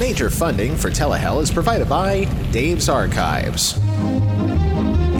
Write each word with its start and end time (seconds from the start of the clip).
Major 0.00 0.30
funding 0.30 0.74
for 0.74 0.90
Telehell 0.90 1.42
is 1.42 1.50
provided 1.50 1.88
by 1.88 2.24
Dave's 2.50 2.88
Archives. 2.88 3.78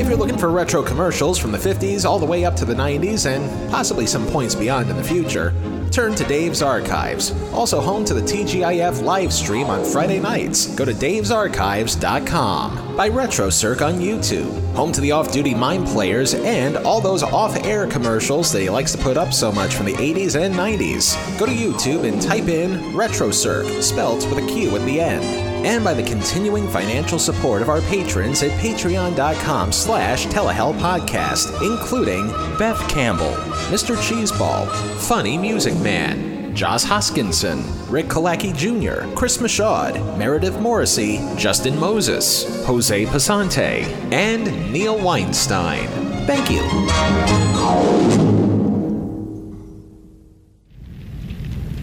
If 0.01 0.09
you're 0.09 0.17
looking 0.17 0.39
for 0.39 0.51
retro 0.51 0.83
commercials 0.83 1.39
from 1.39 1.53
the 1.53 1.59
50s 1.59 2.07
all 2.07 2.19
the 2.19 2.27
way 2.27 2.47
up 2.47 2.57
to 2.57 2.65
the 2.65 2.75
90s 2.75 3.27
and 3.27 3.71
possibly 3.71 4.07
some 4.07 4.27
points 4.29 4.55
beyond 4.55 4.89
in 4.89 4.97
the 4.97 5.05
future, 5.05 5.51
turn 5.93 6.15
to 6.15 6.25
Dave's 6.25 6.63
Archives. 6.63 7.33
Also 7.53 7.81
home 7.81 8.05
to 8.07 8.15
the 8.15 8.23
TGIF 8.23 9.03
live 9.03 9.33
stream 9.33 9.69
on 9.69 9.85
Friday 9.85 10.19
nights. 10.19 10.75
Go 10.75 10.85
to 10.85 10.95
davesarchives.com. 10.95 12.97
By 12.97 13.11
RetroCirq 13.11 13.87
on 13.87 14.01
YouTube. 14.01 14.75
Home 14.75 14.93
to 14.93 15.01
the 15.01 15.13
off-duty 15.13 15.55
Mind 15.55 15.87
Players 15.87 16.35
and 16.35 16.77
all 16.79 17.01
those 17.01 17.23
off-air 17.23 17.87
commercials 17.87 18.51
that 18.53 18.61
he 18.61 18.71
likes 18.71 18.93
to 18.93 18.99
put 18.99 19.17
up 19.17 19.33
so 19.33 19.53
much 19.53 19.75
from 19.75 19.87
the 19.87 19.95
80s 19.95 20.41
and 20.41 20.55
90s. 20.55 21.39
Go 21.39 21.47
to 21.47 21.53
YouTube 21.53 22.11
and 22.11 22.21
type 22.21 22.49
in 22.49 22.73
RetroCirq, 22.93 23.83
spelt 23.83 24.27
with 24.29 24.39
a 24.39 24.47
Q 24.47 24.77
at 24.77 24.85
the 24.87 25.01
end 25.01 25.52
and 25.65 25.85
by 25.85 25.95
the 25.95 26.03
continuing 26.03 26.69
financial 26.69 27.19
support 27.19 27.63
of 27.63 27.69
our 27.69 27.81
patrons 27.83 28.43
at 28.43 28.51
patreon.com 28.61 29.73
slash 29.73 30.27
telehell 30.27 30.75
podcast, 30.79 31.61
including 31.63 32.29
Beth 32.59 32.89
Campbell, 32.89 33.33
Mr. 33.71 33.97
Cheeseball, 33.97 34.69
Funny 34.99 35.39
Music 35.39 35.75
Man, 35.81 36.55
Joss 36.55 36.85
Hoskinson, 36.85 37.63
Rick 37.91 38.07
Kalaki 38.07 38.55
Jr., 38.55 39.15
Chris 39.15 39.41
Michaud, 39.41 40.17
Meredith 40.19 40.61
Morrissey, 40.61 41.19
Justin 41.37 41.79
Moses, 41.79 42.65
Jose 42.67 43.07
Pasante, 43.07 43.85
and 44.13 44.73
Neil 44.73 44.99
Weinstein. 45.03 45.89
Thank 46.27 46.51
you. 46.51 48.42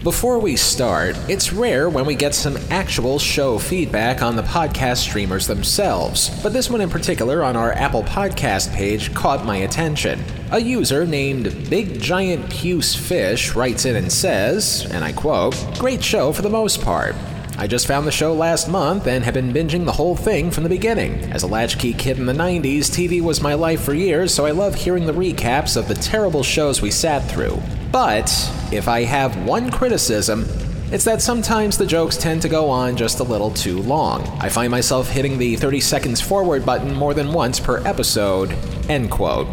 Before 0.02 0.38
we 0.38 0.56
start, 0.56 1.14
it's 1.28 1.52
rare 1.52 1.90
when 1.90 2.06
we 2.06 2.14
get 2.14 2.34
some 2.34 2.56
actual 2.70 3.18
show 3.18 3.58
feedback 3.58 4.22
on 4.22 4.34
the 4.34 4.42
podcast 4.42 4.96
streamers 4.96 5.46
themselves, 5.46 6.30
but 6.42 6.54
this 6.54 6.70
one 6.70 6.80
in 6.80 6.88
particular 6.88 7.44
on 7.44 7.54
our 7.54 7.72
Apple 7.72 8.04
Podcast 8.04 8.72
page 8.72 9.12
caught 9.12 9.44
my 9.44 9.58
attention. 9.58 10.24
A 10.52 10.58
user 10.58 11.04
named 11.04 11.68
Big 11.68 12.00
Giant 12.00 12.48
Puce 12.48 12.94
Fish 12.94 13.54
writes 13.54 13.84
in 13.84 13.94
and 13.94 14.10
says, 14.10 14.86
and 14.90 15.04
I 15.04 15.12
quote, 15.12 15.54
Great 15.78 16.02
show 16.02 16.32
for 16.32 16.40
the 16.40 16.48
most 16.48 16.80
part. 16.80 17.14
I 17.58 17.66
just 17.66 17.86
found 17.86 18.06
the 18.06 18.10
show 18.10 18.32
last 18.32 18.68
month 18.68 19.06
and 19.06 19.22
have 19.22 19.34
been 19.34 19.52
binging 19.52 19.84
the 19.84 19.92
whole 19.92 20.16
thing 20.16 20.50
from 20.50 20.62
the 20.62 20.70
beginning. 20.70 21.30
As 21.30 21.42
a 21.42 21.46
latchkey 21.46 21.92
kid 21.92 22.18
in 22.18 22.24
the 22.24 22.32
90s, 22.32 22.86
TV 22.86 23.20
was 23.20 23.42
my 23.42 23.52
life 23.52 23.82
for 23.82 23.92
years, 23.92 24.32
so 24.32 24.46
I 24.46 24.52
love 24.52 24.76
hearing 24.76 25.04
the 25.04 25.12
recaps 25.12 25.76
of 25.76 25.88
the 25.88 25.94
terrible 25.94 26.42
shows 26.42 26.80
we 26.80 26.90
sat 26.90 27.30
through. 27.30 27.60
But 27.92 28.30
if 28.72 28.88
I 28.88 29.02
have 29.02 29.36
one 29.44 29.70
criticism, 29.70 30.46
it's 30.92 31.04
that 31.04 31.22
sometimes 31.22 31.78
the 31.78 31.86
jokes 31.86 32.16
tend 32.16 32.42
to 32.42 32.48
go 32.48 32.68
on 32.68 32.96
just 32.96 33.20
a 33.20 33.22
little 33.22 33.50
too 33.50 33.80
long. 33.82 34.26
I 34.40 34.48
find 34.48 34.70
myself 34.70 35.08
hitting 35.08 35.38
the 35.38 35.56
30 35.56 35.80
seconds 35.80 36.20
forward 36.20 36.66
button 36.66 36.94
more 36.94 37.14
than 37.14 37.32
once 37.32 37.60
per 37.60 37.78
episode. 37.86 38.52
End 38.88 39.10
quote. 39.10 39.48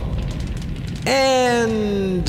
And 1.06 2.26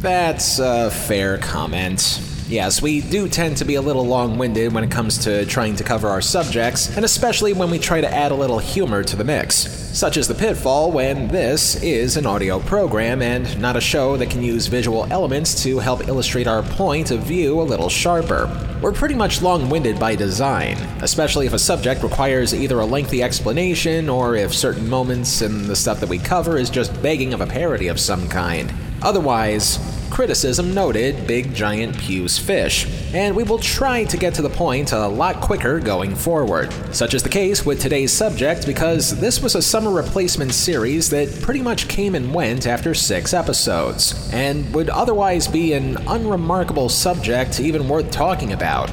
that's 0.00 0.58
a 0.58 0.90
fair 0.90 1.38
comment. 1.38 2.20
Yes, 2.50 2.82
we 2.82 3.00
do 3.00 3.28
tend 3.28 3.58
to 3.58 3.64
be 3.64 3.76
a 3.76 3.80
little 3.80 4.04
long 4.04 4.36
winded 4.36 4.72
when 4.72 4.82
it 4.82 4.90
comes 4.90 5.18
to 5.18 5.46
trying 5.46 5.76
to 5.76 5.84
cover 5.84 6.08
our 6.08 6.20
subjects, 6.20 6.96
and 6.96 7.04
especially 7.04 7.52
when 7.52 7.70
we 7.70 7.78
try 7.78 8.00
to 8.00 8.12
add 8.12 8.32
a 8.32 8.34
little 8.34 8.58
humor 8.58 9.04
to 9.04 9.14
the 9.14 9.22
mix. 9.22 9.54
Such 9.96 10.16
as 10.16 10.26
the 10.26 10.34
pitfall 10.34 10.90
when 10.90 11.28
this 11.28 11.80
is 11.80 12.16
an 12.16 12.26
audio 12.26 12.58
program 12.58 13.22
and 13.22 13.56
not 13.60 13.76
a 13.76 13.80
show 13.80 14.16
that 14.16 14.30
can 14.30 14.42
use 14.42 14.66
visual 14.66 15.06
elements 15.12 15.62
to 15.62 15.78
help 15.78 16.08
illustrate 16.08 16.48
our 16.48 16.64
point 16.64 17.12
of 17.12 17.20
view 17.20 17.60
a 17.60 17.62
little 17.62 17.88
sharper. 17.88 18.50
We're 18.82 18.90
pretty 18.90 19.14
much 19.14 19.42
long 19.42 19.70
winded 19.70 20.00
by 20.00 20.16
design, 20.16 20.76
especially 21.02 21.46
if 21.46 21.52
a 21.52 21.58
subject 21.58 22.02
requires 22.02 22.52
either 22.52 22.80
a 22.80 22.84
lengthy 22.84 23.22
explanation 23.22 24.08
or 24.08 24.34
if 24.34 24.52
certain 24.52 24.88
moments 24.88 25.40
in 25.40 25.68
the 25.68 25.76
stuff 25.76 26.00
that 26.00 26.08
we 26.08 26.18
cover 26.18 26.58
is 26.58 26.68
just 26.68 27.00
begging 27.00 27.32
of 27.32 27.42
a 27.42 27.46
parody 27.46 27.86
of 27.86 28.00
some 28.00 28.28
kind. 28.28 28.74
Otherwise, 29.02 29.78
criticism 30.10 30.74
noted 30.74 31.26
big 31.26 31.54
giant 31.54 31.96
Puce 31.96 32.38
fish, 32.38 32.86
and 33.14 33.34
we 33.34 33.44
will 33.44 33.58
try 33.58 34.04
to 34.04 34.16
get 34.16 34.34
to 34.34 34.42
the 34.42 34.50
point 34.50 34.92
a 34.92 35.06
lot 35.06 35.40
quicker 35.40 35.78
going 35.78 36.14
forward. 36.14 36.72
Such 36.94 37.14
is 37.14 37.22
the 37.22 37.28
case 37.28 37.64
with 37.64 37.80
today's 37.80 38.12
subject 38.12 38.66
because 38.66 39.18
this 39.20 39.40
was 39.40 39.54
a 39.54 39.62
summer 39.62 39.90
replacement 39.90 40.52
series 40.52 41.10
that 41.10 41.40
pretty 41.42 41.62
much 41.62 41.88
came 41.88 42.14
and 42.14 42.34
went 42.34 42.66
after 42.66 42.94
six 42.94 43.32
episodes, 43.32 44.30
and 44.32 44.72
would 44.74 44.90
otherwise 44.90 45.46
be 45.46 45.72
an 45.72 45.96
unremarkable 46.08 46.88
subject 46.88 47.60
even 47.60 47.88
worth 47.88 48.10
talking 48.10 48.52
about 48.52 48.90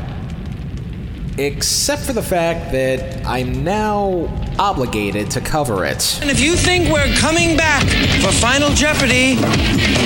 except 1.37 2.01
for 2.01 2.13
the 2.13 2.21
fact 2.21 2.71
that 2.71 3.25
I'm 3.25 3.63
now 3.63 4.27
obligated 4.57 5.29
to 5.31 5.41
cover 5.41 5.85
it. 5.85 6.19
And 6.21 6.31
if 6.31 6.39
you 6.39 6.55
think 6.55 6.89
we're 6.91 7.13
coming 7.15 7.55
back 7.55 7.83
for 8.21 8.31
Final 8.31 8.69
Jeopardy, 8.71 9.35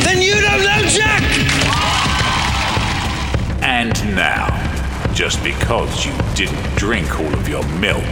then 0.03 0.21
you 0.21 0.33
don't 0.33 0.59
know 0.59 0.83
Jack! 0.89 1.23
And 3.63 3.93
now, 4.15 4.49
just 5.13 5.41
because 5.43 6.05
you 6.05 6.13
didn't 6.35 6.75
drink 6.75 7.19
all 7.19 7.33
of 7.33 7.47
your 7.47 7.65
milk, 7.77 8.03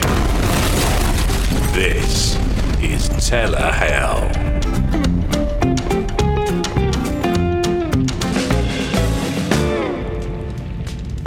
this 1.73 2.35
is 2.81 3.09
Telehell. 3.09 4.48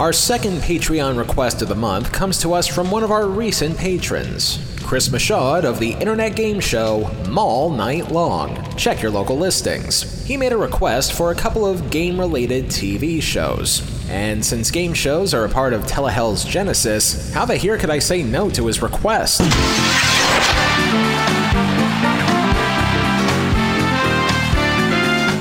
Our 0.03 0.11
second 0.11 0.57
Patreon 0.57 1.17
request 1.17 1.61
of 1.61 1.69
the 1.69 1.75
month 1.75 2.11
comes 2.11 2.37
to 2.39 2.53
us 2.53 2.67
from 2.67 2.91
one 2.91 3.03
of 3.03 3.11
our 3.11 3.25
recent 3.25 3.77
patrons, 3.77 4.59
Chris 4.83 5.09
Michaud 5.09 5.63
of 5.63 5.79
the 5.79 5.91
internet 5.93 6.35
game 6.35 6.59
show 6.59 7.09
Mall 7.29 7.69
Night 7.69 8.11
Long. 8.11 8.61
Check 8.75 9.01
your 9.01 9.11
local 9.11 9.37
listings. 9.37 10.25
He 10.25 10.35
made 10.35 10.51
a 10.51 10.57
request 10.57 11.13
for 11.13 11.31
a 11.31 11.35
couple 11.35 11.65
of 11.65 11.89
game 11.89 12.19
related 12.19 12.65
TV 12.65 13.21
shows. 13.21 13.81
And 14.09 14.43
since 14.43 14.71
game 14.71 14.93
shows 14.93 15.33
are 15.33 15.45
a 15.45 15.49
part 15.49 15.71
of 15.71 15.87
Telehell's 15.87 16.43
genesis, 16.43 17.31
how 17.31 17.45
the 17.45 17.55
here 17.55 17.77
could 17.77 17.89
I 17.89 17.99
say 17.99 18.23
no 18.23 18.49
to 18.49 18.67
his 18.67 18.81
request? 18.81 19.39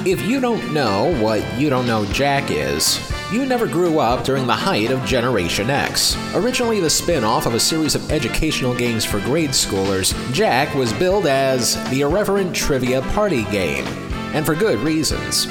If 0.06 0.22
you 0.22 0.38
don't 0.40 0.72
know 0.72 1.20
what 1.20 1.42
You 1.58 1.68
Don't 1.68 1.88
Know 1.88 2.06
Jack 2.12 2.52
is, 2.52 3.00
you 3.32 3.46
never 3.46 3.66
grew 3.66 3.98
up 3.98 4.24
during 4.24 4.46
the 4.46 4.52
height 4.52 4.90
of 4.90 5.02
Generation 5.06 5.70
X. 5.70 6.16
Originally 6.34 6.80
the 6.80 6.90
spin 6.90 7.24
off 7.24 7.46
of 7.46 7.54
a 7.54 7.60
series 7.60 7.94
of 7.94 8.12
educational 8.12 8.74
games 8.74 9.06
for 9.06 9.20
grade 9.20 9.50
schoolers, 9.50 10.12
Jack 10.34 10.74
was 10.74 10.92
billed 10.92 11.26
as 11.26 11.82
the 11.88 12.02
irreverent 12.02 12.54
trivia 12.54 13.00
party 13.12 13.44
game, 13.44 13.86
and 14.34 14.44
for 14.44 14.54
good 14.54 14.78
reasons. 14.80 15.46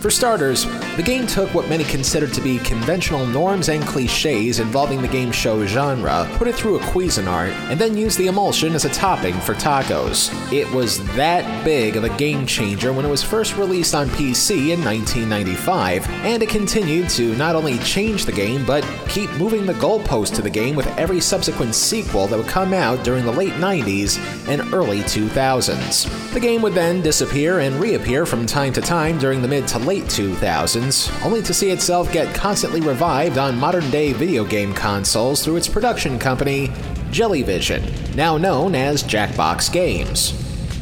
For 0.00 0.10
starters, 0.10 0.64
the 0.96 1.02
game 1.02 1.26
took 1.26 1.52
what 1.52 1.68
many 1.68 1.82
considered 1.82 2.32
to 2.34 2.40
be 2.40 2.58
conventional 2.58 3.26
norms 3.26 3.68
and 3.68 3.82
cliches 3.82 4.60
involving 4.60 5.02
the 5.02 5.08
game 5.08 5.32
show 5.32 5.66
genre, 5.66 6.24
put 6.34 6.46
it 6.46 6.54
through 6.54 6.76
a 6.76 6.82
Cuisinart, 6.82 7.50
and 7.68 7.80
then 7.80 7.96
used 7.96 8.16
the 8.16 8.28
emulsion 8.28 8.76
as 8.76 8.84
a 8.84 8.90
topping 8.90 9.34
for 9.40 9.54
tacos. 9.54 10.30
It 10.52 10.70
was 10.72 11.04
that 11.16 11.64
big 11.64 11.96
of 11.96 12.04
a 12.04 12.16
game 12.16 12.46
changer 12.46 12.92
when 12.92 13.04
it 13.04 13.10
was 13.10 13.24
first 13.24 13.56
released 13.56 13.92
on 13.92 14.06
PC 14.10 14.70
in 14.70 14.84
1995, 14.84 16.08
and 16.08 16.44
it 16.44 16.48
continued 16.48 17.08
to 17.10 17.34
not 17.34 17.56
only 17.56 17.78
change 17.78 18.24
the 18.24 18.30
game, 18.30 18.64
but 18.64 18.84
keep 19.08 19.30
moving 19.32 19.66
the 19.66 19.74
goalpost 19.74 20.32
to 20.36 20.42
the 20.42 20.50
game 20.50 20.76
with 20.76 20.86
every 20.96 21.20
subsequent 21.20 21.74
sequel 21.74 22.28
that 22.28 22.38
would 22.38 22.46
come 22.46 22.72
out 22.72 23.02
during 23.02 23.24
the 23.24 23.32
late 23.32 23.54
90s 23.54 24.16
and 24.46 24.72
early 24.72 25.00
2000s. 25.00 26.32
The 26.32 26.40
game 26.40 26.62
would 26.62 26.74
then 26.74 27.02
disappear 27.02 27.58
and 27.60 27.80
reappear 27.80 28.24
from 28.26 28.46
time 28.46 28.72
to 28.74 28.80
time 28.80 29.18
during 29.18 29.42
the 29.42 29.48
mid 29.48 29.66
to 29.68 29.87
late 29.88 30.04
2000s, 30.04 31.24
only 31.24 31.40
to 31.40 31.54
see 31.54 31.70
itself 31.70 32.12
get 32.12 32.34
constantly 32.34 32.82
revived 32.82 33.38
on 33.38 33.56
modern 33.56 33.90
day 33.90 34.12
video 34.12 34.44
game 34.44 34.74
consoles 34.74 35.42
through 35.42 35.56
its 35.56 35.66
production 35.66 36.18
company, 36.18 36.68
Jellyvision, 37.10 38.14
now 38.14 38.36
known 38.36 38.74
as 38.74 39.02
Jackbox 39.02 39.72
Games. 39.72 40.34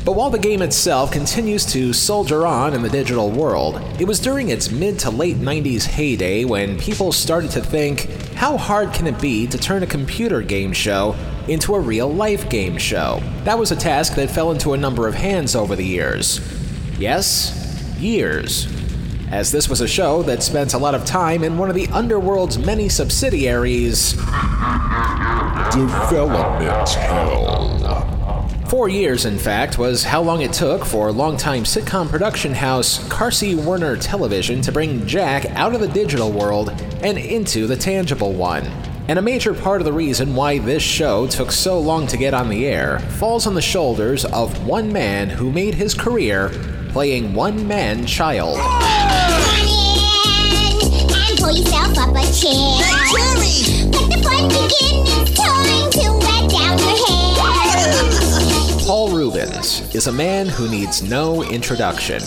But 0.04 0.16
while 0.16 0.30
the 0.30 0.40
game 0.40 0.60
itself 0.60 1.12
continues 1.12 1.64
to 1.66 1.92
soldier 1.92 2.44
on 2.48 2.74
in 2.74 2.82
the 2.82 2.88
digital 2.88 3.30
world, 3.30 3.80
it 4.00 4.08
was 4.08 4.18
during 4.18 4.48
its 4.48 4.72
mid 4.72 4.98
to 4.98 5.10
late 5.10 5.36
90s 5.36 5.84
heyday 5.84 6.44
when 6.44 6.76
people 6.76 7.12
started 7.12 7.52
to 7.52 7.60
think 7.60 8.10
how 8.34 8.56
hard 8.56 8.92
can 8.92 9.06
it 9.06 9.20
be 9.20 9.46
to 9.46 9.56
turn 9.56 9.84
a 9.84 9.86
computer 9.86 10.42
game 10.42 10.72
show 10.72 11.14
into 11.46 11.76
a 11.76 11.80
real 11.80 12.12
life 12.12 12.50
game 12.50 12.76
show? 12.76 13.22
That 13.44 13.56
was 13.56 13.70
a 13.70 13.76
task 13.76 14.16
that 14.16 14.32
fell 14.32 14.50
into 14.50 14.72
a 14.72 14.76
number 14.76 15.06
of 15.06 15.14
hands 15.14 15.54
over 15.54 15.76
the 15.76 15.84
years. 15.84 16.40
Yes, 16.98 17.52
years 18.00 18.75
as 19.30 19.50
this 19.50 19.68
was 19.68 19.80
a 19.80 19.88
show 19.88 20.22
that 20.22 20.42
spent 20.42 20.74
a 20.74 20.78
lot 20.78 20.94
of 20.94 21.04
time 21.04 21.42
in 21.42 21.58
one 21.58 21.68
of 21.68 21.74
the 21.74 21.88
underworld's 21.88 22.58
many 22.58 22.88
subsidiaries 22.88 24.12
Development 25.72 26.88
Hell. 26.88 28.48
Four 28.68 28.88
years, 28.88 29.24
in 29.26 29.38
fact, 29.38 29.78
was 29.78 30.02
how 30.02 30.22
long 30.22 30.42
it 30.42 30.52
took 30.52 30.84
for 30.84 31.12
longtime 31.12 31.62
sitcom 31.62 32.08
production 32.08 32.52
house 32.52 32.98
Carsey 33.08 33.54
Werner 33.54 33.96
Television 33.96 34.60
to 34.62 34.72
bring 34.72 35.06
Jack 35.06 35.46
out 35.50 35.74
of 35.74 35.80
the 35.80 35.88
digital 35.88 36.32
world 36.32 36.70
and 37.02 37.16
into 37.16 37.68
the 37.68 37.76
tangible 37.76 38.32
one. 38.32 38.64
And 39.08 39.20
a 39.20 39.22
major 39.22 39.54
part 39.54 39.80
of 39.80 39.84
the 39.84 39.92
reason 39.92 40.34
why 40.34 40.58
this 40.58 40.82
show 40.82 41.28
took 41.28 41.52
so 41.52 41.78
long 41.78 42.08
to 42.08 42.16
get 42.16 42.34
on 42.34 42.48
the 42.48 42.66
air 42.66 42.98
falls 42.98 43.46
on 43.46 43.54
the 43.54 43.62
shoulders 43.62 44.24
of 44.24 44.66
one 44.66 44.92
man 44.92 45.28
who 45.28 45.52
made 45.52 45.74
his 45.74 45.94
career 45.94 46.50
playing 46.90 47.34
one 47.34 47.68
man 47.68 48.04
child. 48.04 48.58
And 51.46 51.54
pull 51.54 51.64
yourself 51.64 51.98
up 51.98 52.10
a 52.10 52.24
chair. 52.32 52.78
Let 53.92 54.10
the 54.10 54.18
fun 54.22 54.48
begin. 54.48 55.06
It's 55.22 55.32
time 55.38 55.90
to 55.92 56.04
let 56.12 56.50
down 56.50 56.78
your 56.78 56.96
hair. 57.06 58.78
Paul 58.86 59.08
Reubens 59.10 59.94
is 59.94 60.06
a 60.08 60.12
man 60.12 60.48
who 60.48 60.68
needs 60.68 61.02
no 61.02 61.44
introduction. 61.44 62.20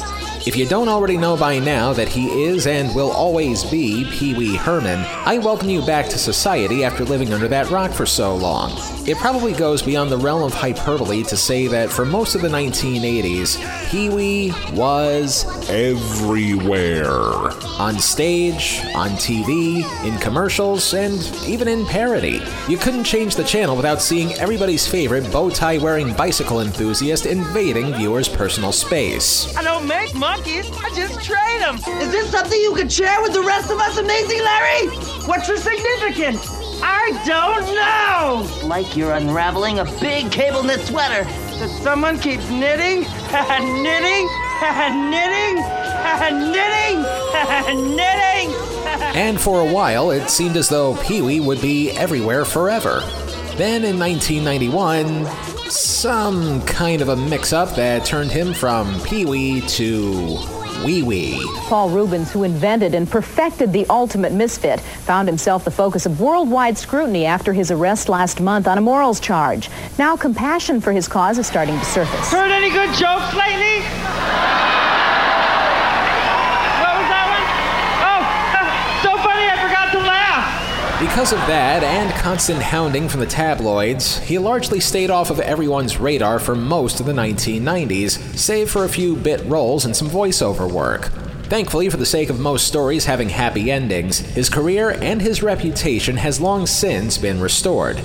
If 0.50 0.58
you 0.58 0.66
don't 0.66 0.90
already 0.90 1.16
know 1.16 1.38
by 1.38 1.60
now 1.60 1.94
that 1.94 2.10
he 2.10 2.46
is 2.46 2.66
and 2.66 2.96
will 2.96 3.12
always 3.12 3.64
be 3.64 4.10
Pee 4.10 4.34
Wee 4.34 4.56
Herman, 4.56 5.06
I 5.24 5.38
welcome 5.38 5.70
you 5.70 5.86
back 5.86 6.10
to 6.10 6.18
society 6.18 6.84
after 6.84 7.06
living 7.06 7.32
under 7.32 7.48
that 7.50 7.70
rock 7.70 7.92
for 7.92 8.08
so 8.08 8.36
long. 8.36 8.72
It 9.08 9.18
probably 9.18 9.54
goes 9.54 9.84
beyond 9.84 10.12
the 10.12 10.18
realm 10.18 10.42
of 10.42 10.56
hyperbole 10.56 11.22
to 11.26 11.38
say 11.38 11.68
that 11.68 11.92
for 11.92 12.04
most 12.04 12.34
of 12.34 12.42
the 12.42 12.48
1980s, 12.48 13.90
Pee 13.92 14.10
Wee 14.10 14.54
was 14.74 15.46
Everywhere. 15.70 17.22
on 17.80 18.00
stage, 18.00 18.82
on 18.96 19.10
TV, 19.12 19.84
in 20.04 20.18
commercials, 20.18 20.96
and 20.96 21.20
even 21.46 21.68
in 21.68 21.86
parody. 21.86 22.42
You 22.68 22.78
couldn't 22.78 23.04
change 23.04 23.36
the 23.36 23.44
channel 23.44 23.76
without 23.76 24.02
seeing 24.02 24.34
everybody's 24.34 24.88
favorite 24.88 25.32
bow 25.32 25.52
tie 25.52 25.78
wearing 25.78 26.12
bicycle 26.14 26.62
enthusiast 26.62 27.28
invading 27.28 27.94
viewers' 27.94 28.28
personal 28.28 28.72
space. 28.72 29.56
I 29.56 29.62
don't 29.62 29.88
make 29.88 30.16
monkeys, 30.40 30.70
I 30.78 30.90
just 30.96 31.22
trade 31.24 31.62
them. 31.62 31.76
Is 32.02 32.12
this 32.12 32.32
something 32.32 32.60
you 32.60 32.74
could 32.74 32.92
share 32.92 33.22
with 33.22 33.34
the 33.34 33.42
rest 33.42 33.72
of 33.72 33.80
us, 33.80 33.98
Amazing 33.98 34.40
Larry? 34.40 34.88
What's 35.26 35.48
your 35.48 35.58
significance? 35.58 36.48
I 36.82 37.12
don't 37.26 37.66
know. 37.76 38.68
Like 38.68 38.96
you're 38.96 39.12
unraveling 39.12 39.80
a 39.80 39.86
big 40.00 40.32
cable 40.32 40.64
knit 40.64 40.80
sweater. 40.82 41.26
That 41.60 41.70
someone 41.84 42.18
keeps 42.20 42.50
knitting, 42.50 43.02
knitting, 43.84 44.30
knitting, 45.10 45.56
knitting, 46.54 47.04
knitting. 47.96 48.56
And 49.16 49.40
for 49.40 49.60
a 49.60 49.74
while, 49.74 50.12
it 50.12 50.30
seemed 50.30 50.56
as 50.56 50.70
though 50.70 50.96
Pee 51.04 51.22
Wee 51.22 51.42
would 51.42 51.62
be 51.62 51.92
everywhere 51.92 52.46
forever. 52.46 53.02
Then 53.58 53.84
in 53.84 54.00
1991, 54.00 55.26
some 55.72 56.62
kind 56.66 57.02
of 57.02 57.10
a 57.10 57.16
mix 57.16 57.54
up 57.54 57.76
that 57.76 58.06
turned 58.06 58.32
him 58.32 58.54
from 58.54 59.00
Pee 59.02 59.26
Wee 59.26 59.62
to 59.62 60.38
Wee 60.84 61.04
Wee. 61.04 61.40
Paul 61.68 61.90
Reubens, 61.90 62.32
who 62.32 62.44
invented 62.44 62.96
and 62.96 63.10
perfected 63.10 63.72
the 63.72 63.86
ultimate 63.90 64.32
misfit, 64.34 64.80
found 64.80 65.28
himself 65.28 65.64
the 65.66 65.72
focus 65.72 66.06
of 66.06 66.20
worldwide 66.20 66.78
scrutiny 66.78 67.26
after 67.26 67.54
his 67.54 67.70
arrest 67.72 68.10
last 68.10 68.40
month 68.42 68.68
on 68.68 68.78
a 68.78 68.82
morals 68.82 69.20
charge. 69.20 69.70
Now, 69.98 70.16
compassion 70.16 70.82
for 70.82 70.92
his 70.92 71.08
cause 71.08 71.38
is 71.38 71.48
starting 71.48 71.78
to 71.78 71.86
surface. 71.86 72.32
Heard 72.32 72.52
any 72.52 72.70
good 72.70 72.90
jokes 72.96 73.34
lately? 73.36 73.84
What 76.80 76.94
was 76.98 77.08
that 77.12 77.28
one? 77.30 77.46
Oh, 78.02 78.24
so 79.04 79.12
funny 79.22 79.46
I 79.46 79.56
forgot 79.62 79.92
to 79.92 80.00
laugh. 80.00 80.48
Because 81.00 81.32
of 81.32 81.40
that 81.48 81.82
and 81.82 82.12
constant 82.16 82.62
hounding 82.62 83.08
from 83.08 83.22
the 83.22 83.26
tabloids, 83.26 84.18
he 84.18 84.38
largely 84.38 84.82
stayed 84.82 85.10
off 85.10 85.30
of 85.30 85.40
everyone's 85.40 85.98
radar 85.98 86.40
for 86.40 86.56
most 86.56 87.00
of 87.00 87.06
the 87.06 87.14
1990s, 87.14 88.20
save 88.38 88.70
for 88.70 88.84
a 88.84 88.90
few 88.90 89.16
bit 89.16 89.42
roles 89.46 89.86
and 89.86 89.96
some 89.96 90.10
voiceover 90.10 90.70
work. 90.70 91.06
Thankfully, 91.44 91.88
for 91.88 91.96
the 91.96 92.06
sake 92.06 92.30
of 92.30 92.42
most 92.42 92.68
stories 92.68 93.06
having 93.06 93.30
happy 93.30 93.72
endings, 93.72 94.20
his 94.20 94.50
career 94.50 94.90
and 94.90 95.22
his 95.22 95.42
reputation 95.42 96.18
has 96.18 96.42
long 96.42 96.68
since 96.68 97.18
been 97.18 97.40
restored. 97.40 98.04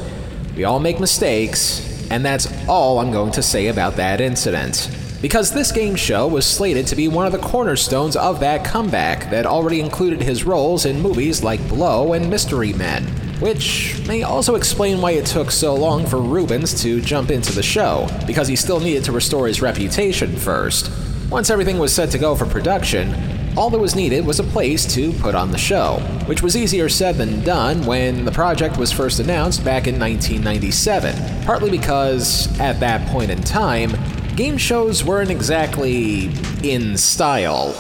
We 0.55 0.63
all 0.63 0.79
make 0.79 1.01
mistakes, 1.01 2.09
and 2.13 2.25
that's 2.25 2.47
all 2.69 3.01
I'm 3.01 3.11
going 3.11 3.33
to 3.33 3.43
say 3.43 3.67
about 3.67 3.97
that 3.97 4.21
incident. 4.21 4.89
Because 5.25 5.51
this 5.51 5.73
game 5.73 5.97
show 5.97 6.29
was 6.29 6.45
slated 6.45 6.87
to 6.89 6.97
be 6.97 7.09
one 7.09 7.25
of 7.25 7.33
the 7.33 7.39
cornerstones 7.39 8.15
of 8.15 8.41
that 8.41 8.63
comeback 8.63 9.31
that 9.31 9.47
already 9.47 9.81
included 9.81 10.21
his 10.21 10.45
roles 10.45 10.85
in 10.85 11.01
movies 11.01 11.43
like 11.43 11.67
Blow 11.67 12.13
and 12.13 12.29
Mystery 12.29 12.75
Men, 12.75 13.05
which 13.41 14.07
may 14.07 14.23
also 14.23 14.55
explain 14.55 15.01
why 15.01 15.13
it 15.13 15.25
took 15.25 15.51
so 15.51 15.75
long 15.75 16.05
for 16.05 16.21
Reubens 16.21 16.79
to 16.83 17.01
jump 17.01 17.31
into 17.31 17.55
the 17.55 17.63
show, 17.63 18.07
because 18.27 18.49
he 18.49 18.55
still 18.55 18.81
needed 18.81 19.03
to 19.05 19.13
restore 19.13 19.47
his 19.47 19.63
reputation 19.63 20.37
first. 20.37 20.93
Once 21.31 21.49
everything 21.49 21.79
was 21.79 21.95
set 21.95 22.11
to 22.11 22.19
go 22.19 22.37
for 22.37 22.45
production, 22.45 23.15
all 23.57 23.71
that 23.71 23.79
was 23.79 23.97
needed 23.97 24.27
was 24.27 24.41
a 24.41 24.45
place 24.45 24.85
to 24.93 25.11
put 25.15 25.35
on 25.35 25.51
the 25.51 25.57
show, 25.57 26.01
which 26.27 26.43
was 26.43 26.55
easier 26.55 26.91
said 26.91 27.15
than 27.15 27.43
done 27.43 27.83
when 27.87 28.27
the 28.27 28.31
project 28.31 28.77
was 28.77 28.93
first 28.93 29.21
announced 29.21 29.65
back 29.65 29.87
in 29.87 29.99
1997, 29.99 31.47
partly 31.47 31.71
because, 31.71 32.47
at 32.61 32.79
that 32.81 33.09
point 33.09 33.31
in 33.31 33.41
time, 33.41 33.91
game 34.37 34.59
shows 34.59 35.05
weren't 35.05 35.31
exactly 35.31 36.31
in 36.63 36.97
style. 36.97 37.73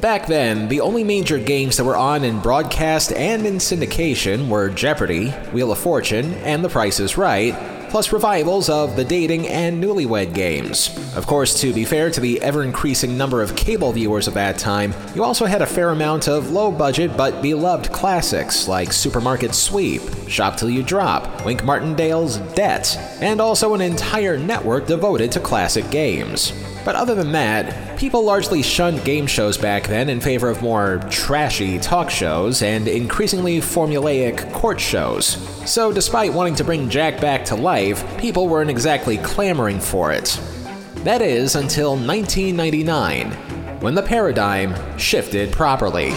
Back 0.00 0.26
then, 0.26 0.68
the 0.68 0.80
only 0.80 1.04
major 1.04 1.38
games 1.38 1.76
that 1.76 1.84
were 1.84 1.96
on 1.96 2.24
in 2.24 2.40
broadcast 2.40 3.12
and 3.12 3.44
in 3.44 3.56
syndication 3.56 4.48
were 4.48 4.70
Jeopardy, 4.70 5.30
Wheel 5.52 5.72
of 5.72 5.78
Fortune, 5.78 6.32
and 6.34 6.64
The 6.64 6.68
Price 6.68 7.00
is 7.00 7.18
Right, 7.18 7.54
plus 7.96 8.12
revivals 8.12 8.68
of 8.68 8.94
the 8.94 9.02
dating 9.06 9.48
and 9.48 9.82
newlywed 9.82 10.34
games. 10.34 10.94
Of 11.16 11.26
course, 11.26 11.58
to 11.62 11.72
be 11.72 11.86
fair 11.86 12.10
to 12.10 12.20
the 12.20 12.38
ever 12.42 12.62
increasing 12.62 13.16
number 13.16 13.40
of 13.40 13.56
cable 13.56 13.90
viewers 13.90 14.28
of 14.28 14.34
that 14.34 14.58
time, 14.58 14.92
you 15.14 15.24
also 15.24 15.46
had 15.46 15.62
a 15.62 15.66
fair 15.66 15.88
amount 15.88 16.28
of 16.28 16.50
low 16.50 16.70
budget 16.70 17.16
but 17.16 17.40
beloved 17.40 17.90
classics 17.92 18.68
like 18.68 18.92
Supermarket 18.92 19.54
Sweep, 19.54 20.02
Shop 20.28 20.58
Till 20.58 20.68
You 20.68 20.82
Drop, 20.82 21.42
Wink 21.46 21.64
Martindale's 21.64 22.36
Debt, 22.54 22.98
and 23.22 23.40
also 23.40 23.72
an 23.72 23.80
entire 23.80 24.36
network 24.36 24.86
devoted 24.86 25.32
to 25.32 25.40
classic 25.40 25.90
games. 25.90 26.52
But 26.86 26.94
other 26.94 27.16
than 27.16 27.32
that, 27.32 27.98
people 27.98 28.22
largely 28.22 28.62
shunned 28.62 29.04
game 29.04 29.26
shows 29.26 29.58
back 29.58 29.88
then 29.88 30.08
in 30.08 30.20
favor 30.20 30.48
of 30.48 30.62
more 30.62 31.04
trashy 31.10 31.80
talk 31.80 32.10
shows 32.10 32.62
and 32.62 32.86
increasingly 32.86 33.58
formulaic 33.58 34.52
court 34.52 34.78
shows. 34.78 35.36
So, 35.68 35.92
despite 35.92 36.32
wanting 36.32 36.54
to 36.54 36.64
bring 36.64 36.88
Jack 36.88 37.20
back 37.20 37.44
to 37.46 37.56
life, 37.56 38.04
people 38.18 38.46
weren't 38.46 38.70
exactly 38.70 39.18
clamoring 39.18 39.80
for 39.80 40.12
it. 40.12 40.40
That 40.98 41.22
is 41.22 41.56
until 41.56 41.96
1999, 41.96 43.32
when 43.80 43.96
the 43.96 44.02
paradigm 44.02 44.76
shifted 44.96 45.50
properly. 45.50 46.12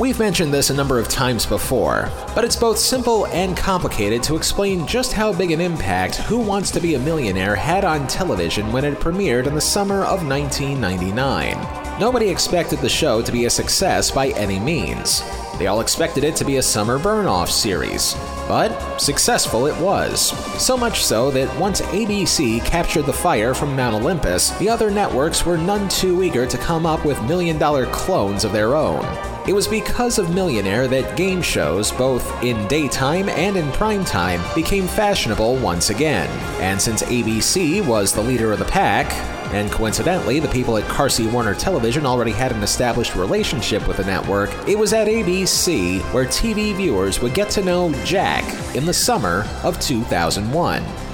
We've 0.00 0.18
mentioned 0.18 0.54
this 0.54 0.70
a 0.70 0.74
number 0.74 0.98
of 0.98 1.10
times 1.10 1.44
before, 1.44 2.10
but 2.34 2.42
it's 2.42 2.56
both 2.56 2.78
simple 2.78 3.26
and 3.26 3.54
complicated 3.54 4.22
to 4.22 4.34
explain 4.34 4.86
just 4.86 5.12
how 5.12 5.30
big 5.30 5.50
an 5.50 5.60
impact 5.60 6.16
Who 6.16 6.38
Wants 6.38 6.70
to 6.70 6.80
Be 6.80 6.94
a 6.94 6.98
Millionaire 6.98 7.54
had 7.54 7.84
on 7.84 8.06
television 8.06 8.72
when 8.72 8.86
it 8.86 8.98
premiered 8.98 9.46
in 9.46 9.54
the 9.54 9.60
summer 9.60 10.06
of 10.06 10.26
1999. 10.26 12.00
Nobody 12.00 12.30
expected 12.30 12.78
the 12.78 12.88
show 12.88 13.20
to 13.20 13.30
be 13.30 13.44
a 13.44 13.50
success 13.50 14.10
by 14.10 14.28
any 14.28 14.58
means. 14.58 15.22
They 15.58 15.66
all 15.66 15.82
expected 15.82 16.24
it 16.24 16.34
to 16.36 16.46
be 16.46 16.56
a 16.56 16.62
summer 16.62 16.98
burn 16.98 17.26
off 17.26 17.50
series. 17.50 18.14
But 18.48 18.96
successful 18.96 19.66
it 19.66 19.76
was. 19.82 20.30
So 20.58 20.78
much 20.78 21.04
so 21.04 21.30
that 21.32 21.54
once 21.60 21.82
ABC 21.82 22.64
captured 22.64 23.04
the 23.04 23.12
fire 23.12 23.52
from 23.52 23.76
Mount 23.76 23.96
Olympus, 23.96 24.48
the 24.52 24.70
other 24.70 24.90
networks 24.90 25.44
were 25.44 25.58
none 25.58 25.90
too 25.90 26.22
eager 26.22 26.46
to 26.46 26.56
come 26.56 26.86
up 26.86 27.04
with 27.04 27.22
million 27.24 27.58
dollar 27.58 27.84
clones 27.84 28.44
of 28.44 28.52
their 28.52 28.74
own. 28.74 29.04
It 29.48 29.54
was 29.54 29.66
because 29.66 30.18
of 30.18 30.34
Millionaire 30.34 30.86
that 30.88 31.16
game 31.16 31.40
shows, 31.40 31.90
both 31.90 32.42
in 32.42 32.68
daytime 32.68 33.28
and 33.30 33.56
in 33.56 33.66
primetime, 33.68 34.54
became 34.54 34.86
fashionable 34.86 35.56
once 35.56 35.88
again. 35.88 36.28
And 36.60 36.80
since 36.80 37.02
ABC 37.02 37.84
was 37.86 38.12
the 38.12 38.22
leader 38.22 38.52
of 38.52 38.58
the 38.58 38.66
pack, 38.66 39.10
and 39.52 39.70
coincidentally, 39.72 40.38
the 40.40 40.48
people 40.48 40.76
at 40.76 40.84
Carsey 40.84 41.30
Werner 41.32 41.54
Television 41.54 42.06
already 42.06 42.30
had 42.30 42.52
an 42.52 42.62
established 42.62 43.16
relationship 43.16 43.88
with 43.88 43.96
the 43.96 44.04
network, 44.04 44.50
it 44.68 44.78
was 44.78 44.92
at 44.92 45.08
ABC 45.08 46.00
where 46.12 46.26
TV 46.26 46.74
viewers 46.74 47.20
would 47.20 47.34
get 47.34 47.50
to 47.50 47.64
know 47.64 47.92
Jack 48.04 48.44
in 48.76 48.84
the 48.84 48.94
summer 48.94 49.46
of 49.64 49.80
2001. 49.80 51.09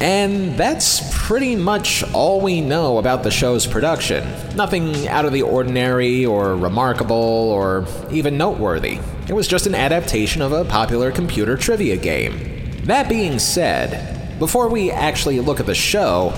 And 0.00 0.58
that's 0.58 1.10
pretty 1.26 1.56
much 1.56 2.02
all 2.12 2.40
we 2.40 2.60
know 2.60 2.98
about 2.98 3.22
the 3.22 3.30
show's 3.30 3.66
production. 3.66 4.28
Nothing 4.54 5.08
out 5.08 5.24
of 5.24 5.32
the 5.32 5.42
ordinary 5.42 6.26
or 6.26 6.54
remarkable 6.54 7.16
or 7.16 7.86
even 8.10 8.36
noteworthy. 8.36 8.98
It 9.26 9.32
was 9.32 9.48
just 9.48 9.66
an 9.66 9.74
adaptation 9.74 10.42
of 10.42 10.52
a 10.52 10.64
popular 10.66 11.10
computer 11.10 11.56
trivia 11.56 11.96
game. 11.96 12.82
That 12.84 13.08
being 13.08 13.38
said, 13.38 14.38
before 14.38 14.68
we 14.68 14.90
actually 14.90 15.40
look 15.40 15.60
at 15.60 15.66
the 15.66 15.74
show, 15.74 16.32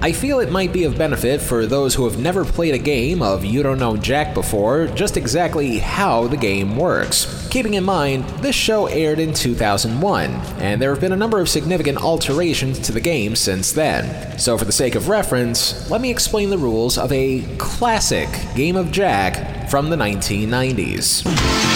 I 0.00 0.12
feel 0.12 0.38
it 0.38 0.52
might 0.52 0.72
be 0.72 0.84
of 0.84 0.96
benefit 0.96 1.40
for 1.40 1.66
those 1.66 1.92
who 1.92 2.04
have 2.04 2.20
never 2.20 2.44
played 2.44 2.72
a 2.72 2.78
game 2.78 3.20
of 3.20 3.44
You 3.44 3.64
Don't 3.64 3.80
Know 3.80 3.96
Jack 3.96 4.32
before, 4.32 4.86
just 4.86 5.16
exactly 5.16 5.78
how 5.78 6.28
the 6.28 6.36
game 6.36 6.76
works. 6.76 7.48
Keeping 7.50 7.74
in 7.74 7.82
mind, 7.82 8.24
this 8.40 8.54
show 8.54 8.86
aired 8.86 9.18
in 9.18 9.34
2001, 9.34 10.30
and 10.60 10.80
there 10.80 10.90
have 10.90 11.00
been 11.00 11.12
a 11.12 11.16
number 11.16 11.40
of 11.40 11.48
significant 11.48 11.98
alterations 11.98 12.78
to 12.78 12.92
the 12.92 13.00
game 13.00 13.34
since 13.34 13.72
then. 13.72 14.38
So, 14.38 14.56
for 14.56 14.64
the 14.64 14.72
sake 14.72 14.94
of 14.94 15.08
reference, 15.08 15.90
let 15.90 16.00
me 16.00 16.10
explain 16.10 16.50
the 16.50 16.58
rules 16.58 16.96
of 16.96 17.10
a 17.10 17.42
classic 17.56 18.28
game 18.54 18.76
of 18.76 18.92
Jack 18.92 19.68
from 19.68 19.90
the 19.90 19.96
1990s. 19.96 21.67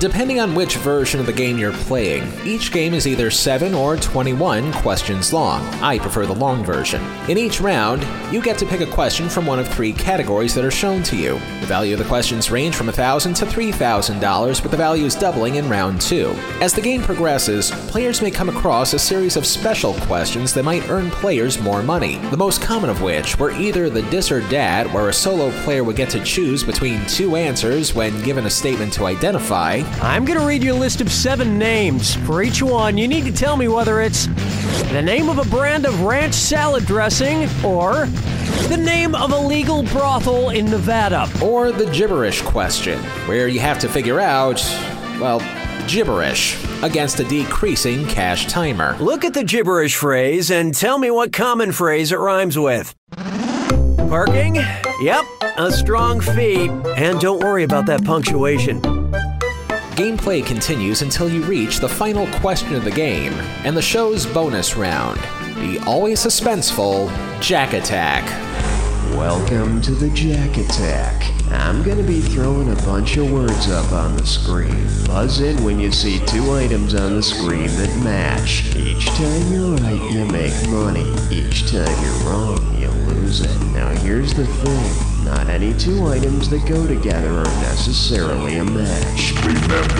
Depending 0.00 0.38
on 0.38 0.54
which 0.54 0.76
version 0.76 1.18
of 1.18 1.26
the 1.26 1.32
game 1.32 1.58
you're 1.58 1.72
playing, 1.72 2.32
each 2.46 2.70
game 2.70 2.94
is 2.94 3.08
either 3.08 3.32
7 3.32 3.74
or 3.74 3.96
21 3.96 4.72
questions 4.74 5.32
long. 5.32 5.60
I 5.82 5.98
prefer 5.98 6.24
the 6.24 6.36
long 6.36 6.64
version. 6.64 7.02
In 7.28 7.36
each 7.36 7.60
round, 7.60 8.06
you 8.32 8.40
get 8.40 8.58
to 8.58 8.66
pick 8.66 8.80
a 8.80 8.86
question 8.86 9.28
from 9.28 9.44
one 9.44 9.58
of 9.58 9.66
three 9.66 9.92
categories 9.92 10.54
that 10.54 10.64
are 10.64 10.70
shown 10.70 11.02
to 11.02 11.16
you. 11.16 11.32
The 11.32 11.66
value 11.66 11.94
of 11.94 11.98
the 11.98 12.04
questions 12.04 12.48
range 12.48 12.76
from 12.76 12.86
1,000 12.86 13.34
to 13.34 13.44
$3,000, 13.44 14.62
with 14.62 14.70
the 14.70 14.76
values 14.76 15.16
doubling 15.16 15.56
in 15.56 15.68
round 15.68 16.00
2. 16.00 16.28
As 16.60 16.72
the 16.72 16.80
game 16.80 17.02
progresses, 17.02 17.72
players 17.88 18.22
may 18.22 18.30
come 18.30 18.48
across 18.48 18.94
a 18.94 19.00
series 19.00 19.36
of 19.36 19.44
special 19.44 19.94
questions 20.02 20.54
that 20.54 20.62
might 20.64 20.88
earn 20.90 21.10
players 21.10 21.60
more 21.60 21.82
money, 21.82 22.18
the 22.30 22.36
most 22.36 22.62
common 22.62 22.88
of 22.88 23.02
which 23.02 23.36
were 23.36 23.50
either 23.50 23.90
the 23.90 24.02
dis 24.02 24.30
or 24.30 24.42
dat, 24.42 24.86
where 24.92 25.08
a 25.08 25.12
solo 25.12 25.50
player 25.64 25.82
would 25.82 25.96
get 25.96 26.10
to 26.10 26.22
choose 26.22 26.62
between 26.62 27.04
two 27.06 27.34
answers 27.34 27.94
when 27.94 28.22
given 28.22 28.46
a 28.46 28.50
statement 28.50 28.92
to 28.92 29.04
identify, 29.04 29.82
I'm 30.00 30.24
going 30.24 30.38
to 30.38 30.46
read 30.46 30.62
you 30.62 30.72
a 30.72 30.74
list 30.74 31.00
of 31.00 31.10
seven 31.10 31.58
names. 31.58 32.14
For 32.14 32.42
each 32.42 32.62
one, 32.62 32.96
you 32.96 33.08
need 33.08 33.24
to 33.24 33.32
tell 33.32 33.56
me 33.56 33.68
whether 33.68 34.00
it's 34.00 34.26
the 34.92 35.02
name 35.02 35.28
of 35.28 35.38
a 35.38 35.44
brand 35.50 35.86
of 35.86 36.02
ranch 36.02 36.34
salad 36.34 36.86
dressing 36.86 37.48
or 37.64 38.06
the 38.68 38.76
name 38.76 39.14
of 39.14 39.32
a 39.32 39.38
legal 39.38 39.82
brothel 39.84 40.50
in 40.50 40.66
Nevada. 40.66 41.28
or 41.42 41.72
the 41.72 41.86
gibberish 41.90 42.42
question, 42.42 42.98
where 43.26 43.48
you 43.48 43.60
have 43.60 43.78
to 43.80 43.88
figure 43.88 44.20
out, 44.20 44.60
well, 45.20 45.40
gibberish 45.88 46.62
against 46.82 47.18
a 47.18 47.24
decreasing 47.24 48.06
cash 48.06 48.46
timer. 48.46 48.96
Look 48.98 49.24
at 49.24 49.34
the 49.34 49.42
gibberish 49.42 49.96
phrase 49.96 50.50
and 50.50 50.74
tell 50.74 50.98
me 50.98 51.10
what 51.10 51.32
common 51.32 51.72
phrase 51.72 52.12
it 52.12 52.18
rhymes 52.18 52.58
with. 52.58 52.94
Parking? 54.08 54.56
Yep, 55.00 55.24
a 55.56 55.72
strong 55.72 56.20
fee. 56.20 56.68
And 56.96 57.18
don't 57.20 57.42
worry 57.42 57.64
about 57.64 57.86
that 57.86 58.04
punctuation. 58.04 59.07
Gameplay 59.98 60.46
continues 60.46 61.02
until 61.02 61.28
you 61.28 61.42
reach 61.42 61.78
the 61.78 61.88
final 61.88 62.28
question 62.38 62.72
of 62.76 62.84
the 62.84 62.90
game 62.92 63.32
and 63.64 63.76
the 63.76 63.82
show's 63.82 64.26
bonus 64.26 64.76
round 64.76 65.18
the 65.56 65.82
always 65.88 66.24
suspenseful 66.24 67.10
Jack 67.40 67.72
Attack. 67.72 68.22
Welcome 69.16 69.82
to 69.82 69.90
the 69.90 70.08
Jack 70.10 70.56
Attack. 70.56 71.28
I'm 71.50 71.82
gonna 71.82 72.04
be 72.04 72.20
throwing 72.20 72.70
a 72.70 72.76
bunch 72.82 73.16
of 73.16 73.32
words 73.32 73.68
up 73.68 73.90
on 73.90 74.16
the 74.16 74.24
screen. 74.24 74.86
Buzz 75.04 75.40
in 75.40 75.64
when 75.64 75.80
you 75.80 75.90
see 75.90 76.24
two 76.26 76.52
items 76.52 76.94
on 76.94 77.16
the 77.16 77.22
screen 77.22 77.66
that 77.66 78.00
match. 78.04 78.76
Each 78.76 79.06
time 79.06 79.52
you're 79.52 79.74
right, 79.78 80.12
you 80.12 80.24
make 80.26 80.54
money. 80.68 81.12
Each 81.28 81.68
time 81.68 82.04
you're 82.04 82.30
wrong, 82.30 82.80
you 82.80 82.88
lose 83.12 83.40
it. 83.40 83.60
Now 83.72 83.88
here's 83.88 84.32
the 84.32 84.46
thing. 84.46 85.07
Not 85.24 85.48
any 85.48 85.74
two 85.74 86.06
items 86.06 86.48
that 86.50 86.66
go 86.66 86.86
together 86.86 87.28
are 87.28 87.44
necessarily 87.44 88.58
a 88.58 88.64
match. 88.64 89.34
Remember, 89.44 89.94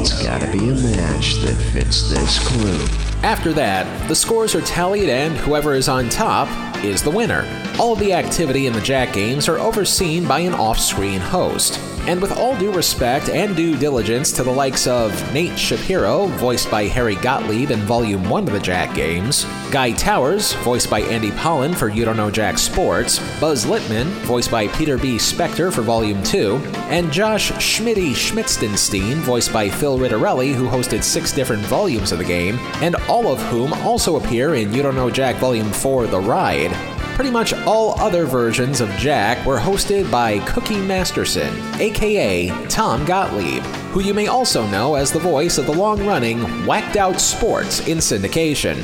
It's 0.00 0.22
gotta 0.22 0.50
be 0.50 0.70
a 0.70 0.74
match 0.74 1.34
that 1.42 1.56
fits 1.72 2.10
this 2.10 2.38
clue. 2.46 2.86
After 3.22 3.52
that, 3.52 4.08
the 4.08 4.14
scores 4.14 4.54
are 4.54 4.62
tallied 4.62 5.08
and 5.08 5.36
whoever 5.36 5.74
is 5.74 5.88
on 5.88 6.08
top 6.08 6.48
is 6.84 7.02
the 7.02 7.10
winner. 7.10 7.46
All 7.78 7.94
the 7.94 8.12
activity 8.12 8.66
in 8.66 8.72
the 8.72 8.80
Jack 8.80 9.12
games 9.12 9.48
are 9.48 9.58
overseen 9.58 10.26
by 10.26 10.40
an 10.40 10.54
off 10.54 10.78
screen 10.78 11.20
host. 11.20 11.78
And 12.06 12.20
with 12.20 12.32
all 12.32 12.56
due 12.58 12.72
respect 12.72 13.28
and 13.28 13.54
due 13.54 13.76
diligence 13.76 14.32
to 14.32 14.42
the 14.42 14.50
likes 14.50 14.86
of 14.86 15.12
Nate 15.34 15.58
Shapiro, 15.58 16.26
voiced 16.26 16.70
by 16.70 16.84
Harry 16.84 17.14
Gottlieb 17.16 17.70
in 17.70 17.80
Volume 17.80 18.28
1 18.28 18.48
of 18.48 18.54
the 18.54 18.58
Jack 18.58 18.94
games, 18.94 19.44
Guy 19.70 19.92
Towers, 19.92 20.54
voiced 20.64 20.88
by 20.88 21.02
Andy 21.02 21.30
Pollan 21.32 21.74
for 21.74 21.88
You 21.88 22.06
Don't 22.06 22.16
Know 22.16 22.30
Jack 22.30 22.56
Sports, 22.56 23.18
Buzz 23.38 23.66
Littman, 23.66 24.06
voiced 24.24 24.50
by 24.50 24.66
Peter 24.68 24.96
B. 24.96 25.16
Spector 25.16 25.72
for 25.72 25.82
Volume 25.82 26.22
2, 26.22 26.56
and 26.88 27.12
Josh 27.12 27.52
Schmitty 27.52 28.12
Schmitzenstein, 28.12 29.16
voiced 29.16 29.52
by 29.52 29.68
Phil 29.68 29.98
Ritterelli, 29.98 30.54
who 30.54 30.66
hosted 30.68 31.04
six 31.04 31.32
different 31.32 31.62
volumes 31.66 32.12
of 32.12 32.18
the 32.18 32.24
game, 32.24 32.58
and 32.80 32.96
all 33.08 33.30
of 33.30 33.40
whom 33.48 33.74
also 33.74 34.16
appear 34.16 34.54
in 34.54 34.72
You 34.72 34.82
Don't 34.82 34.96
Know 34.96 35.10
Jack 35.10 35.36
Volume 35.36 35.70
4 35.70 36.06
The 36.06 36.18
Ride. 36.18 36.69
Pretty 37.14 37.30
much 37.30 37.52
all 37.52 38.00
other 38.00 38.24
versions 38.24 38.80
of 38.80 38.88
Jack 38.92 39.44
were 39.44 39.58
hosted 39.58 40.10
by 40.10 40.38
Cookie 40.46 40.80
Masterson, 40.80 41.52
aka 41.80 42.48
Tom 42.68 43.04
Gottlieb, 43.04 43.62
who 43.92 44.00
you 44.00 44.14
may 44.14 44.28
also 44.28 44.66
know 44.68 44.94
as 44.94 45.12
the 45.12 45.18
voice 45.18 45.58
of 45.58 45.66
the 45.66 45.72
long 45.72 46.06
running 46.06 46.40
Whacked 46.66 46.96
Out 46.96 47.20
Sports 47.20 47.86
in 47.86 47.98
syndication. 47.98 48.76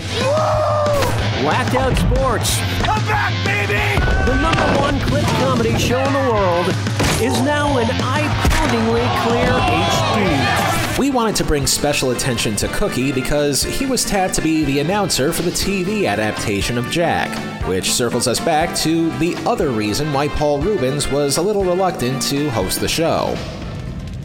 Whacked 1.45 1.75
Out 1.76 1.97
Sports. 1.97 2.59
Come 2.83 3.05
back, 3.07 3.33
baby! 3.47 4.05
The 4.26 4.37
number 4.40 4.81
one 4.81 5.00
clip 5.09 5.25
comedy 5.40 5.78
show 5.78 5.99
in 5.99 6.12
the 6.12 6.31
world 6.31 6.66
is 7.23 7.40
now 7.43 7.78
in 7.78 7.87
eye-poundingly 7.90 9.00
clear 9.25 9.52
HD. 9.52 10.75
We 10.99 11.11
wanted 11.11 11.37
to 11.37 11.45
bring 11.45 11.67
special 11.67 12.12
attention 12.12 12.57
to 12.57 12.69
Cookie 12.69 13.12
because 13.12 13.62
he 13.62 13.85
was 13.85 14.03
tapped 14.03 14.33
to 14.35 14.41
be 14.41 14.65
the 14.65 14.79
announcer 14.79 15.31
for 15.31 15.43
the 15.43 15.50
TV 15.50 16.09
adaptation 16.09 16.79
of 16.79 16.91
Jack, 16.91 17.29
which 17.69 17.93
circles 17.93 18.26
us 18.26 18.41
back 18.41 18.75
to 18.76 19.11
the 19.19 19.37
other 19.45 19.69
reason 19.69 20.11
why 20.15 20.29
Paul 20.29 20.59
Reubens 20.62 21.07
was 21.11 21.37
a 21.37 21.43
little 21.43 21.67
reluctant 21.67 22.23
to 22.23 22.49
host 22.49 22.81
the 22.81 22.88
show. 22.88 23.37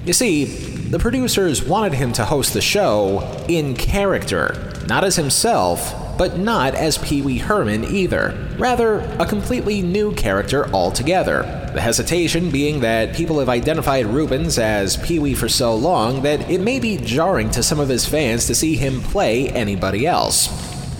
You 0.05 0.13
see, 0.13 0.45
the 0.45 0.97
producers 0.97 1.61
wanted 1.61 1.93
him 1.93 2.13
to 2.13 2.23
host 2.23 2.53
the 2.53 2.61
show 2.61 3.45
in 3.49 3.75
character, 3.75 4.71
not 4.87 5.03
as 5.03 5.17
himself, 5.17 5.93
but 6.21 6.37
not 6.37 6.75
as 6.75 6.99
Pee 6.99 7.23
Wee 7.23 7.39
Herman 7.39 7.83
either. 7.83 8.37
Rather, 8.59 8.99
a 9.17 9.25
completely 9.25 9.81
new 9.81 10.13
character 10.13 10.71
altogether. 10.71 11.41
The 11.73 11.81
hesitation 11.81 12.51
being 12.51 12.81
that 12.81 13.15
people 13.15 13.39
have 13.39 13.49
identified 13.49 14.05
Reubens 14.05 14.59
as 14.59 14.97
Pee 14.97 15.17
Wee 15.17 15.33
for 15.33 15.49
so 15.49 15.73
long 15.73 16.21
that 16.21 16.47
it 16.47 16.61
may 16.61 16.79
be 16.79 16.97
jarring 16.97 17.49
to 17.49 17.63
some 17.63 17.79
of 17.79 17.89
his 17.89 18.05
fans 18.05 18.45
to 18.45 18.53
see 18.53 18.75
him 18.75 19.01
play 19.01 19.49
anybody 19.49 20.05
else. 20.05 20.47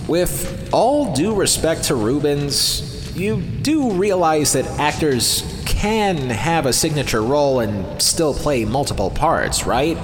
With 0.08 0.68
all 0.72 1.14
due 1.14 1.36
respect 1.36 1.84
to 1.84 1.94
Reubens, 1.94 3.16
you 3.16 3.40
do 3.40 3.92
realize 3.92 4.54
that 4.54 4.66
actors 4.80 5.44
can 5.66 6.16
have 6.30 6.66
a 6.66 6.72
signature 6.72 7.22
role 7.22 7.60
and 7.60 8.02
still 8.02 8.34
play 8.34 8.64
multiple 8.64 9.10
parts, 9.12 9.68
right? 9.68 9.96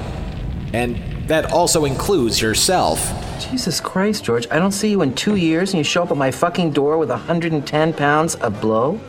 And 0.72 1.26
that 1.26 1.50
also 1.50 1.86
includes 1.86 2.40
yourself. 2.40 3.27
Jesus 3.38 3.80
Christ, 3.80 4.24
George. 4.24 4.46
I 4.50 4.58
don't 4.58 4.72
see 4.72 4.90
you 4.90 5.02
in 5.02 5.14
two 5.14 5.36
years 5.36 5.70
and 5.72 5.78
you 5.78 5.84
show 5.84 6.02
up 6.02 6.10
at 6.10 6.16
my 6.16 6.30
fucking 6.30 6.72
door 6.72 6.98
with 6.98 7.10
110 7.10 7.92
pounds 7.92 8.34
of 8.36 8.60
blow? 8.60 9.00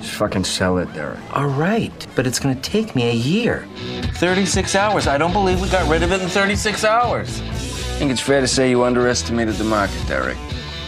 Just 0.00 0.14
fucking 0.14 0.44
sell 0.44 0.78
it, 0.78 0.92
Derek. 0.94 1.18
All 1.32 1.46
right, 1.46 2.06
but 2.14 2.26
it's 2.26 2.38
gonna 2.38 2.54
take 2.56 2.94
me 2.94 3.08
a 3.08 3.12
year. 3.12 3.66
36 4.14 4.74
hours. 4.74 5.06
I 5.06 5.18
don't 5.18 5.32
believe 5.32 5.60
we 5.60 5.68
got 5.68 5.88
rid 5.90 6.02
of 6.02 6.12
it 6.12 6.20
in 6.22 6.28
36 6.28 6.84
hours. 6.84 7.40
I 7.40 7.98
think 7.98 8.10
it's 8.10 8.20
fair 8.20 8.40
to 8.40 8.48
say 8.48 8.70
you 8.70 8.84
underestimated 8.84 9.54
the 9.56 9.64
market, 9.64 10.06
Derek. 10.06 10.36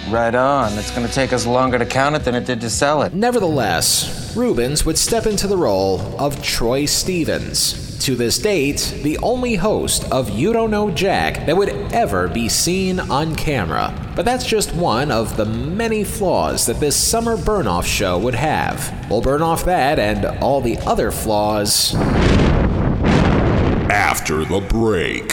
Right 0.08 0.34
on. 0.34 0.72
It's 0.78 0.90
gonna 0.90 1.08
take 1.08 1.32
us 1.32 1.46
longer 1.46 1.78
to 1.78 1.86
count 1.86 2.16
it 2.16 2.24
than 2.24 2.34
it 2.34 2.46
did 2.46 2.60
to 2.62 2.70
sell 2.70 3.02
it. 3.02 3.14
Nevertheless, 3.14 4.34
Reubens 4.36 4.84
would 4.84 4.98
step 4.98 5.26
into 5.26 5.46
the 5.46 5.56
role 5.56 6.00
of 6.18 6.42
Troy 6.42 6.84
Stevens. 6.84 7.87
To 8.00 8.14
this 8.16 8.38
date, 8.38 9.00
the 9.02 9.18
only 9.18 9.56
host 9.56 10.10
of 10.10 10.30
You 10.30 10.52
Don't 10.52 10.70
Know 10.70 10.90
Jack 10.90 11.46
that 11.46 11.56
would 11.56 11.70
ever 11.92 12.28
be 12.28 12.48
seen 12.48 13.00
on 13.00 13.34
camera. 13.34 13.92
But 14.16 14.24
that's 14.24 14.46
just 14.46 14.72
one 14.74 15.10
of 15.10 15.36
the 15.36 15.44
many 15.44 16.04
flaws 16.04 16.64
that 16.66 16.80
this 16.80 16.96
summer 16.96 17.36
burn 17.36 17.66
off 17.66 17.86
show 17.86 18.18
would 18.18 18.34
have. 18.34 19.06
We'll 19.10 19.20
burn 19.20 19.42
off 19.42 19.64
that 19.66 19.98
and 19.98 20.24
all 20.42 20.60
the 20.60 20.78
other 20.78 21.10
flaws 21.10 21.94
After 23.90 24.44
the 24.44 24.60
break. 24.60 25.32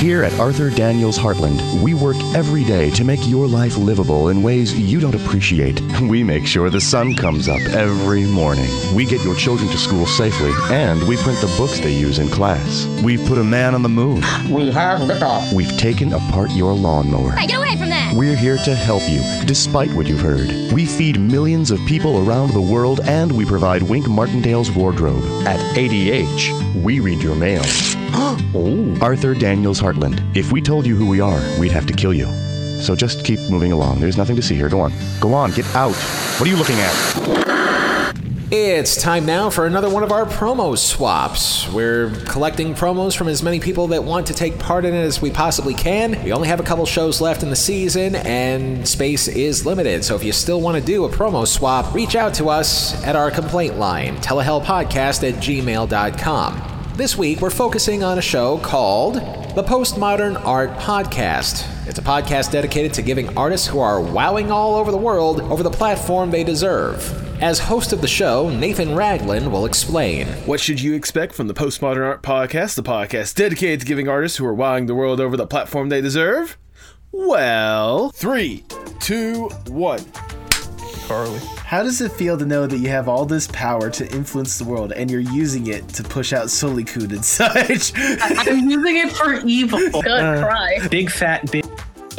Here 0.00 0.24
at 0.24 0.32
Arthur 0.40 0.70
Daniels 0.70 1.18
Heartland, 1.18 1.60
we 1.82 1.92
work 1.92 2.16
every 2.34 2.64
day 2.64 2.88
to 2.92 3.04
make 3.04 3.20
your 3.28 3.46
life 3.46 3.76
livable 3.76 4.30
in 4.30 4.42
ways 4.42 4.72
you 4.74 4.98
don't 4.98 5.14
appreciate. 5.14 5.78
We 6.00 6.24
make 6.24 6.46
sure 6.46 6.70
the 6.70 6.80
sun 6.80 7.14
comes 7.14 7.48
up 7.48 7.60
every 7.60 8.24
morning. 8.24 8.70
We 8.94 9.04
get 9.04 9.22
your 9.22 9.34
children 9.34 9.68
to 9.68 9.76
school 9.76 10.06
safely, 10.06 10.52
and 10.70 11.06
we 11.06 11.18
print 11.18 11.38
the 11.42 11.54
books 11.58 11.80
they 11.80 11.92
use 11.92 12.18
in 12.18 12.30
class. 12.30 12.86
We've 13.04 13.22
put 13.26 13.36
a 13.36 13.44
man 13.44 13.74
on 13.74 13.82
the 13.82 13.90
moon. 13.90 14.22
We 14.48 14.70
have 14.70 15.00
liftoff. 15.00 15.52
We've 15.52 15.76
taken 15.76 16.14
apart 16.14 16.50
your 16.52 16.72
lawnmower. 16.72 17.32
Hey, 17.32 17.46
get 17.46 17.58
away 17.58 17.76
from 17.76 17.90
that! 17.90 18.14
We're 18.16 18.36
here 18.36 18.56
to 18.56 18.74
help 18.74 19.02
you, 19.06 19.20
despite 19.44 19.92
what 19.92 20.06
you've 20.06 20.22
heard. 20.22 20.48
We 20.72 20.86
feed 20.86 21.20
millions 21.20 21.70
of 21.70 21.78
people 21.80 22.26
around 22.26 22.54
the 22.54 22.60
world, 22.62 23.00
and 23.04 23.30
we 23.30 23.44
provide 23.44 23.82
Wink 23.82 24.08
Martindale's 24.08 24.70
wardrobe. 24.70 25.22
At 25.46 25.60
ADH, 25.76 26.82
we 26.82 27.00
read 27.00 27.22
your 27.22 27.36
mail. 27.36 27.64
Arthur 29.02 29.34
Daniels 29.34 29.80
Heartland. 29.80 30.20
If 30.36 30.52
we 30.52 30.60
told 30.60 30.86
you 30.86 30.96
who 30.96 31.08
we 31.08 31.20
are, 31.20 31.40
we'd 31.58 31.72
have 31.72 31.86
to 31.86 31.92
kill 31.92 32.12
you. 32.12 32.26
So 32.80 32.96
just 32.96 33.24
keep 33.24 33.40
moving 33.50 33.72
along. 33.72 34.00
There's 34.00 34.16
nothing 34.16 34.36
to 34.36 34.42
see 34.42 34.54
here. 34.54 34.68
Go 34.68 34.80
on. 34.80 34.92
Go 35.20 35.34
on. 35.34 35.52
Get 35.52 35.66
out. 35.74 35.94
What 35.94 36.48
are 36.48 36.50
you 36.50 36.56
looking 36.56 36.78
at? 36.78 38.16
It's 38.52 39.00
time 39.00 39.26
now 39.26 39.48
for 39.48 39.66
another 39.66 39.88
one 39.88 40.02
of 40.02 40.10
our 40.10 40.24
promo 40.24 40.76
swaps. 40.76 41.68
We're 41.68 42.10
collecting 42.26 42.74
promos 42.74 43.16
from 43.16 43.28
as 43.28 43.44
many 43.44 43.60
people 43.60 43.86
that 43.88 44.02
want 44.02 44.26
to 44.26 44.34
take 44.34 44.58
part 44.58 44.84
in 44.84 44.92
it 44.92 45.02
as 45.02 45.22
we 45.22 45.30
possibly 45.30 45.72
can. 45.72 46.20
We 46.24 46.32
only 46.32 46.48
have 46.48 46.58
a 46.58 46.64
couple 46.64 46.84
shows 46.84 47.20
left 47.20 47.44
in 47.44 47.50
the 47.50 47.54
season, 47.54 48.16
and 48.16 48.88
space 48.88 49.28
is 49.28 49.64
limited. 49.64 50.04
So 50.04 50.16
if 50.16 50.24
you 50.24 50.32
still 50.32 50.60
want 50.60 50.76
to 50.76 50.82
do 50.84 51.04
a 51.04 51.08
promo 51.08 51.46
swap, 51.46 51.94
reach 51.94 52.16
out 52.16 52.34
to 52.34 52.48
us 52.48 53.00
at 53.04 53.14
our 53.14 53.30
complaint 53.30 53.78
line, 53.78 54.16
telehellpodcast 54.16 55.28
at 55.28 55.34
gmail.com. 55.40 56.79
This 57.00 57.16
week, 57.16 57.40
we're 57.40 57.48
focusing 57.48 58.02
on 58.02 58.18
a 58.18 58.20
show 58.20 58.58
called 58.58 59.14
the 59.14 59.64
Postmodern 59.66 60.38
Art 60.44 60.68
Podcast. 60.72 61.66
It's 61.88 61.98
a 61.98 62.02
podcast 62.02 62.52
dedicated 62.52 62.92
to 62.92 63.00
giving 63.00 63.38
artists 63.38 63.66
who 63.66 63.78
are 63.78 64.02
wowing 64.02 64.52
all 64.52 64.74
over 64.74 64.90
the 64.90 64.98
world 64.98 65.40
over 65.40 65.62
the 65.62 65.70
platform 65.70 66.30
they 66.30 66.44
deserve. 66.44 67.02
As 67.42 67.58
host 67.58 67.94
of 67.94 68.02
the 68.02 68.06
show, 68.06 68.50
Nathan 68.50 68.94
Ragland 68.94 69.50
will 69.50 69.64
explain. 69.64 70.26
What 70.44 70.60
should 70.60 70.78
you 70.78 70.92
expect 70.92 71.34
from 71.34 71.48
the 71.48 71.54
Postmodern 71.54 72.04
Art 72.06 72.22
Podcast, 72.22 72.74
the 72.74 72.82
podcast 72.82 73.34
dedicated 73.34 73.80
to 73.80 73.86
giving 73.86 74.06
artists 74.06 74.36
who 74.36 74.44
are 74.44 74.52
wowing 74.52 74.84
the 74.84 74.94
world 74.94 75.22
over 75.22 75.38
the 75.38 75.46
platform 75.46 75.88
they 75.88 76.02
deserve? 76.02 76.58
Well, 77.12 78.10
three, 78.10 78.66
two, 79.00 79.48
one. 79.68 80.04
Carly. 81.10 81.40
How 81.64 81.82
does 81.82 82.00
it 82.00 82.12
feel 82.12 82.38
to 82.38 82.46
know 82.46 82.68
that 82.68 82.78
you 82.78 82.88
have 82.88 83.08
all 83.08 83.26
this 83.26 83.48
power 83.48 83.90
to 83.90 84.08
influence 84.14 84.58
the 84.58 84.64
world 84.64 84.92
and 84.92 85.10
you're 85.10 85.18
using 85.18 85.66
it 85.66 85.88
to 85.88 86.04
push 86.04 86.32
out 86.32 86.46
Solikud 86.46 87.10
and 87.10 87.24
such? 87.24 87.92
I'm 87.98 88.68
using 88.70 88.96
it 88.96 89.10
for 89.10 89.34
evil. 89.44 89.78
Good 90.02 90.06
Uh, 90.06 90.40
cry. 90.46 90.86
Big 90.88 91.10
fat 91.10 91.50
big 91.50 91.64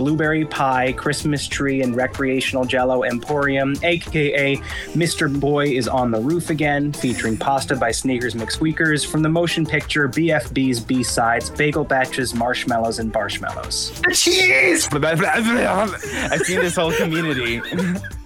blueberry 0.02 0.44
pie, 0.46 0.92
Christmas 0.94 1.48
tree, 1.48 1.84
and 1.84 1.96
recreational 1.96 2.66
jello 2.66 3.04
emporium, 3.04 3.76
aka 3.84 4.56
Mr. 4.96 5.40
Boy 5.40 5.66
is 5.68 5.88
on 5.88 6.10
the 6.10 6.20
roof 6.20 6.50
again, 6.50 6.92
featuring 6.92 7.38
pasta 7.38 7.76
by 7.76 7.92
Sneakers 7.92 8.34
McSqueakers 8.34 9.06
from 9.06 9.22
the 9.22 9.30
motion 9.30 9.64
picture 9.64 10.10
BFB's 10.10 10.80
B 10.80 11.04
sides, 11.04 11.52
bagel 11.52 11.84
batches, 11.84 12.34
marshmallows, 12.34 12.98
and 12.98 13.14
marshmallows. 13.14 14.02
Cheese! 14.12 14.90
I've 14.92 16.42
seen 16.42 16.60
this 16.62 16.76
whole 16.76 16.94
community. 16.94 17.62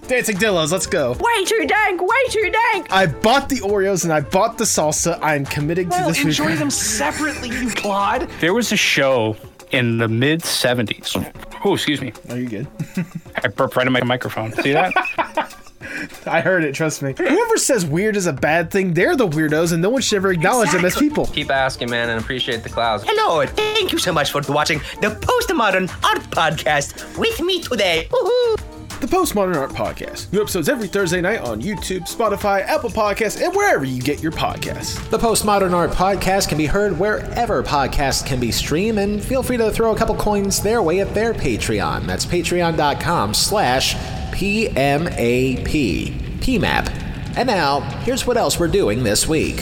Dancing 0.08 0.36
Dillos, 0.36 0.72
let's 0.72 0.86
go. 0.86 1.12
Way 1.12 1.44
too 1.44 1.66
dank, 1.66 2.00
way 2.00 2.08
too 2.30 2.50
dank. 2.72 2.90
I 2.90 3.06
bought 3.06 3.50
the 3.50 3.56
Oreos 3.56 4.04
and 4.04 4.12
I 4.14 4.20
bought 4.20 4.56
the 4.56 4.64
salsa. 4.64 5.18
I'm 5.20 5.44
committing 5.44 5.90
to 5.90 5.96
Well, 5.96 6.08
this. 6.08 6.22
enjoy 6.24 6.46
week. 6.46 6.58
them 6.58 6.70
separately, 6.70 7.50
you 7.50 7.68
clod. 7.74 8.30
There 8.40 8.54
was 8.54 8.72
a 8.72 8.76
show 8.76 9.36
in 9.72 9.98
the 9.98 10.06
mid 10.06 10.42
70s. 10.42 11.16
Oh, 11.64 11.74
excuse 11.74 12.00
me. 12.00 12.12
Are 12.30 12.38
you 12.38 12.48
good? 12.48 12.66
I 13.42 13.48
burped 13.48 13.76
right 13.76 13.86
in 13.86 13.92
my 13.92 14.02
microphone. 14.04 14.52
See 14.52 14.72
that? 14.72 14.92
I 16.26 16.40
heard 16.40 16.64
it, 16.64 16.74
trust 16.74 17.02
me. 17.02 17.14
Whoever 17.16 17.56
says 17.56 17.86
weird 17.86 18.16
is 18.16 18.26
a 18.26 18.32
bad 18.32 18.70
thing, 18.70 18.94
they're 18.94 19.16
the 19.16 19.28
weirdos 19.28 19.72
and 19.72 19.80
no 19.80 19.90
one 19.90 20.02
should 20.02 20.16
ever 20.16 20.32
acknowledge 20.32 20.70
them 20.72 20.84
as 20.84 20.96
people. 20.96 21.26
Keep 21.26 21.50
asking, 21.50 21.90
man, 21.90 22.10
and 22.10 22.20
appreciate 22.20 22.62
the 22.62 22.68
clouds. 22.68 23.04
Hello, 23.06 23.40
and 23.40 23.50
thank 23.50 23.92
you 23.92 23.98
so 23.98 24.12
much 24.12 24.30
for 24.30 24.40
watching 24.52 24.78
the 25.00 25.08
Postmodern 25.08 25.88
Art 26.04 26.22
Podcast 26.30 27.18
with 27.18 27.40
me 27.40 27.62
today. 27.62 28.08
Woohoo! 28.10 28.75
The 29.00 29.06
Postmodern 29.06 29.56
Art 29.56 29.72
Podcast. 29.72 30.32
New 30.32 30.40
episodes 30.40 30.70
every 30.70 30.88
Thursday 30.88 31.20
night 31.20 31.40
on 31.40 31.60
YouTube, 31.60 32.08
Spotify, 32.08 32.62
Apple 32.62 32.88
Podcasts, 32.88 33.38
and 33.44 33.54
wherever 33.54 33.84
you 33.84 34.00
get 34.00 34.22
your 34.22 34.32
podcasts. 34.32 35.10
The 35.10 35.18
Postmodern 35.18 35.72
Art 35.74 35.90
Podcast 35.90 36.48
can 36.48 36.56
be 36.56 36.64
heard 36.64 36.98
wherever 36.98 37.62
podcasts 37.62 38.24
can 38.24 38.40
be 38.40 38.50
streamed, 38.50 38.98
and 38.98 39.22
feel 39.22 39.42
free 39.42 39.58
to 39.58 39.70
throw 39.70 39.92
a 39.94 39.96
couple 39.96 40.16
coins 40.16 40.62
their 40.62 40.82
way 40.82 41.00
at 41.00 41.12
their 41.12 41.34
Patreon. 41.34 42.06
That's 42.06 42.24
patreon.com 42.24 43.34
slash 43.34 43.94
PMAP. 44.32 45.66
PMAP. 46.40 47.36
And 47.36 47.46
now, 47.48 47.80
here's 48.00 48.26
what 48.26 48.38
else 48.38 48.58
we're 48.58 48.68
doing 48.68 49.04
this 49.04 49.28
week. 49.28 49.56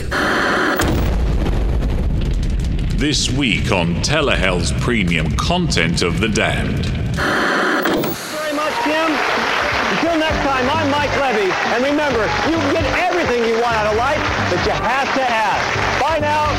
This 2.96 3.32
week 3.32 3.72
on 3.72 3.96
Telehell's 3.96 4.70
premium 4.80 5.34
content 5.36 6.02
of 6.02 6.20
The 6.20 6.28
Damned. 6.28 6.86
Until 10.14 10.30
next 10.30 10.46
time, 10.46 10.70
I'm 10.70 10.88
Mike 10.92 11.10
Levy. 11.18 11.50
And 11.74 11.82
remember, 11.82 12.22
you 12.46 12.54
can 12.54 12.72
get 12.72 12.84
everything 13.02 13.42
you 13.42 13.54
want 13.54 13.74
out 13.74 13.90
of 13.90 13.96
life, 13.98 14.22
but 14.48 14.64
you 14.64 14.70
have 14.70 15.12
to 15.12 15.22
ask. 15.26 15.66
Bye 16.00 16.20
now. 16.20 16.54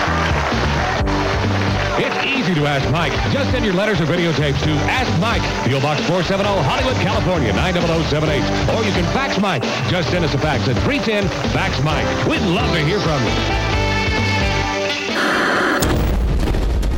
It's 1.96 2.26
easy 2.26 2.54
to 2.56 2.68
ask 2.68 2.84
Mike. 2.92 3.14
Just 3.32 3.52
send 3.52 3.64
your 3.64 3.74
letters 3.74 4.02
or 4.02 4.08
videotapes 4.08 4.62
to 4.64 4.72
Ask 4.92 5.10
Mike, 5.22 5.42
P.O. 5.64 5.80
Box 5.80 6.02
470, 6.04 6.44
Hollywood, 6.68 6.98
California, 6.98 7.54
90078. 7.54 8.76
Or 8.76 8.84
you 8.84 8.92
can 8.92 9.06
fax 9.14 9.40
Mike. 9.40 9.64
Just 9.88 10.10
send 10.10 10.26
us 10.26 10.34
a 10.34 10.38
fax 10.38 10.68
at 10.68 10.76
310 10.84 11.30
Fax 11.54 11.82
Mike. 11.82 12.06
We'd 12.28 12.42
love 12.42 12.70
to 12.76 12.84
hear 12.84 13.00
from 13.00 13.24
you. 13.24 13.75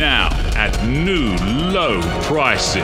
Now 0.00 0.30
at 0.56 0.82
new 0.86 1.36
low 1.70 2.00
prices. 2.22 2.82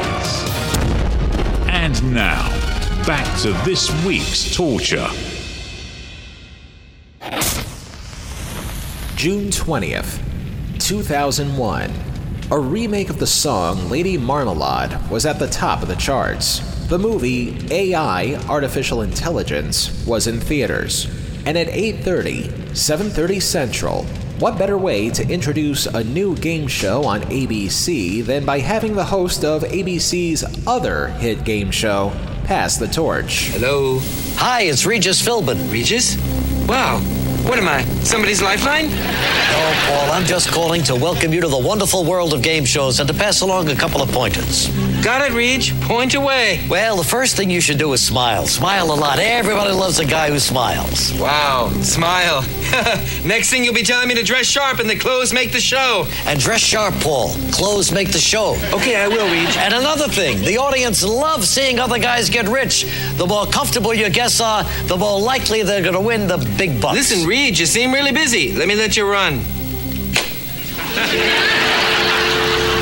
And 1.67 2.13
now, 2.13 2.47
back 3.07 3.41
to 3.41 3.53
this 3.65 3.89
week's 4.05 4.55
torture. 4.55 5.09
June 9.17 9.49
20th, 9.49 10.21
2001. 10.79 11.91
A 12.51 12.59
remake 12.59 13.09
of 13.09 13.19
the 13.19 13.27
song 13.27 13.89
Lady 13.89 14.19
Marmalade 14.19 15.11
was 15.11 15.25
at 15.25 15.39
the 15.39 15.49
top 15.49 15.81
of 15.81 15.89
the 15.89 15.97
charts. 15.97 16.59
The 16.89 16.99
movie 16.99 17.67
AI 17.71 18.35
Artificial 18.47 19.01
Intelligence 19.01 20.05
was 20.07 20.27
in 20.27 20.39
theaters. 20.39 21.07
And 21.47 21.57
at 21.57 21.69
8:30, 21.69 22.77
7:30 22.77 23.41
Central, 23.41 24.05
what 24.39 24.59
better 24.59 24.77
way 24.77 25.09
to 25.09 25.27
introduce 25.29 25.87
a 25.87 26.05
new 26.05 26.37
game 26.37 26.67
show 26.67 27.05
on 27.05 27.23
ABC 27.23 28.23
than 28.23 28.45
by 28.45 28.59
having 28.59 28.95
the 28.95 29.05
host 29.05 29.45
of 29.45 29.63
ABC's 29.63 30.45
other 30.67 31.09
hit 31.09 31.43
game 31.45 31.71
show 31.71 32.13
pass 32.45 32.77
the 32.77 32.87
torch? 32.87 33.49
Hello. 33.49 33.99
Hi, 34.35 34.63
it's 34.63 34.85
Regis 34.85 35.23
Philbin. 35.23 35.73
Regis? 35.73 36.17
Wow. 36.69 37.01
What 37.49 37.59
am 37.59 37.69
I? 37.69 37.85
Somebody's 38.03 38.43
lifeline? 38.43 38.89
No, 38.91 39.73
Paul. 39.87 40.11
I'm 40.13 40.27
just 40.27 40.51
calling 40.51 40.83
to 40.85 40.95
welcome 40.95 41.33
you 41.33 41.41
to 41.41 41.49
the 41.49 41.59
wonderful 41.59 42.05
world 42.05 42.35
of 42.35 42.43
game 42.43 42.67
shows 42.67 43.01
and 43.01 43.09
to 43.09 43.15
pass 43.15 43.41
along 43.41 43.71
a 43.71 43.75
couple 43.77 44.03
of 44.03 44.11
pointers. 44.11 44.69
Got 45.03 45.31
it, 45.31 45.35
Reg. 45.35 45.63
Point 45.83 46.15
away. 46.15 46.67
Well, 46.69 46.97
the 46.97 47.05
first 47.05 47.37
thing 47.37 47.49
you 47.49 47.61
should 47.61 47.79
do 47.79 47.93
is 47.93 48.03
smile. 48.03 48.47
Smile 48.47 48.91
a 48.93 48.95
lot. 48.95 49.21
Everybody 49.21 49.73
loves 49.73 50.01
a 50.01 50.05
guy 50.05 50.31
who 50.31 50.39
smiles. 50.41 51.13
Wow. 51.15 51.71
Smile. 51.83 52.43
Next 53.25 53.51
thing 53.51 53.65
you'll 53.65 53.75
be 53.75 53.85
telling 53.85 54.09
me 54.09 54.15
to 54.17 54.25
dress 54.25 54.47
sharp 54.47 54.81
and 54.81 54.91
the 54.91 54.97
clothes 54.97 55.33
make 55.33 55.53
the 55.53 55.61
show. 55.61 56.07
And 56.27 56.41
dress 56.41 56.61
sharp, 56.61 56.95
Paul. 56.97 57.29
Clothes 57.53 57.93
make 57.93 58.11
the 58.11 58.19
show. 58.19 58.57
Okay, 58.73 58.97
I 58.97 59.07
will, 59.07 59.27
Reg. 59.27 59.57
And 59.59 59.75
another 59.75 60.09
thing, 60.09 60.41
the 60.41 60.59
audience 60.59 61.05
loves 61.05 61.49
seeing 61.49 61.79
other 61.79 61.99
guys 61.99 62.29
get 62.29 62.49
rich. 62.49 62.87
The 63.17 63.27
more 63.27 63.47
comfortable 63.47 63.95
your 63.95 64.11
guests 64.11 64.41
are, 64.41 64.65
the 64.87 64.97
more 64.97 65.21
likely 65.21 65.63
they're 65.63 65.83
going 65.83 65.95
to 65.95 66.01
win 66.01 66.27
the 66.27 66.39
big 66.59 66.81
bucks. 66.81 66.97
Listen, 66.97 67.29
Reed, 67.29 67.59
you 67.59 67.67
seem 67.67 67.93
really 67.93 68.13
busy. 68.13 68.53
Let 68.55 68.67
me 68.67 68.75
let 68.75 68.97
you 68.97 69.09
run. 69.09 69.45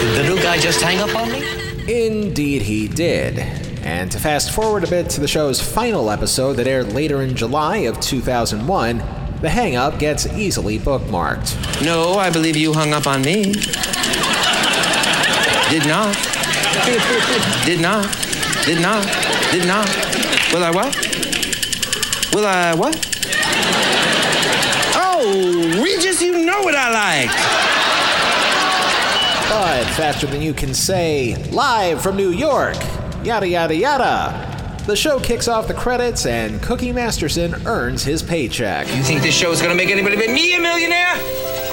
Did 0.01 0.17
the 0.17 0.23
new 0.23 0.37
guy 0.43 0.57
just 0.59 0.81
hang 0.81 1.01
up 1.01 1.15
on 1.15 1.31
me? 1.31 1.44
Indeed, 1.89 2.63
he 2.63 2.89
did. 2.89 3.39
And 3.83 4.11
to 4.13 4.19
fast 4.19 4.51
forward 4.51 4.85
a 4.85 4.87
bit 4.87 5.11
to 5.11 5.21
the 5.21 5.29
show's 5.29 5.61
final 5.61 6.11
episode 6.11 6.55
that 6.55 6.67
aired 6.67 6.95
later 6.95 7.21
in 7.21 7.37
July 7.37 7.79
of 7.79 8.01
2001, 8.01 8.99
the 9.43 9.51
hang 9.51 9.77
up 9.77 9.99
gets 9.99 10.27
easily 10.29 10.79
bookmarked. 10.79 11.85
No, 11.85 12.15
I 12.15 12.31
believe 12.31 12.57
you 12.57 12.73
hung 12.73 12.95
up 12.95 13.07
on 13.07 13.21
me. 13.21 13.53
Did 15.69 15.87
not. 15.87 16.17
Did 17.67 17.81
not. 17.83 18.07
Did 18.65 18.81
not. 18.81 19.05
Did 19.53 19.67
not. 19.67 19.89
Will 20.55 20.65
I 20.65 20.71
what? 20.71 20.97
Will 22.33 22.47
I 22.47 22.75
what? 22.75 22.97
Oh, 24.97 25.83
Regis, 25.83 26.23
you 26.23 26.45
know 26.47 26.61
what 26.63 26.75
I 26.75 27.27
like. 27.27 27.64
But 29.55 29.85
faster 29.91 30.27
than 30.27 30.43
you 30.43 30.53
can 30.53 30.75
say, 30.75 31.37
live 31.53 32.03
from 32.03 32.17
New 32.17 32.31
York, 32.31 32.75
yada 33.23 33.47
yada 33.47 33.73
yada. 33.73 34.83
The 34.85 34.97
show 34.97 35.21
kicks 35.21 35.47
off 35.47 35.69
the 35.69 35.75
credits 35.75 36.27
and 36.27 36.61
Cookie 36.61 36.91
Masterson 36.91 37.55
earns 37.65 38.03
his 38.03 38.21
paycheck. 38.21 38.89
You 38.89 39.05
think 39.05 39.23
this 39.23 39.33
show 39.33 39.53
is 39.53 39.63
gonna 39.63 39.77
make 39.77 39.91
anybody 39.91 40.17
but 40.17 40.29
me 40.31 40.57
a 40.57 40.61
millionaire? 40.61 41.15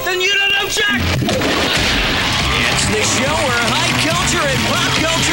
Then 0.04 0.20
you 0.20 0.32
don't 0.32 0.52
know 0.52 0.68
Jack! 0.68 1.02
It's 2.70 2.86
the 2.86 3.02
show 3.18 3.34
where 3.50 3.64
high 3.66 3.90
culture 4.06 4.46
and 4.46 4.62
pop 4.70 4.92
culture 5.02 5.31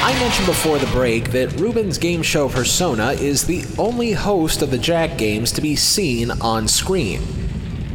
I 0.00 0.18
mentioned 0.18 0.46
before 0.46 0.78
the 0.78 0.86
break 0.86 1.30
that 1.32 1.52
Reuben's 1.60 1.98
game 1.98 2.22
show 2.22 2.48
persona 2.48 3.12
is 3.12 3.44
the 3.44 3.64
only 3.78 4.12
host 4.12 4.62
of 4.62 4.70
the 4.70 4.78
Jack 4.78 5.18
games 5.18 5.52
to 5.52 5.60
be 5.60 5.76
seen 5.76 6.30
on 6.40 6.66
screen. 6.66 7.20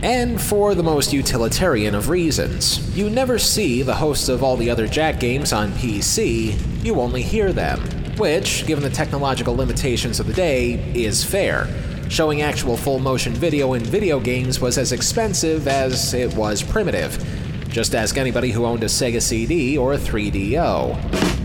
And 0.01 0.39
for 0.39 0.75
the 0.75 0.83
most 0.83 1.11
utilitarian 1.11 1.95
of 1.95 2.09
reasons. 2.09 2.95
You 2.95 3.09
never 3.09 3.39
see 3.39 3.81
the 3.81 3.95
hosts 3.95 4.29
of 4.29 4.43
all 4.43 4.55
the 4.55 4.69
other 4.69 4.87
Jack 4.87 5.19
games 5.19 5.51
on 5.51 5.71
PC, 5.71 6.83
you 6.83 6.99
only 7.01 7.21
hear 7.21 7.51
them. 7.51 7.81
Which, 8.17 8.65
given 8.67 8.83
the 8.83 8.89
technological 8.89 9.55
limitations 9.55 10.19
of 10.19 10.27
the 10.27 10.33
day, 10.33 10.73
is 10.93 11.23
fair. 11.23 11.67
Showing 12.09 12.41
actual 12.41 12.77
full 12.77 12.99
motion 12.99 13.33
video 13.33 13.73
in 13.73 13.83
video 13.83 14.19
games 14.19 14.61
was 14.61 14.77
as 14.77 14.91
expensive 14.91 15.67
as 15.67 16.13
it 16.13 16.33
was 16.35 16.63
primitive. 16.63 17.17
Just 17.69 17.95
ask 17.95 18.17
anybody 18.17 18.51
who 18.51 18.65
owned 18.65 18.83
a 18.83 18.87
Sega 18.87 19.21
CD 19.21 19.77
or 19.77 19.93
a 19.93 19.97
3DO. 19.97 21.36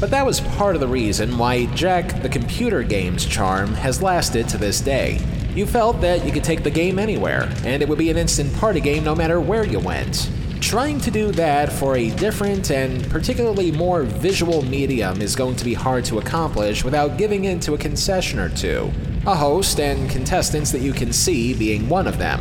But 0.00 0.10
that 0.10 0.24
was 0.24 0.40
part 0.40 0.76
of 0.76 0.80
the 0.80 0.86
reason 0.86 1.36
why 1.36 1.66
Jack 1.74 2.22
the 2.22 2.28
computer 2.28 2.84
game's 2.84 3.26
charm 3.26 3.74
has 3.74 4.00
lasted 4.00 4.48
to 4.50 4.58
this 4.58 4.80
day. 4.80 5.20
You 5.54 5.66
felt 5.66 6.00
that 6.02 6.24
you 6.24 6.30
could 6.30 6.44
take 6.44 6.62
the 6.62 6.70
game 6.70 7.00
anywhere, 7.00 7.52
and 7.64 7.82
it 7.82 7.88
would 7.88 7.98
be 7.98 8.10
an 8.10 8.16
instant 8.16 8.54
party 8.54 8.80
game 8.80 9.02
no 9.02 9.16
matter 9.16 9.40
where 9.40 9.66
you 9.66 9.80
went. 9.80 10.30
Trying 10.60 11.00
to 11.00 11.10
do 11.10 11.32
that 11.32 11.72
for 11.72 11.96
a 11.96 12.10
different 12.10 12.70
and 12.70 13.08
particularly 13.10 13.72
more 13.72 14.04
visual 14.04 14.62
medium 14.62 15.20
is 15.20 15.34
going 15.34 15.56
to 15.56 15.64
be 15.64 15.74
hard 15.74 16.04
to 16.06 16.18
accomplish 16.18 16.84
without 16.84 17.16
giving 17.16 17.46
in 17.46 17.58
to 17.60 17.74
a 17.74 17.78
concession 17.78 18.38
or 18.38 18.50
two. 18.50 18.92
A 19.26 19.34
host 19.34 19.80
and 19.80 20.08
contestants 20.08 20.70
that 20.70 20.80
you 20.80 20.92
can 20.92 21.12
see 21.12 21.54
being 21.54 21.88
one 21.88 22.06
of 22.06 22.18
them. 22.18 22.40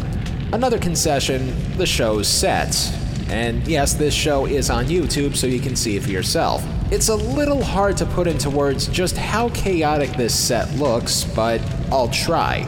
Another 0.54 0.78
concession, 0.78 1.56
the 1.78 1.88
show's 1.88 2.28
set. 2.28 2.76
And 3.30 3.68
yes, 3.68 3.94
this 3.94 4.14
show 4.14 4.46
is 4.46 4.70
on 4.70 4.86
YouTube, 4.86 5.36
so 5.36 5.48
you 5.48 5.60
can 5.60 5.76
see 5.76 5.98
it 5.98 6.04
for 6.04 6.12
yourself. 6.12 6.64
It's 6.90 7.10
a 7.10 7.16
little 7.16 7.62
hard 7.62 7.98
to 7.98 8.06
put 8.06 8.28
into 8.28 8.50
words 8.50 8.88
just 8.88 9.18
how 9.18 9.50
chaotic 9.50 10.12
this 10.12 10.34
set 10.34 10.74
looks, 10.76 11.26
but 11.26 11.60
I'll 11.92 12.08
try. 12.08 12.66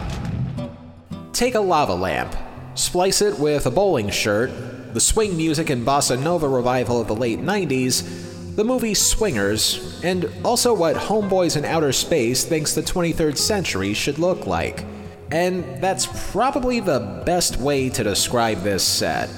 Take 1.32 1.56
a 1.56 1.60
lava 1.62 1.96
lamp, 1.96 2.36
splice 2.76 3.22
it 3.22 3.40
with 3.40 3.66
a 3.66 3.72
bowling 3.72 4.10
shirt, 4.10 4.52
the 4.94 5.00
swing 5.00 5.38
music 5.38 5.70
and 5.70 5.88
bossa 5.88 6.22
nova 6.22 6.50
revival 6.50 7.00
of 7.00 7.08
the 7.08 7.16
late 7.16 7.40
90s, 7.40 8.58
the 8.58 8.64
movie 8.66 8.94
Swingers, 8.94 10.04
and 10.04 10.30
also 10.44 10.74
what 10.74 10.98
Homeboys 10.98 11.56
in 11.56 11.64
Outer 11.64 11.94
Space 11.94 12.44
thinks 12.44 12.76
the 12.76 12.82
23rd 12.82 13.38
century 13.38 13.94
should 13.94 14.20
look 14.20 14.46
like. 14.46 14.84
And 15.32 15.64
that's 15.82 16.08
probably 16.34 16.82
the 16.82 17.24
best 17.26 17.56
way 17.56 17.88
to 17.92 18.04
describe 18.04 18.64
this 18.64 18.84
set. 18.84 19.30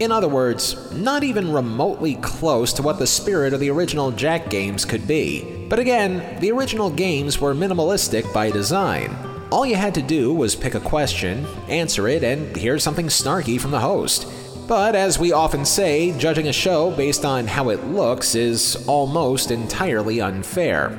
In 0.00 0.10
other 0.10 0.28
words, 0.28 0.92
not 0.92 1.22
even 1.22 1.52
remotely 1.52 2.16
close 2.16 2.72
to 2.72 2.82
what 2.82 2.98
the 2.98 3.06
spirit 3.06 3.54
of 3.54 3.60
the 3.60 3.70
original 3.70 4.10
Jack 4.10 4.50
games 4.50 4.84
could 4.84 5.06
be. 5.06 5.66
But 5.68 5.78
again, 5.78 6.40
the 6.40 6.50
original 6.50 6.90
games 6.90 7.40
were 7.40 7.54
minimalistic 7.54 8.32
by 8.32 8.50
design. 8.50 9.16
All 9.52 9.64
you 9.64 9.76
had 9.76 9.94
to 9.94 10.02
do 10.02 10.34
was 10.34 10.56
pick 10.56 10.74
a 10.74 10.80
question, 10.80 11.46
answer 11.68 12.08
it, 12.08 12.24
and 12.24 12.56
hear 12.56 12.78
something 12.80 13.06
snarky 13.06 13.60
from 13.60 13.70
the 13.70 13.78
host. 13.78 14.26
But 14.66 14.96
as 14.96 15.18
we 15.18 15.32
often 15.32 15.64
say, 15.64 16.16
judging 16.18 16.48
a 16.48 16.52
show 16.52 16.90
based 16.90 17.24
on 17.24 17.46
how 17.46 17.68
it 17.68 17.86
looks 17.86 18.34
is 18.34 18.84
almost 18.88 19.52
entirely 19.52 20.20
unfair. 20.20 20.90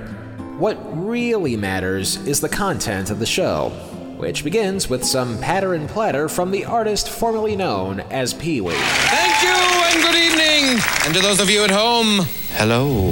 What 0.57 0.77
really 0.97 1.57
matters 1.57 2.15
is 2.25 2.39
the 2.39 2.47
content 2.47 3.09
of 3.09 3.19
the 3.19 3.25
show, 3.25 3.73
which 4.17 4.43
begins 4.43 4.89
with 4.89 5.03
some 5.03 5.37
patter 5.39 5.73
and 5.73 5.89
platter 5.89 6.29
from 6.29 6.51
the 6.51 6.65
artist 6.65 7.09
formerly 7.09 7.55
known 7.55 7.99
as 8.11 8.33
Pee 8.33 8.61
Wee. 8.61 8.73
Thank 8.73 9.43
you 9.43 9.49
and 9.49 10.01
good 10.01 10.15
evening. 10.15 10.81
And 11.05 11.13
to 11.13 11.21
those 11.21 11.39
of 11.39 11.49
you 11.49 11.63
at 11.63 11.71
home, 11.71 12.25
hello. 12.53 13.11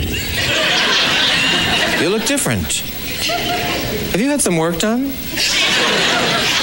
You 2.02 2.10
look 2.10 2.26
different. 2.26 2.84
Have 4.12 4.22
you 4.22 4.30
had 4.30 4.42
some 4.42 4.58
work 4.58 4.80
done? 4.80 5.12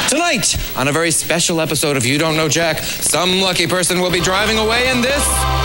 Tonight, 0.08 0.56
on 0.76 0.88
a 0.88 0.92
very 0.92 1.10
special 1.10 1.60
episode 1.60 1.96
of 1.96 2.04
You 2.04 2.18
Don't 2.18 2.36
Know 2.36 2.48
Jack, 2.48 2.78
some 2.78 3.40
lucky 3.40 3.66
person 3.66 4.00
will 4.00 4.10
be 4.10 4.20
driving 4.20 4.58
away 4.58 4.88
in 4.90 5.00
this. 5.00 5.59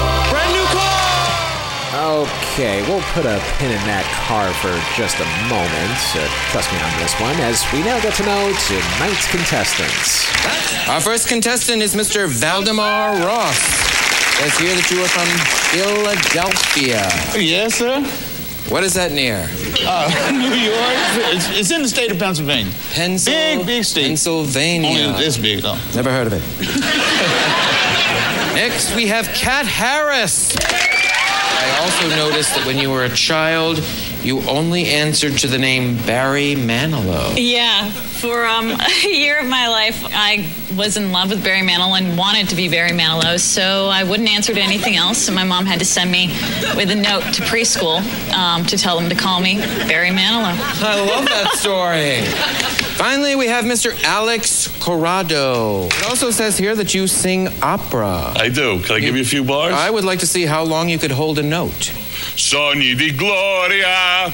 Okay, 1.93 2.81
we'll 2.89 3.01
put 3.13 3.25
a 3.25 3.39
pin 3.55 3.71
in 3.71 3.79
that 3.87 4.03
car 4.27 4.51
for 4.59 4.73
just 4.99 5.15
a 5.21 5.27
moment. 5.47 5.95
Uh, 6.11 6.27
trust 6.51 6.67
me 6.73 6.79
on 6.81 6.91
this 6.99 7.13
one, 7.21 7.37
as 7.39 7.63
we 7.71 7.79
now 7.85 7.95
get 8.01 8.13
to 8.19 8.23
know 8.25 8.51
tonight's 8.67 9.29
contestants. 9.31 10.27
Our 10.89 10.99
first 10.99 11.27
contestant 11.29 11.81
is 11.81 11.95
Mr. 11.95 12.27
Valdemar 12.27 13.15
Ross. 13.23 13.61
Let's 14.41 14.57
hear 14.59 14.75
that 14.75 14.89
you 14.91 14.99
are 14.99 15.07
from 15.07 15.29
Philadelphia. 15.71 17.05
Yes, 17.39 17.75
sir. 17.75 18.01
What 18.67 18.83
is 18.83 18.93
that 18.95 19.11
near? 19.13 19.47
Uh, 19.85 20.09
New 20.33 20.51
York. 20.57 21.35
It's, 21.37 21.47
it's 21.59 21.71
in 21.71 21.81
the 21.83 21.87
state 21.87 22.11
of 22.11 22.17
Pennsylvania. 22.19 22.73
Pencil- 22.93 23.31
Big, 23.31 23.65
big 23.65 23.83
state. 23.85 24.07
Pennsylvania. 24.07 25.05
Only 25.07 25.19
this 25.23 25.37
big, 25.37 25.61
though. 25.61 25.77
Never 25.93 26.09
heard 26.11 26.27
of 26.27 26.33
it. 26.33 26.41
Next, 28.55 28.93
we 28.95 29.07
have 29.07 29.27
Kat 29.29 29.65
Harris. 29.67 30.55
I 31.65 31.79
also 31.79 32.09
noticed 32.09 32.53
that 32.53 32.67
when 32.67 32.77
you 32.77 32.91
were 32.91 33.05
a 33.05 33.09
child, 33.09 33.79
you 34.25 34.41
only 34.49 34.87
answered 34.87 35.33
to 35.37 35.47
the 35.47 35.59
name 35.59 35.97
Barry 36.05 36.55
Manilow. 36.55 37.35
Yeah, 37.37 37.91
for 37.91 38.45
um, 38.45 38.71
a 39.05 39.07
year 39.07 39.39
of 39.39 39.45
my 39.45 39.67
life, 39.67 40.03
I 40.09 40.49
was 40.75 40.97
in 40.97 41.11
love 41.11 41.29
with 41.29 41.43
Barry 41.43 41.61
Manilow 41.61 41.97
and 41.97 42.17
wanted 42.17 42.49
to 42.49 42.55
be 42.55 42.67
Barry 42.67 42.89
Manilow, 42.89 43.39
so 43.39 43.87
I 43.87 44.03
wouldn't 44.03 44.27
answer 44.27 44.53
to 44.53 44.59
anything 44.59 44.95
else. 44.95 45.19
So 45.19 45.31
my 45.31 45.43
mom 45.43 45.67
had 45.67 45.77
to 45.79 45.85
send 45.85 46.11
me 46.11 46.29
with 46.75 46.89
a 46.89 46.95
note 46.95 47.21
to 47.35 47.43
preschool 47.43 48.01
um, 48.33 48.65
to 48.65 48.77
tell 48.77 48.99
them 48.99 49.09
to 49.09 49.15
call 49.15 49.39
me 49.41 49.59
Barry 49.87 50.09
Manilow. 50.09 50.57
I 50.81 51.05
love 51.05 51.25
that 51.25 51.51
story. 51.57 52.21
Finally, 52.95 53.35
we 53.35 53.47
have 53.47 53.65
Mr. 53.65 54.01
Alex 54.03 54.67
Corrado. 54.79 55.85
It 55.85 56.05
also 56.05 56.31
says 56.31 56.57
here 56.57 56.75
that 56.75 56.95
you 56.95 57.05
sing 57.07 57.49
opera. 57.61 58.33
I 58.35 58.49
do. 58.49 58.81
Can 58.81 58.95
I 58.95 58.99
give 59.01 59.15
you 59.15 59.21
a 59.21 59.25
few 59.25 59.43
bars? 59.43 59.73
I 59.73 59.91
would 59.91 60.03
like 60.03 60.19
to 60.19 60.27
see 60.27 60.45
how 60.45 60.63
long 60.63 60.89
you 60.89 60.97
could 60.97 61.11
hold 61.11 61.37
a 61.37 61.43
note. 61.43 61.93
Sogni 62.35 62.97
di 62.97 63.11
gloria. 63.11 64.33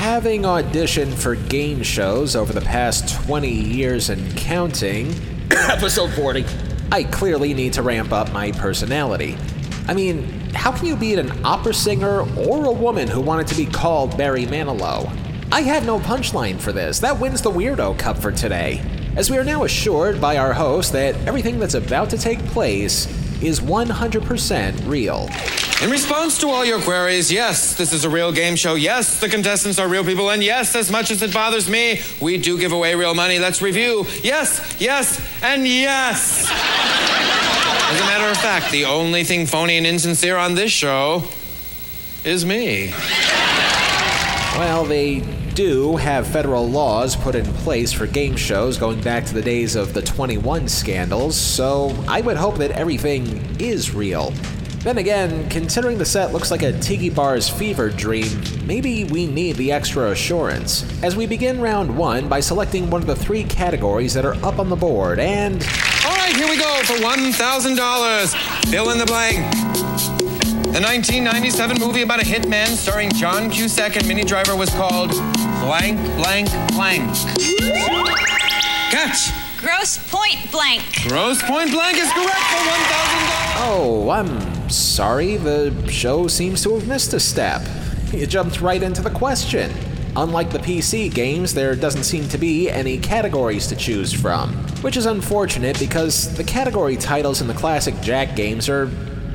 Having 0.00 0.42
auditioned 0.44 1.12
for 1.12 1.34
game 1.34 1.82
shows 1.82 2.34
over 2.34 2.54
the 2.54 2.62
past 2.62 3.14
20 3.26 3.50
years 3.50 4.08
and 4.08 4.34
counting, 4.38 5.14
episode 5.50 6.10
40, 6.14 6.46
I 6.90 7.04
clearly 7.04 7.52
need 7.52 7.74
to 7.74 7.82
ramp 7.82 8.10
up 8.10 8.32
my 8.32 8.52
personality. 8.52 9.36
I 9.86 9.92
mean, 9.92 10.22
how 10.54 10.72
can 10.72 10.86
you 10.86 10.96
beat 10.96 11.18
an 11.18 11.44
opera 11.44 11.74
singer 11.74 12.20
or 12.38 12.64
a 12.64 12.72
woman 12.72 13.06
who 13.06 13.20
wanted 13.20 13.48
to 13.48 13.54
be 13.54 13.66
called 13.66 14.16
Barry 14.16 14.46
Manilow? 14.46 15.27
I 15.50 15.62
had 15.62 15.86
no 15.86 15.98
punchline 15.98 16.60
for 16.60 16.72
this. 16.72 16.98
That 16.98 17.18
wins 17.18 17.40
the 17.40 17.50
Weirdo 17.50 17.98
Cup 17.98 18.18
for 18.18 18.30
today. 18.30 18.82
As 19.16 19.30
we 19.30 19.38
are 19.38 19.44
now 19.44 19.64
assured 19.64 20.20
by 20.20 20.36
our 20.36 20.52
host 20.52 20.92
that 20.92 21.14
everything 21.26 21.58
that's 21.58 21.72
about 21.72 22.10
to 22.10 22.18
take 22.18 22.38
place 22.46 23.06
is 23.42 23.58
100% 23.58 24.86
real. 24.86 25.26
In 25.82 25.90
response 25.90 26.38
to 26.40 26.48
all 26.48 26.66
your 26.66 26.80
queries, 26.82 27.32
yes, 27.32 27.76
this 27.78 27.94
is 27.94 28.04
a 28.04 28.10
real 28.10 28.30
game 28.30 28.56
show. 28.56 28.74
Yes, 28.74 29.20
the 29.20 29.28
contestants 29.28 29.78
are 29.78 29.88
real 29.88 30.04
people. 30.04 30.30
And 30.30 30.44
yes, 30.44 30.76
as 30.76 30.90
much 30.90 31.10
as 31.10 31.22
it 31.22 31.32
bothers 31.32 31.68
me, 31.68 32.02
we 32.20 32.36
do 32.36 32.58
give 32.58 32.72
away 32.72 32.94
real 32.94 33.14
money. 33.14 33.38
Let's 33.38 33.62
review. 33.62 34.04
Yes, 34.22 34.76
yes, 34.78 35.18
and 35.42 35.66
yes. 35.66 36.46
As 37.90 38.00
a 38.00 38.04
matter 38.04 38.30
of 38.30 38.36
fact, 38.36 38.70
the 38.70 38.84
only 38.84 39.24
thing 39.24 39.46
phony 39.46 39.78
and 39.78 39.86
insincere 39.86 40.36
on 40.36 40.54
this 40.56 40.70
show 40.70 41.24
is 42.22 42.44
me. 42.44 42.92
Well, 44.58 44.84
they 44.84 45.20
do 45.58 45.96
have 45.96 46.24
federal 46.24 46.68
laws 46.68 47.16
put 47.16 47.34
in 47.34 47.44
place 47.44 47.92
for 47.92 48.06
game 48.06 48.36
shows 48.36 48.78
going 48.78 49.00
back 49.00 49.24
to 49.24 49.34
the 49.34 49.42
days 49.42 49.74
of 49.74 49.92
the 49.92 50.00
21 50.00 50.68
scandals, 50.68 51.36
so 51.36 51.92
I 52.06 52.20
would 52.20 52.36
hope 52.36 52.58
that 52.58 52.70
everything 52.70 53.44
is 53.58 53.92
real. 53.92 54.32
Then 54.84 54.98
again, 54.98 55.50
considering 55.50 55.98
the 55.98 56.04
set 56.04 56.32
looks 56.32 56.52
like 56.52 56.62
a 56.62 56.78
Tiki 56.78 57.10
Bar's 57.10 57.48
fever 57.48 57.90
dream, 57.90 58.40
maybe 58.66 59.02
we 59.02 59.26
need 59.26 59.56
the 59.56 59.72
extra 59.72 60.12
assurance. 60.12 60.84
As 61.02 61.16
we 61.16 61.26
begin 61.26 61.60
round 61.60 61.98
one 61.98 62.28
by 62.28 62.38
selecting 62.38 62.88
one 62.88 63.00
of 63.00 63.08
the 63.08 63.16
three 63.16 63.42
categories 63.42 64.14
that 64.14 64.24
are 64.24 64.36
up 64.44 64.60
on 64.60 64.68
the 64.68 64.76
board, 64.76 65.18
and. 65.18 65.54
All 66.06 66.14
right, 66.14 66.36
here 66.36 66.48
we 66.48 66.56
go 66.56 66.82
for 66.84 66.94
$1,000. 66.94 68.70
Fill 68.70 68.90
in 68.90 68.98
the 68.98 69.06
blank. 69.06 69.77
The 70.78 70.84
1997 70.84 71.80
movie 71.80 72.02
about 72.02 72.22
a 72.22 72.24
hitman 72.24 72.68
starring 72.68 73.10
John 73.10 73.50
Cusack 73.50 73.96
and 73.96 74.06
Minnie 74.06 74.22
Driver 74.22 74.54
was 74.54 74.70
called 74.70 75.10
Blank, 75.10 75.98
Blank, 76.14 76.50
Blank. 76.72 77.16
Catch! 78.88 79.32
Grosse 79.58 79.98
Pointe 80.08 80.52
Blank. 80.52 80.84
Grosse 81.08 81.42
Pointe 81.42 81.72
Blank 81.72 81.98
is 81.98 82.12
correct 82.12 82.30
for 82.30 82.62
$1,000. 82.62 82.76
Oh, 83.66 84.08
I'm 84.10 84.70
sorry, 84.70 85.36
the 85.36 85.74
show 85.90 86.28
seems 86.28 86.62
to 86.62 86.76
have 86.76 86.86
missed 86.86 87.12
a 87.12 87.18
step. 87.18 87.60
You 88.12 88.28
jumped 88.28 88.60
right 88.60 88.80
into 88.80 89.02
the 89.02 89.10
question. 89.10 89.72
Unlike 90.14 90.52
the 90.52 90.60
PC 90.60 91.12
games, 91.12 91.54
there 91.54 91.74
doesn't 91.74 92.04
seem 92.04 92.28
to 92.28 92.38
be 92.38 92.70
any 92.70 92.98
categories 92.98 93.66
to 93.66 93.74
choose 93.74 94.12
from, 94.12 94.52
which 94.82 94.96
is 94.96 95.06
unfortunate 95.06 95.76
because 95.80 96.32
the 96.36 96.44
category 96.44 96.96
titles 96.96 97.40
in 97.40 97.48
the 97.48 97.54
classic 97.54 98.00
Jack 98.00 98.36
games 98.36 98.68
are 98.68 98.86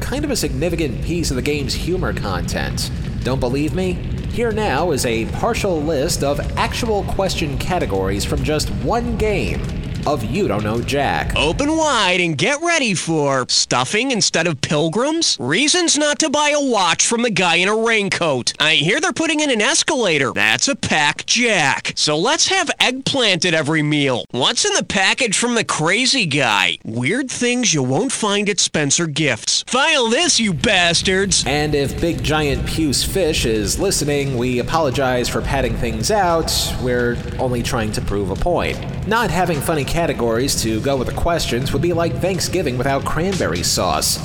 kind 0.04 0.26
of 0.26 0.32
a 0.32 0.36
significant 0.36 1.02
piece 1.02 1.32
of 1.32 1.38
the 1.38 1.42
game's 1.42 1.74
humor 1.74 2.14
content. 2.14 2.92
Don't 3.24 3.40
believe 3.40 3.74
me? 3.74 3.94
Here 4.34 4.52
now 4.52 4.92
is 4.92 5.06
a 5.06 5.26
partial 5.28 5.82
list 5.82 6.24
of 6.24 6.42
actual 6.58 7.04
question 7.04 7.58
categories 7.58 8.26
from 8.26 8.44
just 8.44 8.70
one 8.84 9.18
game 9.18 9.62
of 10.06 10.24
You 10.24 10.48
Don't 10.48 10.64
Know 10.64 10.82
Jack. 10.82 11.36
Open 11.36 11.76
wide 11.76 12.20
and 12.20 12.38
get 12.38 12.62
ready 12.62 12.94
for 12.94 13.46
stuffing 13.50 14.12
instead 14.12 14.48
of 14.48 14.62
pilgrims, 14.62 15.38
reasons 15.40 15.98
not 15.98 16.20
to 16.20 16.30
buy 16.30 16.54
a 16.56 16.70
watch 16.70 17.08
from 17.08 17.22
the 17.22 17.30
guy 17.30 17.56
in 17.56 17.70
a 17.70 17.76
raincoat. 17.76 18.54
I 18.60 18.76
hear 18.76 19.00
they're 19.00 19.14
putting 19.14 19.40
in 19.40 19.50
an 19.50 19.62
escalator. 19.62 20.32
That's 20.34 20.68
a 20.68 20.76
pack 20.76 21.26
jack. 21.26 21.94
So 21.96 22.18
let's 22.18 22.48
have 22.48 22.70
eggplant 22.80 23.46
at 23.46 23.54
every 23.54 23.82
meal. 23.82 24.26
What's 24.32 24.66
in 24.66 24.74
the 24.74 24.84
package 24.84 25.38
from 25.38 25.56
the 25.56 25.64
crazy 25.64 26.26
guy? 26.26 26.78
Weird 26.84 27.30
things 27.30 27.74
you 27.74 27.84
won't 27.84 28.12
find 28.12 28.50
at 28.50 28.60
Spencer 28.60 29.08
Gifts. 29.08 29.64
File 29.68 30.10
this, 30.10 30.40
you 30.40 30.54
bastards. 30.54 31.44
And 31.48 31.76
if 31.76 32.00
Big 32.02 32.24
Giant 32.24 32.66
Puce 32.66 33.04
Fish 33.04 33.46
is 33.46 33.80
listening, 33.80 34.38
we 34.38 34.60
apologize 34.60 35.30
for 35.30 35.42
padding 35.42 35.76
things 35.76 36.12
out. 36.12 36.52
We're 36.82 37.18
only 37.40 37.64
trying 37.64 37.92
to 37.94 38.02
prove 38.02 38.30
a 38.30 38.36
point. 38.36 38.80
Not 39.08 39.30
having 39.30 39.60
funny 39.60 39.84
categories 39.94 40.60
to 40.64 40.82
go 40.82 40.98
with 40.98 41.08
the 41.08 41.14
questions 41.14 41.72
would 41.72 41.82
be 41.82 41.94
like 41.94 42.16
Thanksgiving 42.16 42.80
without 42.80 43.06
cranberry 43.06 43.62
sauce. 43.62 44.18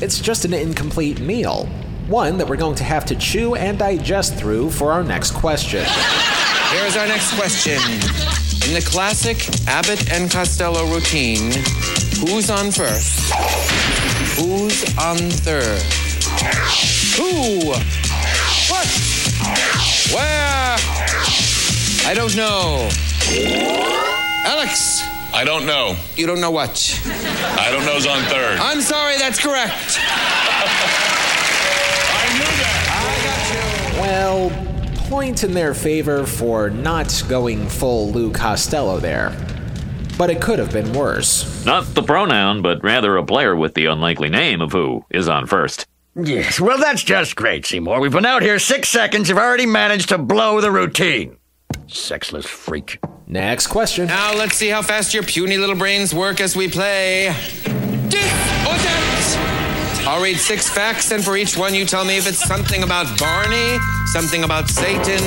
It's 0.00 0.20
just 0.20 0.44
an 0.44 0.54
incomplete 0.54 1.18
meal. 1.18 1.66
One 2.06 2.38
that 2.38 2.48
we're 2.48 2.56
going 2.56 2.76
to 2.76 2.84
have 2.84 3.04
to 3.06 3.16
chew 3.16 3.56
and 3.56 3.76
digest 3.76 4.36
through 4.36 4.70
for 4.70 4.92
our 4.92 5.02
next 5.02 5.32
question. 5.32 5.84
Here's 6.70 6.96
our 6.96 7.08
next 7.08 7.34
question. 7.34 7.82
In 8.68 8.74
the 8.74 8.86
classic 8.88 9.48
Abbott 9.66 10.12
and 10.12 10.30
Costello 10.30 10.86
routine, 10.86 11.50
who's 12.20 12.48
on 12.48 12.70
first? 12.70 13.32
Who's 14.38 14.96
on 14.96 15.16
third? 15.18 15.82
Who? 17.18 17.70
What? 18.70 18.86
Where? 20.14 20.76
I 22.06 22.14
don't 22.14 22.36
know. 22.36 22.88
Alex. 24.44 25.02
I 25.32 25.44
don't 25.44 25.64
know. 25.66 25.94
You 26.16 26.26
don't 26.26 26.40
know 26.40 26.50
what? 26.50 27.00
I 27.06 27.70
don't 27.70 27.84
know's 27.86 28.04
on 28.06 28.20
third. 28.24 28.58
I'm 28.58 28.80
sorry, 28.80 29.16
that's 29.16 29.38
correct. 29.38 29.72
I 30.00 30.62
knew 32.32 32.44
that. 32.60 32.86
I 32.90 33.24
got 33.26 33.94
you. 33.94 34.00
Well, 34.00 34.50
point 35.08 35.44
in 35.44 35.52
their 35.52 35.74
favor 35.74 36.26
for 36.26 36.70
not 36.70 37.22
going 37.28 37.68
full 37.68 38.10
Lou 38.10 38.32
Costello 38.32 38.98
there. 38.98 39.36
But 40.18 40.30
it 40.30 40.40
could 40.40 40.58
have 40.58 40.72
been 40.72 40.92
worse. 40.92 41.64
Not 41.64 41.94
the 41.94 42.02
pronoun, 42.02 42.62
but 42.62 42.82
rather 42.82 43.16
a 43.16 43.24
player 43.24 43.54
with 43.56 43.74
the 43.74 43.86
unlikely 43.86 44.28
name 44.28 44.60
of 44.60 44.72
who 44.72 45.04
is 45.10 45.28
on 45.28 45.46
first. 45.46 45.86
Yes, 46.14 46.60
well, 46.60 46.78
that's 46.78 47.02
just 47.02 47.36
great, 47.36 47.64
Seymour. 47.64 48.00
We've 48.00 48.12
been 48.12 48.26
out 48.26 48.42
here 48.42 48.58
six 48.58 48.90
seconds. 48.90 49.28
You've 49.28 49.38
already 49.38 49.66
managed 49.66 50.08
to 50.10 50.18
blow 50.18 50.60
the 50.60 50.70
routine. 50.70 51.36
Sexless 51.92 52.46
freak. 52.46 53.00
Next 53.26 53.66
question. 53.66 54.06
Now 54.06 54.32
let's 54.34 54.54
see 54.54 54.68
how 54.68 54.80
fast 54.80 55.12
your 55.12 55.24
puny 55.24 55.56
little 55.56 55.74
brains 55.74 56.14
work 56.14 56.40
as 56.40 56.54
we 56.56 56.68
play. 56.68 57.34
Dis 58.08 58.22
or 58.62 58.76
dat? 58.78 60.06
I'll 60.06 60.22
read 60.22 60.36
six 60.36 60.68
facts, 60.68 61.10
and 61.10 61.22
for 61.22 61.36
each 61.36 61.56
one, 61.56 61.74
you 61.74 61.84
tell 61.84 62.04
me 62.04 62.16
if 62.16 62.28
it's 62.28 62.42
something 62.44 62.84
about 62.84 63.18
Barney, 63.18 63.78
something 64.06 64.44
about 64.44 64.68
Satan, 64.68 65.20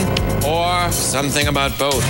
or 0.45 0.91
something 0.91 1.47
about 1.47 1.77
both. 1.77 2.03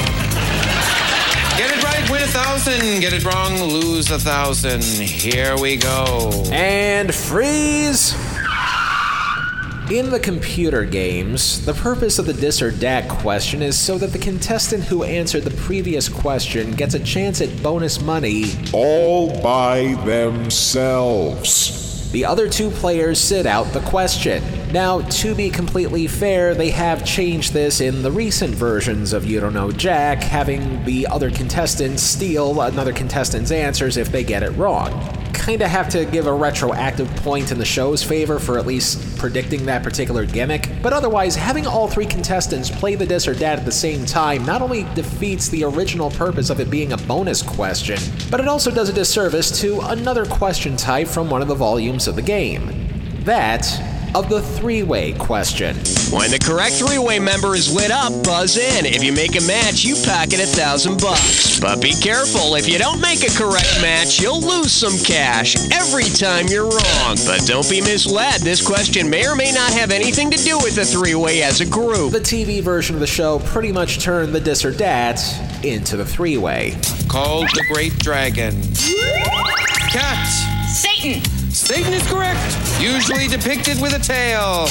Get 1.57 1.75
it 1.75 1.83
right, 1.83 2.09
win 2.09 2.21
a 2.21 2.27
thousand. 2.27 3.01
Get 3.01 3.13
it 3.13 3.25
wrong, 3.25 3.59
lose 3.59 4.11
a 4.11 4.19
thousand. 4.19 4.83
Here 4.83 5.55
we 5.57 5.77
go. 5.77 6.31
And 6.51 7.13
freeze! 7.13 8.15
In 9.91 10.11
the 10.11 10.19
computer 10.19 10.85
games, 10.85 11.65
the 11.65 11.73
purpose 11.73 12.17
of 12.17 12.25
the 12.25 12.31
dis 12.31 12.61
or 12.61 12.71
dat 12.71 13.09
question 13.09 13.61
is 13.61 13.77
so 13.77 13.97
that 13.97 14.13
the 14.13 14.17
contestant 14.17 14.85
who 14.85 15.03
answered 15.03 15.43
the 15.43 15.51
previous 15.51 16.07
question 16.07 16.71
gets 16.71 16.93
a 16.93 16.99
chance 16.99 17.41
at 17.41 17.61
bonus 17.61 18.01
money 18.01 18.45
all 18.71 19.41
by 19.41 19.95
themselves. 20.05 21.83
The 22.11 22.23
other 22.23 22.47
two 22.47 22.69
players 22.69 23.19
sit 23.19 23.45
out 23.45 23.73
the 23.73 23.81
question. 23.81 24.41
Now, 24.71 25.01
to 25.01 25.35
be 25.35 25.49
completely 25.49 26.07
fair, 26.07 26.55
they 26.55 26.69
have 26.69 27.03
changed 27.03 27.51
this 27.51 27.81
in 27.81 28.03
the 28.03 28.11
recent 28.11 28.55
versions 28.55 29.11
of 29.11 29.25
You 29.25 29.41
Don't 29.41 29.53
Know 29.53 29.71
Jack, 29.71 30.23
having 30.23 30.85
the 30.85 31.07
other 31.07 31.29
contestants 31.29 32.03
steal 32.03 32.61
another 32.61 32.93
contestant's 32.93 33.51
answers 33.51 33.97
if 33.97 34.13
they 34.13 34.23
get 34.23 34.43
it 34.43 34.51
wrong. 34.51 35.22
Kinda 35.33 35.67
have 35.67 35.89
to 35.89 36.05
give 36.05 36.25
a 36.25 36.33
retroactive 36.33 37.13
point 37.17 37.51
in 37.51 37.57
the 37.57 37.65
show's 37.65 38.01
favor 38.01 38.39
for 38.39 38.57
at 38.57 38.65
least 38.65 39.17
predicting 39.17 39.65
that 39.65 39.83
particular 39.83 40.25
gimmick, 40.25 40.69
but 40.81 40.93
otherwise, 40.93 41.35
having 41.35 41.67
all 41.67 41.87
three 41.87 42.05
contestants 42.05 42.69
play 42.69 42.95
the 42.95 43.05
dis 43.05 43.27
or 43.27 43.33
dat 43.33 43.59
at 43.59 43.65
the 43.65 43.71
same 43.71 44.05
time 44.05 44.45
not 44.45 44.61
only 44.61 44.83
defeats 44.95 45.49
the 45.49 45.63
original 45.63 46.09
purpose 46.11 46.49
of 46.49 46.59
it 46.59 46.69
being 46.69 46.93
a 46.93 46.97
bonus 46.97 47.41
question, 47.41 47.99
but 48.31 48.39
it 48.39 48.47
also 48.47 48.71
does 48.71 48.89
a 48.89 48.93
disservice 48.93 49.59
to 49.59 49.79
another 49.81 50.25
question 50.25 50.77
type 50.77 51.07
from 51.07 51.29
one 51.29 51.41
of 51.41 51.47
the 51.47 51.55
volumes 51.55 52.07
of 52.07 52.15
the 52.15 52.21
game. 52.21 52.89
That 53.23 53.65
of 54.15 54.29
the 54.29 54.41
three 54.41 54.83
way 54.83 55.13
question. 55.13 55.75
When 56.11 56.29
the 56.29 56.37
correct 56.37 56.75
three-way 56.75 57.17
member 57.17 57.55
is 57.55 57.73
lit 57.73 57.89
up, 57.89 58.11
buzz 58.23 58.57
in. 58.57 58.85
If 58.85 59.03
you 59.03 59.11
make 59.13 59.35
a 59.35 59.41
match, 59.41 59.83
you 59.83 59.95
pocket 60.05 60.39
a 60.39 60.45
thousand 60.45 61.01
bucks. 61.01 61.59
But 61.59 61.81
be 61.81 61.93
careful, 61.93 62.55
if 62.55 62.69
you 62.69 62.77
don't 62.77 63.01
make 63.01 63.23
a 63.23 63.33
correct 63.33 63.81
match, 63.81 64.21
you'll 64.21 64.41
lose 64.41 64.71
some 64.71 64.97
cash 65.03 65.55
every 65.71 66.03
time 66.03 66.45
you're 66.47 66.69
wrong. 66.69 67.17
But 67.25 67.41
don't 67.47 67.67
be 67.67 67.81
misled, 67.81 68.41
this 68.41 68.65
question 68.65 69.09
may 69.09 69.27
or 69.27 69.35
may 69.35 69.51
not 69.51 69.73
have 69.73 69.89
anything 69.89 70.29
to 70.31 70.37
do 70.37 70.57
with 70.59 70.75
the 70.75 70.85
three-way 70.85 71.41
as 71.41 71.61
a 71.61 71.65
group. 71.65 72.11
The 72.11 72.19
TV 72.19 72.61
version 72.61 72.95
of 72.95 72.99
the 72.99 73.07
show 73.07 73.39
pretty 73.39 73.71
much 73.71 73.99
turned 73.99 74.33
the 74.33 74.39
dis 74.39 74.63
or 74.63 74.71
dat 74.71 75.19
into 75.65 75.97
the 75.97 76.05
three 76.05 76.37
way. 76.37 76.77
Called 77.07 77.47
the 77.55 77.65
Great 77.73 77.97
Dragon. 77.97 78.53
Cat. 79.89 80.27
Satan. 80.69 81.42
Satan 81.53 81.93
is 81.93 82.05
correct. 82.07 82.57
Usually 82.81 83.27
depicted 83.27 83.79
with 83.79 83.93
a 83.93 83.99
tail. 83.99 84.65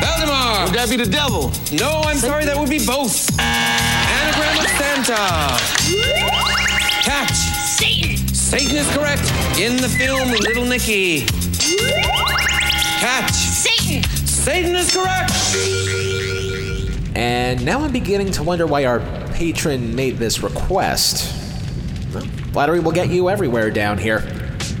Valdemar. 0.00 0.66
Would 0.66 0.74
that 0.74 0.86
be 0.88 0.96
the 0.96 1.10
devil? 1.10 1.50
No, 1.72 2.02
I'm 2.04 2.18
sorry, 2.18 2.44
that 2.44 2.56
would 2.56 2.70
be 2.70 2.86
both. 2.86 3.28
Anagram 3.40 4.58
of 4.58 4.70
Santa. 4.78 5.16
Catch. 7.02 7.34
Satan. 7.34 8.16
Satan 8.28 8.76
is 8.76 8.88
correct. 8.94 9.22
In 9.58 9.76
the 9.76 9.88
film 9.88 10.30
Little 10.30 10.64
Nicky. 10.64 11.26
Catch. 13.00 13.32
Satan. 13.32 14.04
Satan 14.24 14.76
is 14.76 14.94
correct. 14.94 15.32
And 17.16 17.64
now 17.64 17.80
I'm 17.80 17.92
beginning 17.92 18.30
to 18.32 18.44
wonder 18.44 18.68
why 18.68 18.84
our 18.84 19.00
patron 19.32 19.96
made 19.96 20.18
this 20.18 20.44
request. 20.44 21.34
Well, 22.14 22.22
flattery 22.52 22.78
will 22.78 22.92
get 22.92 23.08
you 23.10 23.28
everywhere 23.28 23.72
down 23.72 23.98
here. 23.98 24.22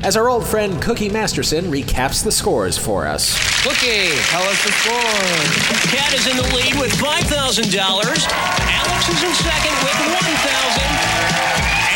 As 0.02 0.16
our 0.16 0.28
old 0.28 0.46
friend 0.46 0.80
Cookie 0.80 1.08
Masterson 1.08 1.64
recaps 1.66 2.22
the 2.22 2.30
scores 2.30 2.78
for 2.78 3.06
us. 3.06 3.34
Cookie, 3.62 4.14
tell 4.30 4.42
us 4.42 4.62
the 4.64 4.70
score. 4.72 5.00
Cat 5.90 6.12
is 6.14 6.26
in 6.26 6.36
the 6.36 6.46
lead 6.54 6.78
with 6.78 6.92
$5,000. 6.92 7.26
Alex 7.26 9.08
is 9.08 9.22
in 9.22 9.34
second 9.34 9.76
with 9.82 9.98
1000 10.06 10.82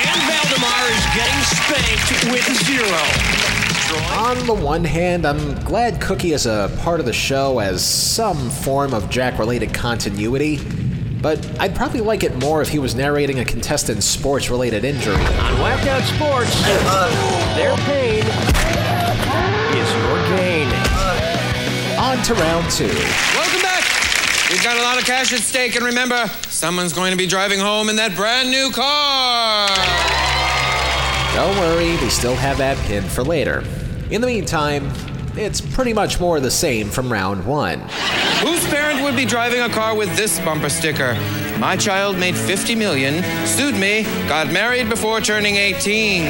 And 0.07 0.21
Valdemar 0.27 0.83
is 0.91 1.07
getting 1.15 1.41
spanked 1.45 2.11
with 2.33 2.47
zero. 2.67 3.01
On 4.19 4.47
the 4.47 4.55
one 4.55 4.85
hand, 4.85 5.27
I'm 5.27 5.55
glad 5.65 6.01
Cookie 6.01 6.33
is 6.33 6.47
a 6.47 6.71
part 6.81 7.01
of 7.01 7.07
the 7.07 7.13
show 7.13 7.59
as 7.59 7.85
some 7.85 8.49
form 8.51 8.95
of 8.95 9.11
Jack 9.11 9.39
related 9.39 9.75
continuity, 9.75 10.59
but 11.23 11.39
I'd 11.61 11.75
probably 11.75 12.01
like 12.01 12.23
it 12.25 12.35
more 12.37 12.63
if 12.63 12.69
he 12.69 12.79
was 12.79 12.95
narrating 12.95 13.41
a 13.41 13.45
contestant's 13.45 14.07
sports 14.07 14.51
related 14.51 14.85
injury. 14.85 15.15
On 15.15 15.61
Whacked 15.61 15.87
Out 15.87 16.03
Sports, 16.05 16.63
their 17.57 17.77
pain 17.85 18.25
is 19.77 19.93
your 19.95 20.17
gain. 20.37 20.69
On 21.99 22.23
to 22.25 22.35
round 22.35 22.71
two. 22.71 22.87
Welcome 22.87 23.63
back. 23.63 23.85
We've 24.51 24.63
got 24.65 24.77
a 24.79 24.83
lot 24.83 24.99
of 24.99 25.05
cash 25.05 25.33
at 25.33 25.41
stake, 25.41 25.77
and 25.77 25.85
remember, 25.85 26.27
someone's 26.49 26.93
going 26.93 27.13
to 27.13 27.17
be 27.17 27.27
driving 27.27 27.61
home 27.61 27.89
in 27.89 27.97
that 27.97 28.17
brand 28.17 28.51
new 28.51 28.71
car. 28.71 29.69
Don't 31.37 31.57
worry, 31.59 31.97
we 32.03 32.11
still 32.11 32.35
have 32.35 32.59
that 32.59 32.77
pinned 32.87 33.07
for 33.07 33.23
later. 33.23 33.63
In 34.11 34.21
the 34.21 34.27
meantime, 34.27 34.91
it's 35.37 35.61
pretty 35.61 35.93
much 35.93 36.19
more 36.21 36.41
the 36.41 36.51
same 36.51 36.89
from 36.89 37.13
round 37.13 37.45
one. 37.47 37.81
Whose 38.41 38.67
parent 38.69 39.03
would 39.03 39.17
be 39.17 39.25
driving 39.25 39.61
a 39.61 39.69
car 39.69 39.95
with 39.95 40.15
this 40.17 40.39
bumper 40.41 40.69
sticker? 40.69 41.15
My 41.59 41.77
child 41.77 42.19
made 42.19 42.37
50 42.37 42.75
million, 42.75 43.23
sued 43.47 43.75
me, 43.75 44.05
got 44.29 44.51
married 44.53 44.89
before 44.89 45.21
turning 45.21 45.57
18. 45.57 46.25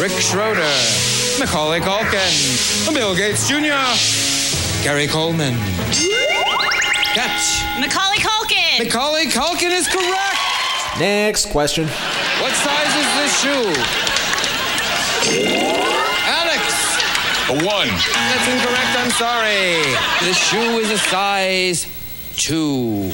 Rick 0.00 0.12
Schroder, 0.12 0.72
Macaulay 1.38 1.80
Culkin, 1.80 2.94
Bill 2.94 3.14
Gates 3.14 3.48
Jr., 3.48 3.82
Gary 4.84 5.06
Coleman. 5.06 5.54
Catch. 7.14 7.80
Macaulay 7.80 8.18
Culkin. 8.18 8.78
Macaulay 8.84 9.26
Culkin 9.26 9.70
is 9.70 9.88
correct. 9.88 10.36
Next 10.98 11.50
question. 11.50 11.86
What 11.86 12.52
size 12.52 12.94
is 12.96 13.06
this 13.16 13.40
shoe? 15.82 15.95
Alex. 17.48 17.62
A 17.62 17.66
one. 17.66 17.88
That's 17.88 18.48
incorrect. 18.48 18.98
I'm 18.98 19.10
sorry. 19.10 19.82
The 20.26 20.34
shoe 20.34 20.78
is 20.78 20.90
a 20.90 20.98
size 20.98 21.86
two. 22.36 23.12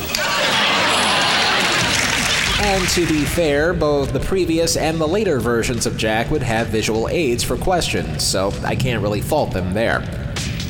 And 2.64 2.88
to 2.90 3.06
be 3.06 3.24
fair, 3.24 3.74
both 3.74 4.12
the 4.12 4.20
previous 4.20 4.76
and 4.76 5.00
the 5.00 5.06
later 5.06 5.40
versions 5.40 5.84
of 5.84 5.96
Jack 5.96 6.30
would 6.30 6.42
have 6.42 6.68
visual 6.68 7.08
aids 7.08 7.42
for 7.42 7.56
questions, 7.56 8.22
so 8.24 8.52
I 8.64 8.76
can't 8.76 9.02
really 9.02 9.20
fault 9.20 9.50
them 9.52 9.74
there. 9.74 10.00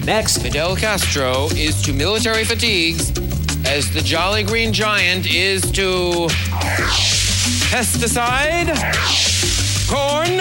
Next. 0.05 0.39
Fidel 0.39 0.75
Castro 0.75 1.49
is 1.55 1.83
to 1.83 1.93
military 1.93 2.45
fatigues 2.45 3.11
as 3.67 3.93
the 3.93 4.01
Jolly 4.01 4.43
Green 4.43 4.73
Giant 4.73 5.27
is 5.27 5.63
to 5.73 6.29
pesticide, 7.71 8.73
corn, 9.89 10.39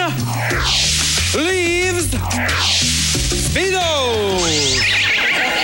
leaves, 1.44 2.10
speedos. 3.52 4.80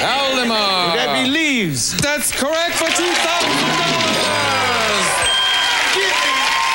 Valdemar. 0.01 0.91
Would 0.91 0.99
that 0.99 1.25
be 1.25 1.31
leaves? 1.31 1.97
That's 1.97 2.31
correct 2.31 2.75
for 2.75 2.89
two 2.93 3.13
thousand 3.25 3.49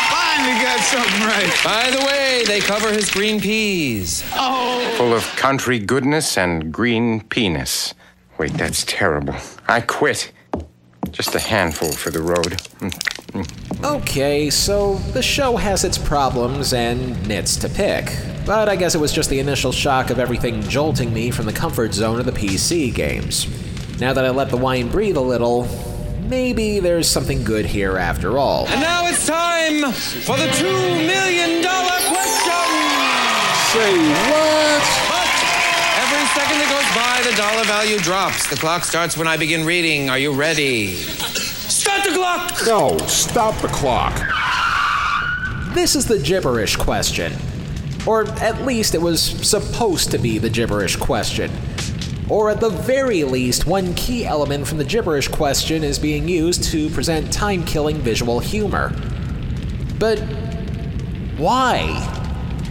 Finally 0.10 0.62
got 0.62 0.80
something 0.80 1.22
right. 1.22 1.54
By 1.64 1.92
the 1.92 2.04
way, 2.06 2.44
they 2.48 2.60
cover 2.60 2.92
his 2.92 3.12
green 3.12 3.40
peas. 3.40 4.24
Oh. 4.34 4.82
Full 4.98 5.14
of 5.14 5.24
country 5.36 5.78
goodness 5.78 6.38
and 6.38 6.74
green 6.74 7.22
penis. 7.22 7.94
Wait, 8.40 8.54
that's 8.54 8.84
terrible. 8.86 9.36
I 9.68 9.82
quit. 9.82 10.32
Just 11.12 11.36
a 11.36 11.40
handful 11.40 11.92
for 11.92 12.10
the 12.10 12.22
road. 12.22 12.60
Hmm. 12.80 12.90
Okay, 13.84 14.50
so 14.50 14.96
the 15.14 15.22
show 15.22 15.58
has 15.58 15.84
its 15.84 15.98
problems 15.98 16.74
and 16.74 17.28
nits 17.28 17.58
to 17.58 17.70
pick. 17.70 18.06
But 18.46 18.70
I 18.70 18.76
guess 18.76 18.96
it 18.96 19.00
was 19.00 19.12
just 19.12 19.30
the 19.30 19.40
initial 19.40 19.72
shock 19.72 20.10
of 20.10 20.20
everything 20.20 20.62
jolting 20.64 21.14
me 21.14 21.32
from 21.32 21.46
the 21.46 21.54
comfort 21.54 21.94
zone 21.94 22.20
of 22.20 22.26
the 22.26 22.32
PC 22.32 22.94
games. 22.94 23.48
Now 24.00 24.14
that 24.14 24.26
I 24.26 24.30
let 24.30 24.50
the 24.50 24.58
wine 24.58 24.90
breathe 24.90 25.18
a 25.18 25.22
little, 25.22 25.68
maybe 26.28 26.80
there's 26.80 27.08
something 27.08 27.44
good 27.44 27.66
here 27.66 27.98
after 27.98 28.38
all. 28.38 28.68
And 28.68 28.82
now 28.82 29.08
it's 29.08 29.26
time 29.26 29.92
for 29.92 30.38
the 30.38 30.48
two 30.54 30.66
million 30.68 31.64
dollar 31.64 31.98
question. 32.12 32.64
Say 33.74 33.98
what? 34.30 34.84
But 35.10 35.30
every 35.98 36.26
second 36.36 36.58
that 36.60 36.70
goes 36.70 36.90
by, 36.96 37.32
the 37.32 37.36
dollar 37.38 37.64
value 37.64 37.98
drops. 38.00 38.50
The 38.50 38.58
clock 38.58 38.84
starts 38.84 39.18
when 39.18 39.28
I 39.28 39.38
begin 39.38 39.66
reading. 39.66 40.10
Are 40.10 40.20
you 40.20 40.34
ready? 40.34 41.04
Clock. 42.24 42.66
No, 42.66 42.98
stop 43.00 43.62
the 43.62 43.68
clock. 43.68 44.14
This 45.76 45.94
is 45.94 46.08
the 46.08 46.18
gibberish 46.18 46.78
question. 46.78 47.34
Or 48.08 48.26
at 48.40 48.62
least 48.62 48.96
it 48.96 49.02
was 49.02 49.22
supposed 49.22 50.10
to 50.12 50.18
be 50.18 50.38
the 50.38 50.50
gibberish 50.50 50.96
question. 50.96 51.52
Or 52.30 52.50
at 52.50 52.62
the 52.62 52.70
very 52.70 53.26
least, 53.26 53.68
one 53.68 53.94
key 53.96 54.26
element 54.26 54.66
from 54.66 54.78
the 54.78 54.86
gibberish 54.86 55.28
question 55.28 55.84
is 55.84 56.00
being 56.00 56.30
used 56.30 56.64
to 56.72 56.90
present 56.92 57.34
time 57.34 57.66
killing 57.66 57.98
visual 57.98 58.40
humor. 58.40 58.94
But 60.00 60.20
why? 61.36 62.23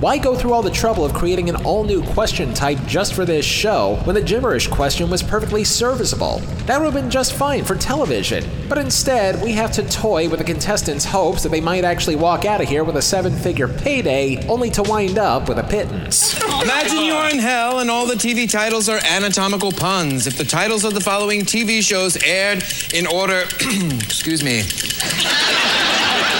Why 0.03 0.19
go 0.19 0.35
through 0.35 0.53
all 0.53 0.63
the 0.63 0.71
trouble 0.71 1.05
of 1.05 1.15
creating 1.15 1.49
an 1.49 1.65
all 1.65 1.85
new 1.85 2.03
question 2.03 2.53
type 2.53 2.81
just 2.87 3.15
for 3.15 3.25
this 3.25 3.45
show 3.45 4.01
when 4.03 4.17
the 4.17 4.21
gibberish 4.21 4.67
question 4.67 5.09
was 5.09 5.23
perfectly 5.23 5.63
serviceable? 5.63 6.41
That 6.67 6.81
would 6.81 6.87
have 6.87 6.95
been 6.95 7.09
just 7.09 7.35
fine 7.35 7.65
for 7.65 7.77
television. 7.77 8.45
But 8.69 8.79
instead, 8.79 9.41
we 9.41 9.53
have 9.53 9.71
to 9.75 9.89
toy 9.89 10.29
with 10.29 10.41
the 10.41 10.45
contestants' 10.45 11.05
hopes 11.05 11.45
that 11.45 11.51
they 11.51 11.61
might 11.61 11.85
actually 11.85 12.17
walk 12.17 12.45
out 12.45 12.61
of 12.61 12.69
here 12.69 12.83
with 12.83 12.97
a 12.97 13.01
seven 13.03 13.33
figure 13.33 13.69
payday, 13.69 14.45
only 14.49 14.71
to 14.71 14.83
wind 14.83 15.21
up 15.21 15.49
with 15.49 15.61
a 15.61 15.63
pittance. 15.63 16.37
Imagine 16.61 17.05
you're 17.05 17.31
in 17.31 17.39
hell 17.39 17.79
and 17.79 17.89
all 17.89 18.05
the 18.05 18.15
TV 18.15 18.51
titles 18.51 18.89
are 18.89 18.99
anatomical 19.05 19.71
puns. 19.71 20.27
If 20.27 20.37
the 20.37 20.45
titles 20.45 20.83
of 20.83 20.95
the 20.95 21.01
following 21.01 21.43
TV 21.43 21.81
shows 21.81 22.17
aired 22.25 22.65
in 22.93 23.07
order, 23.07 23.45
excuse 24.03 24.43
me. 24.43 24.65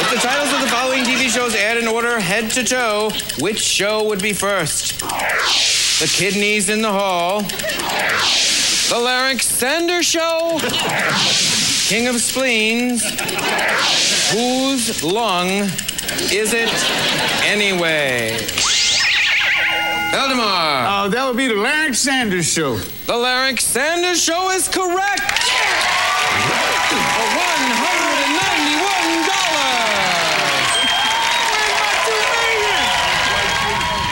If 0.03 0.11
the 0.11 0.17
titles 0.17 0.53
of 0.53 0.61
the 0.61 0.67
following 0.67 1.05
TV 1.05 1.29
shows 1.29 1.55
aired 1.55 1.72
head 2.21 2.51
to 2.53 2.65
toe, 2.65 3.11
which 3.39 3.61
show 3.61 4.05
would 4.05 4.23
be 4.23 4.33
first? 4.33 4.99
The 5.01 6.07
Kidneys 6.13 6.69
in 6.69 6.83
the 6.83 6.91
Hall, 6.93 7.43
The 7.43 8.99
Larynx 8.99 9.43
Sander 9.43 10.03
Show, 10.03 10.59
King 11.89 12.09
of 12.09 12.17
Spleens, 12.17 13.03
Whose 14.33 15.03
Lung 15.03 15.49
Is 16.33 16.53
It 16.53 16.71
Anyway? 17.45 18.39
Valdemar. 20.13 21.05
Oh, 21.05 21.09
that 21.09 21.25
would 21.27 21.37
be 21.37 21.49
the 21.49 21.55
Larynx 21.55 21.97
Sanders 21.99 22.47
show. 22.47 22.77
The 22.77 23.15
Larynx 23.15 23.61
Sanders 23.65 24.23
show 24.23 24.51
is 24.51 24.69
correct. 24.69 25.41
For 27.17 28.02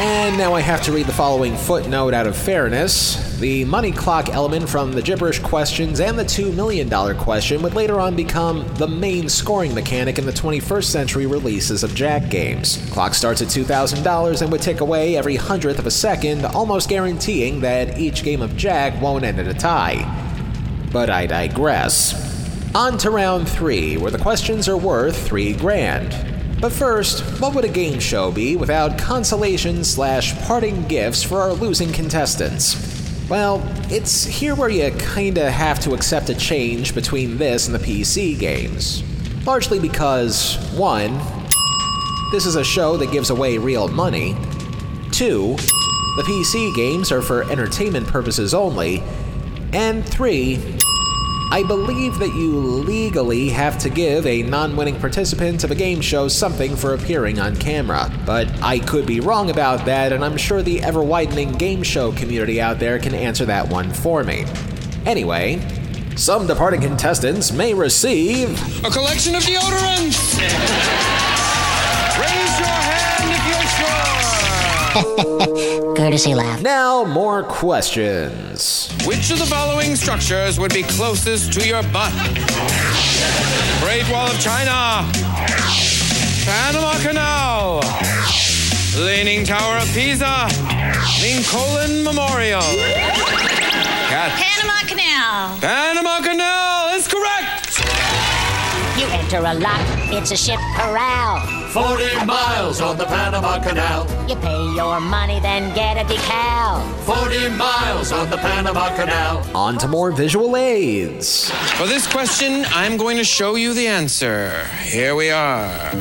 And 0.02 0.38
now 0.38 0.54
I 0.54 0.62
have 0.62 0.82
to 0.84 0.92
read 0.92 1.04
the 1.04 1.12
following 1.12 1.54
footnote 1.54 2.14
out 2.14 2.26
of 2.26 2.34
fairness. 2.34 3.38
The 3.38 3.66
money 3.66 3.92
clock 3.92 4.30
element 4.30 4.66
from 4.66 4.92
the 4.92 5.02
gibberish 5.02 5.40
questions 5.40 6.00
and 6.00 6.18
the 6.18 6.24
$2 6.24 6.54
million 6.54 6.88
question 7.18 7.60
would 7.60 7.74
later 7.74 8.00
on 8.00 8.16
become 8.16 8.66
the 8.76 8.88
main 8.88 9.28
scoring 9.28 9.74
mechanic 9.74 10.18
in 10.18 10.24
the 10.24 10.32
21st 10.32 10.84
century 10.84 11.26
releases 11.26 11.84
of 11.84 11.94
Jack 11.94 12.30
games. 12.30 12.78
Clock 12.92 13.12
starts 13.12 13.42
at 13.42 13.48
$2,000 13.48 14.40
and 14.40 14.50
would 14.50 14.62
tick 14.62 14.80
away 14.80 15.18
every 15.18 15.36
hundredth 15.36 15.78
of 15.78 15.86
a 15.86 15.90
second, 15.90 16.46
almost 16.46 16.88
guaranteeing 16.88 17.60
that 17.60 17.98
each 17.98 18.24
game 18.24 18.40
of 18.40 18.56
Jack 18.56 18.98
won't 19.02 19.24
end 19.24 19.38
in 19.38 19.48
a 19.48 19.54
tie. 19.54 20.00
But 20.90 21.10
I 21.10 21.26
digress. 21.26 22.74
On 22.74 22.96
to 22.96 23.10
round 23.10 23.46
three, 23.46 23.98
where 23.98 24.10
the 24.10 24.16
questions 24.16 24.66
are 24.66 24.78
worth 24.78 25.26
three 25.26 25.52
grand. 25.52 26.29
But 26.60 26.72
first, 26.72 27.22
what 27.40 27.54
would 27.54 27.64
a 27.64 27.68
game 27.68 27.98
show 28.00 28.30
be 28.30 28.54
without 28.54 28.98
consolation 28.98 29.82
slash 29.82 30.38
parting 30.42 30.86
gifts 30.88 31.22
for 31.22 31.40
our 31.40 31.54
losing 31.54 31.90
contestants? 31.90 32.76
Well, 33.30 33.66
it's 33.88 34.26
here 34.26 34.54
where 34.54 34.68
you 34.68 34.90
kinda 34.98 35.50
have 35.50 35.80
to 35.80 35.94
accept 35.94 36.28
a 36.28 36.34
change 36.34 36.94
between 36.94 37.38
this 37.38 37.66
and 37.66 37.74
the 37.74 37.78
PC 37.78 38.38
games. 38.38 39.02
Largely 39.46 39.78
because, 39.78 40.56
one, 40.74 41.18
this 42.30 42.44
is 42.44 42.56
a 42.56 42.64
show 42.64 42.98
that 42.98 43.10
gives 43.10 43.30
away 43.30 43.56
real 43.56 43.88
money. 43.88 44.36
Two, 45.12 45.56
the 46.16 46.22
PC 46.24 46.74
games 46.76 47.10
are 47.10 47.22
for 47.22 47.50
entertainment 47.50 48.06
purposes 48.06 48.52
only. 48.52 49.02
And 49.72 50.04
three, 50.04 50.56
I 51.52 51.64
believe 51.64 52.20
that 52.20 52.32
you 52.32 52.56
legally 52.56 53.48
have 53.48 53.76
to 53.80 53.90
give 53.90 54.24
a 54.24 54.42
non 54.44 54.76
winning 54.76 55.00
participant 55.00 55.64
of 55.64 55.72
a 55.72 55.74
game 55.74 56.00
show 56.00 56.28
something 56.28 56.76
for 56.76 56.94
appearing 56.94 57.40
on 57.40 57.56
camera. 57.56 58.08
But 58.24 58.48
I 58.62 58.78
could 58.78 59.04
be 59.04 59.18
wrong 59.18 59.50
about 59.50 59.84
that, 59.86 60.12
and 60.12 60.24
I'm 60.24 60.36
sure 60.36 60.62
the 60.62 60.80
ever 60.80 61.02
widening 61.02 61.50
game 61.52 61.82
show 61.82 62.12
community 62.12 62.60
out 62.60 62.78
there 62.78 63.00
can 63.00 63.14
answer 63.14 63.44
that 63.46 63.68
one 63.68 63.92
for 63.92 64.22
me. 64.22 64.44
Anyway, 65.06 65.60
some 66.14 66.46
departing 66.46 66.82
contestants 66.82 67.50
may 67.50 67.74
receive. 67.74 68.50
A 68.84 68.90
collection 68.90 69.34
of 69.34 69.42
deodorants. 69.42 70.38
Raise 72.20 72.58
your 72.60 72.68
hand 72.68 73.30
if 73.32 73.46
you're 73.48 73.66
sure. 73.76 74.19
Courtesy 75.96 76.34
laugh. 76.34 76.60
Now, 76.62 77.04
more 77.04 77.44
questions. 77.44 78.88
Which 79.06 79.30
of 79.30 79.38
the 79.38 79.46
following 79.46 79.94
structures 79.94 80.58
would 80.58 80.74
be 80.74 80.82
closest 80.82 81.52
to 81.52 81.66
your 81.66 81.82
butt? 81.84 82.12
Great 83.80 84.10
Wall 84.10 84.26
of 84.28 84.40
China, 84.40 85.08
Panama 86.44 86.98
Canal, 87.02 87.80
Leaning 88.98 89.44
Tower 89.44 89.78
of 89.78 89.88
Pisa, 89.94 90.48
Lincoln 91.20 92.02
Memorial. 92.02 92.60
Cat. 94.10 94.32
Panama 94.34 94.80
Canal. 94.88 95.58
Panama 95.60 96.20
Canal 96.20 96.96
is 96.96 97.06
correct. 97.06 97.78
You 98.98 99.06
enter 99.12 99.38
a 99.38 99.54
lock, 99.54 99.86
it's 100.12 100.32
a 100.32 100.36
ship 100.36 100.58
corral. 100.74 101.59
40 101.70 102.26
miles 102.26 102.80
on 102.80 102.98
the 102.98 103.04
Panama 103.04 103.62
Canal. 103.62 104.04
You 104.28 104.34
pay 104.34 104.74
your 104.74 104.98
money, 104.98 105.38
then 105.38 105.72
get 105.72 105.96
a 105.96 106.04
decal. 106.12 106.82
40 107.04 107.50
miles 107.50 108.10
on 108.10 108.28
the 108.28 108.38
Panama 108.38 108.92
Canal. 108.96 109.46
On 109.54 109.78
to 109.78 109.86
more 109.86 110.10
visual 110.10 110.56
aids. 110.56 111.48
For 111.78 111.86
this 111.86 112.10
question, 112.10 112.64
I'm 112.70 112.96
going 112.96 113.18
to 113.18 113.24
show 113.24 113.54
you 113.54 113.72
the 113.72 113.86
answer. 113.86 114.64
Here 114.82 115.14
we 115.14 115.30
are. 115.30 115.92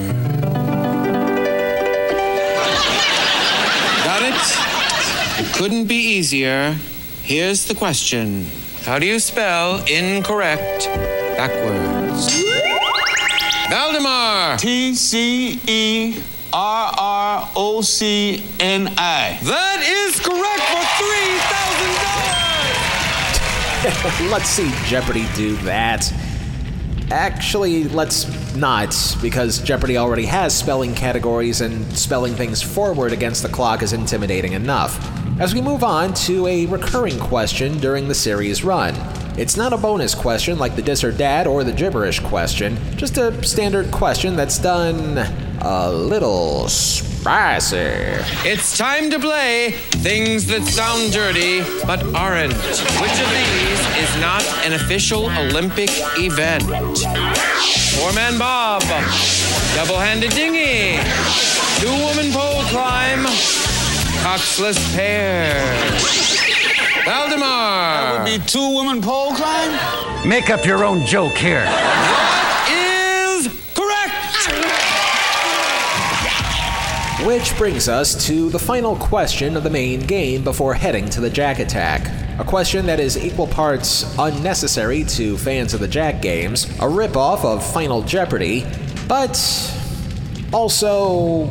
Got 4.03 4.23
it? 4.23 5.45
It 5.45 5.53
couldn't 5.53 5.85
be 5.85 6.17
easier. 6.17 6.77
Here's 7.21 7.65
the 7.65 7.75
question 7.75 8.47
How 8.85 8.97
do 8.97 9.05
you 9.05 9.19
spell 9.19 9.85
incorrect 9.85 10.85
backwards? 11.37 11.98
Valdemar! 13.69 14.57
T 14.57 14.95
C 14.95 15.61
E 15.67 16.23
R 16.51 16.93
R 16.97 17.51
O 17.55 17.81
C 17.81 18.43
N 18.59 18.87
I. 18.97 19.37
That 19.43 19.81
is 19.85 20.19
correct 20.19 20.63
for 20.73 20.81
$3,000! 24.25 24.31
let's 24.31 24.49
see 24.49 24.71
Jeopardy 24.85 25.27
do 25.35 25.55
that. 25.57 26.11
Actually, 27.11 27.83
let's 27.85 28.27
not, 28.55 28.95
because 29.21 29.59
Jeopardy 29.59 29.97
already 29.97 30.25
has 30.25 30.57
spelling 30.57 30.95
categories, 30.95 31.61
and 31.61 31.95
spelling 31.97 32.33
things 32.33 32.63
forward 32.63 33.13
against 33.13 33.43
the 33.43 33.49
clock 33.49 33.83
is 33.83 33.93
intimidating 33.93 34.53
enough. 34.53 34.99
As 35.39 35.53
we 35.53 35.61
move 35.61 35.83
on 35.83 36.13
to 36.25 36.47
a 36.47 36.65
recurring 36.65 37.19
question 37.19 37.77
during 37.77 38.07
the 38.07 38.15
series 38.15 38.63
run. 38.63 38.95
It's 39.39 39.55
not 39.55 39.71
a 39.71 39.77
bonus 39.77 40.13
question 40.13 40.59
like 40.59 40.75
the 40.75 40.81
dis 40.81 41.01
or 41.01 41.13
dat 41.13 41.47
or 41.47 41.63
the 41.63 41.71
gibberish 41.71 42.19
question, 42.19 42.77
just 42.97 43.17
a 43.17 43.41
standard 43.41 43.89
question 43.89 44.35
that's 44.35 44.59
done 44.59 45.17
a 45.61 45.89
little 45.89 46.67
spicy. 46.67 47.77
It's 48.43 48.77
time 48.77 49.09
to 49.11 49.17
play 49.17 49.71
things 50.03 50.45
that 50.47 50.63
sound 50.63 51.13
dirty 51.13 51.61
but 51.87 52.03
aren't. 52.13 52.51
Which 52.51 53.17
of 53.23 53.29
these 53.31 53.79
is 54.03 54.13
not 54.19 54.43
an 54.65 54.73
official 54.73 55.27
Olympic 55.27 55.89
event? 56.17 56.63
Four 57.95 58.11
man 58.11 58.37
bob, 58.37 58.81
double 59.73 59.99
handed 59.99 60.31
dinghy, 60.31 60.99
two 61.79 61.95
woman 62.03 62.33
pole 62.33 62.61
climb, 62.63 63.23
coxless 64.21 64.77
pair. 64.97 66.38
Valdemar. 67.05 67.39
That 67.43 68.23
would 68.23 68.39
be 68.39 68.45
two 68.45 68.71
woman 68.71 69.01
pole 69.01 69.33
climb? 69.33 70.27
Make 70.27 70.49
up 70.49 70.65
your 70.65 70.83
own 70.83 71.05
joke 71.05 71.33
here. 71.33 71.65
Is 72.69 73.47
correct. 73.73 74.15
Which 77.25 77.57
brings 77.57 77.89
us 77.89 78.25
to 78.27 78.49
the 78.49 78.59
final 78.59 78.95
question 78.95 79.57
of 79.57 79.63
the 79.63 79.69
main 79.69 80.01
game 80.01 80.43
before 80.43 80.73
heading 80.73 81.09
to 81.11 81.21
the 81.21 81.29
Jack 81.29 81.59
Attack. 81.59 82.09
A 82.39 82.43
question 82.45 82.85
that 82.85 82.99
is 82.99 83.17
equal 83.17 83.47
parts 83.47 84.15
unnecessary 84.17 85.03
to 85.03 85.37
fans 85.37 85.73
of 85.73 85.81
the 85.81 85.87
Jack 85.87 86.21
games, 86.21 86.65
a 86.79 86.87
ripoff 86.87 87.43
of 87.43 87.65
Final 87.73 88.01
Jeopardy, 88.01 88.65
but 89.09 89.37
also 90.53 91.45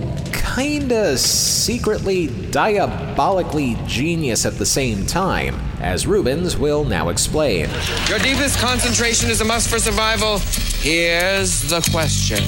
kinda 0.54 1.18
secretly 1.18 2.28
diabolically 2.50 3.76
genius 3.86 4.46
at 4.46 4.58
the 4.58 4.66
same 4.66 5.04
time, 5.06 5.60
as 5.80 6.06
Reubens 6.06 6.56
will 6.56 6.84
now 6.84 7.08
explain. 7.08 7.68
Your 8.08 8.18
deepest 8.18 8.58
concentration 8.58 9.30
is 9.30 9.40
a 9.40 9.44
must 9.44 9.68
for 9.68 9.78
survival. 9.78 10.38
Here's 10.80 11.62
the 11.62 11.80
question. 11.90 12.42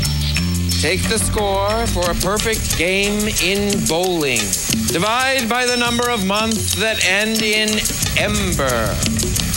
Take 0.80 1.02
the 1.08 1.18
score 1.18 1.86
for 1.88 2.10
a 2.10 2.14
perfect 2.14 2.78
game 2.78 3.28
in 3.42 3.84
bowling. 3.86 4.40
Divide 4.88 5.48
by 5.48 5.66
the 5.66 5.76
number 5.76 6.08
of 6.08 6.24
months 6.24 6.74
that 6.76 7.04
end 7.04 7.42
in 7.42 7.68
ember. 8.16 8.96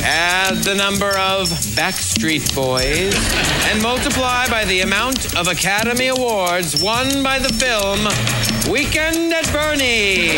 Add 0.05 0.63
the 0.63 0.75
number 0.75 1.17
of 1.17 1.47
Backstreet 1.77 2.53
Boys 2.53 3.15
and 3.71 3.81
multiply 3.81 4.49
by 4.49 4.65
the 4.65 4.81
amount 4.81 5.37
of 5.37 5.47
Academy 5.47 6.07
Awards 6.07 6.83
won 6.83 7.23
by 7.23 7.39
the 7.39 7.47
film 7.53 7.99
Weekend 8.69 9.31
at 9.33 9.49
Bernie's. 9.53 10.33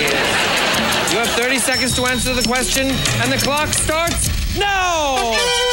You 1.12 1.18
have 1.18 1.30
30 1.30 1.58
seconds 1.58 1.96
to 1.96 2.06
answer 2.06 2.36
the 2.36 2.44
question, 2.44 2.92
and 3.24 3.32
the 3.32 3.38
clock 3.38 3.70
starts 3.70 4.30
now! 4.56 5.65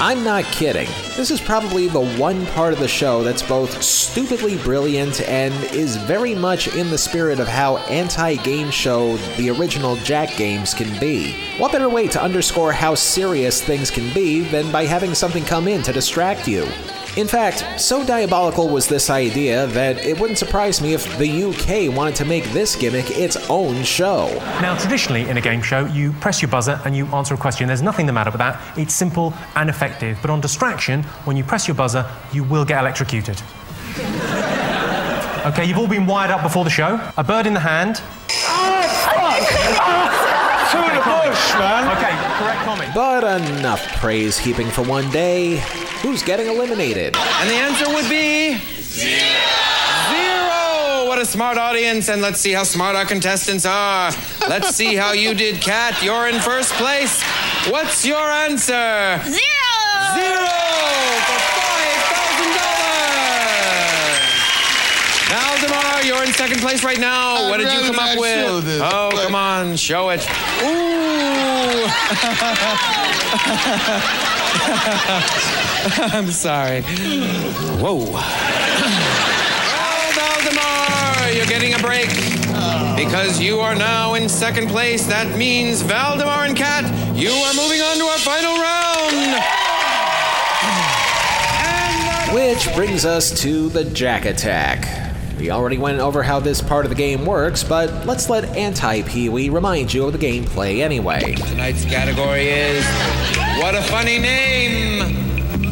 I'm 0.00 0.22
not 0.22 0.44
kidding. 0.44 0.86
This 1.16 1.32
is 1.32 1.40
probably 1.40 1.88
the 1.88 2.06
one 2.20 2.46
part 2.46 2.72
of 2.72 2.78
the 2.78 2.86
show 2.86 3.24
that's 3.24 3.42
both 3.42 3.82
stupidly 3.82 4.56
brilliant 4.58 5.20
and 5.22 5.52
is 5.74 5.96
very 5.96 6.36
much 6.36 6.68
in 6.76 6.88
the 6.88 6.96
spirit 6.96 7.40
of 7.40 7.48
how 7.48 7.78
anti 7.78 8.36
game 8.36 8.70
show 8.70 9.16
the 9.36 9.50
original 9.50 9.96
Jack 9.96 10.36
games 10.36 10.72
can 10.72 10.96
be. 11.00 11.34
What 11.58 11.72
better 11.72 11.88
way 11.88 12.06
to 12.08 12.22
underscore 12.22 12.72
how 12.72 12.94
serious 12.94 13.60
things 13.60 13.90
can 13.90 14.14
be 14.14 14.42
than 14.42 14.70
by 14.70 14.84
having 14.84 15.14
something 15.14 15.44
come 15.44 15.66
in 15.66 15.82
to 15.82 15.92
distract 15.92 16.46
you? 16.46 16.68
In 17.18 17.26
fact, 17.26 17.80
so 17.80 18.06
diabolical 18.06 18.68
was 18.68 18.86
this 18.86 19.10
idea 19.10 19.66
that 19.66 19.98
it 19.98 20.20
wouldn't 20.20 20.38
surprise 20.38 20.80
me 20.80 20.94
if 20.94 21.18
the 21.18 21.42
UK 21.46 21.92
wanted 21.92 22.14
to 22.14 22.24
make 22.24 22.44
this 22.52 22.76
gimmick 22.76 23.10
its 23.10 23.36
own 23.50 23.82
show. 23.82 24.28
Now, 24.62 24.78
traditionally 24.78 25.28
in 25.28 25.36
a 25.36 25.40
game 25.40 25.60
show, 25.60 25.84
you 25.86 26.12
press 26.12 26.40
your 26.40 26.48
buzzer 26.48 26.80
and 26.84 26.96
you 26.96 27.06
answer 27.06 27.34
a 27.34 27.36
question. 27.36 27.66
There's 27.66 27.82
nothing 27.82 28.06
the 28.06 28.12
matter 28.12 28.30
with 28.30 28.38
that. 28.38 28.78
It's 28.78 28.94
simple 28.94 29.34
and 29.56 29.68
effective. 29.68 30.16
But 30.22 30.30
on 30.30 30.40
distraction, 30.40 31.02
when 31.24 31.36
you 31.36 31.42
press 31.42 31.66
your 31.66 31.74
buzzer, 31.74 32.08
you 32.32 32.44
will 32.44 32.64
get 32.64 32.78
electrocuted. 32.78 33.42
Okay, 35.44 35.64
you've 35.64 35.78
all 35.78 35.88
been 35.88 36.06
wired 36.06 36.30
up 36.30 36.44
before 36.44 36.62
the 36.62 36.70
show. 36.70 37.00
A 37.16 37.24
bird 37.24 37.48
in 37.48 37.54
the 37.54 37.58
hand. 37.58 38.00
Ah, 38.46 39.18
ah, 39.80 40.68
Two 40.70 40.78
in 40.78 40.94
the 40.94 41.02
bush, 41.02 41.54
man. 41.58 41.67
Okay, 42.68 42.92
correct 42.92 42.92
comment. 42.92 42.94
But 42.94 43.24
enough 43.58 43.86
praise 43.96 44.38
heaping 44.38 44.68
for 44.70 44.82
one 44.82 45.10
day. 45.10 45.62
Who's 46.02 46.22
getting 46.22 46.46
eliminated? 46.46 47.16
And 47.16 47.50
the 47.50 47.54
answer 47.54 47.88
would 47.88 48.08
be 48.08 48.56
zero. 48.80 49.18
Zero. 50.10 51.06
What 51.06 51.18
a 51.18 51.24
smart 51.26 51.56
audience, 51.58 52.08
and 52.08 52.20
let's 52.22 52.40
see 52.40 52.52
how 52.52 52.62
smart 52.64 52.94
our 52.94 53.04
contestants 53.04 53.64
are. 53.66 54.12
Let's 54.48 54.74
see 54.76 54.94
how 54.94 55.12
you 55.12 55.34
did, 55.34 55.60
Kat. 55.60 56.02
You're 56.02 56.28
in 56.28 56.40
first 56.40 56.72
place. 56.74 57.22
What's 57.70 58.04
your 58.04 58.18
answer? 58.30 59.20
Zero. 59.24 59.40
Zero 60.14 60.48
for 61.26 61.38
five 61.58 62.00
thousand 62.12 62.52
dollars. 62.60 64.18
Valdemar, 65.30 66.02
you're 66.04 66.24
in 66.24 66.32
second 66.32 66.60
place 66.60 66.84
right 66.84 67.00
now. 67.00 67.36
I'd 67.46 67.50
what 67.50 67.56
did 67.58 67.72
you 67.72 67.80
come 67.90 67.98
up 67.98 68.18
with? 68.18 68.80
oh, 68.82 69.10
but- 69.10 69.24
come 69.24 69.34
on, 69.34 69.76
show 69.76 70.10
it. 70.10 70.26
Ooh. 70.62 70.97
I'm 76.14 76.30
sorry. 76.30 76.80
Whoa. 77.80 77.98
Valdemar, 80.14 81.30
you're 81.36 81.44
getting 81.44 81.74
a 81.74 81.78
break. 81.78 82.08
Because 82.96 83.38
you 83.38 83.60
are 83.60 83.74
now 83.74 84.14
in 84.14 84.26
second 84.26 84.68
place. 84.68 85.06
That 85.06 85.36
means 85.36 85.82
Valdemar 85.82 86.46
and 86.46 86.56
Kat, 86.56 86.84
you 87.14 87.30
are 87.30 87.52
moving 87.54 87.82
on 87.82 87.98
to 87.98 88.04
our 88.04 88.18
final 88.18 88.56
round. 88.56 89.44
Which 92.34 92.74
brings 92.74 93.04
us 93.04 93.38
to 93.42 93.68
the 93.68 93.84
Jack 93.84 94.24
Attack. 94.24 95.07
We 95.38 95.50
already 95.50 95.78
went 95.78 96.00
over 96.00 96.24
how 96.24 96.40
this 96.40 96.60
part 96.60 96.84
of 96.84 96.90
the 96.90 96.96
game 96.96 97.24
works, 97.24 97.62
but 97.62 98.06
let's 98.06 98.28
let 98.28 98.44
Anti 98.56 99.02
Pee 99.02 99.28
Wee 99.28 99.50
remind 99.50 99.94
you 99.94 100.04
of 100.04 100.12
the 100.12 100.18
gameplay 100.18 100.80
anyway. 100.80 101.34
Tonight's 101.34 101.84
category 101.84 102.48
is 102.48 102.84
What 103.60 103.76
a 103.76 103.82
Funny 103.82 104.18
Name! 104.18 105.28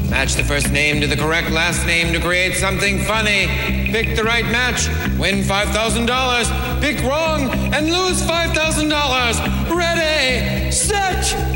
Match 0.09 0.35
the 0.35 0.45
first 0.45 0.71
name 0.71 1.01
to 1.01 1.09
the 1.09 1.17
correct 1.17 1.51
last 1.51 1.85
name 1.85 2.13
to 2.13 2.21
create 2.21 2.55
something 2.55 3.01
funny. 3.01 3.49
Pick 3.91 4.15
the 4.15 4.23
right 4.23 4.45
match, 4.45 4.87
win 5.19 5.41
$5,000. 5.41 6.81
Pick 6.81 7.03
wrong 7.03 7.51
and 7.75 7.91
lose 7.91 8.23
$5,000. 8.23 9.77
Ready, 9.77 10.71
set, 10.71 11.56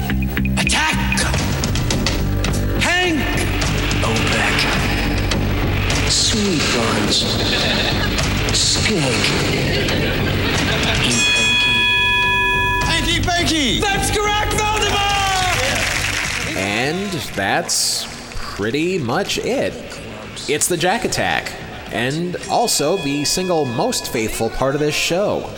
Sweet 6.11 6.61
buns. 6.75 7.19
Skink. 8.53 9.01
Hanky 12.83 13.21
Panky. 13.21 13.79
That's 13.79 14.11
correct, 14.11 14.53
Valdemar! 14.55 16.59
And 16.59 17.13
that's 17.37 18.09
pretty 18.35 18.99
much 18.99 19.39
it. 19.39 19.73
It's 20.49 20.67
the 20.67 20.77
Jack 20.77 21.05
Attack, 21.05 21.53
and 21.93 22.37
also 22.51 22.97
the 22.97 23.25
single 23.25 23.65
most 23.65 24.13
faithful 24.13 24.51
part 24.51 24.75
of 24.75 24.81
this 24.81 24.97
show. 24.97 25.49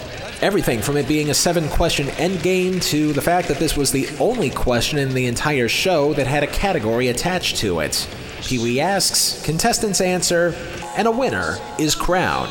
Everything 0.42 0.82
from 0.82 0.98
it 0.98 1.08
being 1.08 1.30
a 1.30 1.34
seven 1.34 1.66
question 1.70 2.08
endgame 2.08 2.82
to 2.90 3.14
the 3.14 3.22
fact 3.22 3.48
that 3.48 3.56
this 3.56 3.74
was 3.74 3.90
the 3.90 4.06
only 4.20 4.50
question 4.50 4.98
in 4.98 5.14
the 5.14 5.24
entire 5.24 5.68
show 5.68 6.12
that 6.12 6.26
had 6.26 6.42
a 6.42 6.48
category 6.48 7.08
attached 7.08 7.56
to 7.56 7.80
it. 7.80 8.06
Pee 8.42 8.58
Wee 8.58 8.80
asks, 8.80 9.40
contestants 9.42 10.00
answer, 10.00 10.54
and 10.96 11.06
a 11.08 11.10
winner 11.10 11.58
is 11.78 11.94
crowned. 11.94 12.50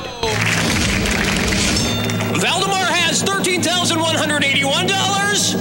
Valdemar 2.40 2.86
has 2.90 3.22
$13,181, 3.22 5.56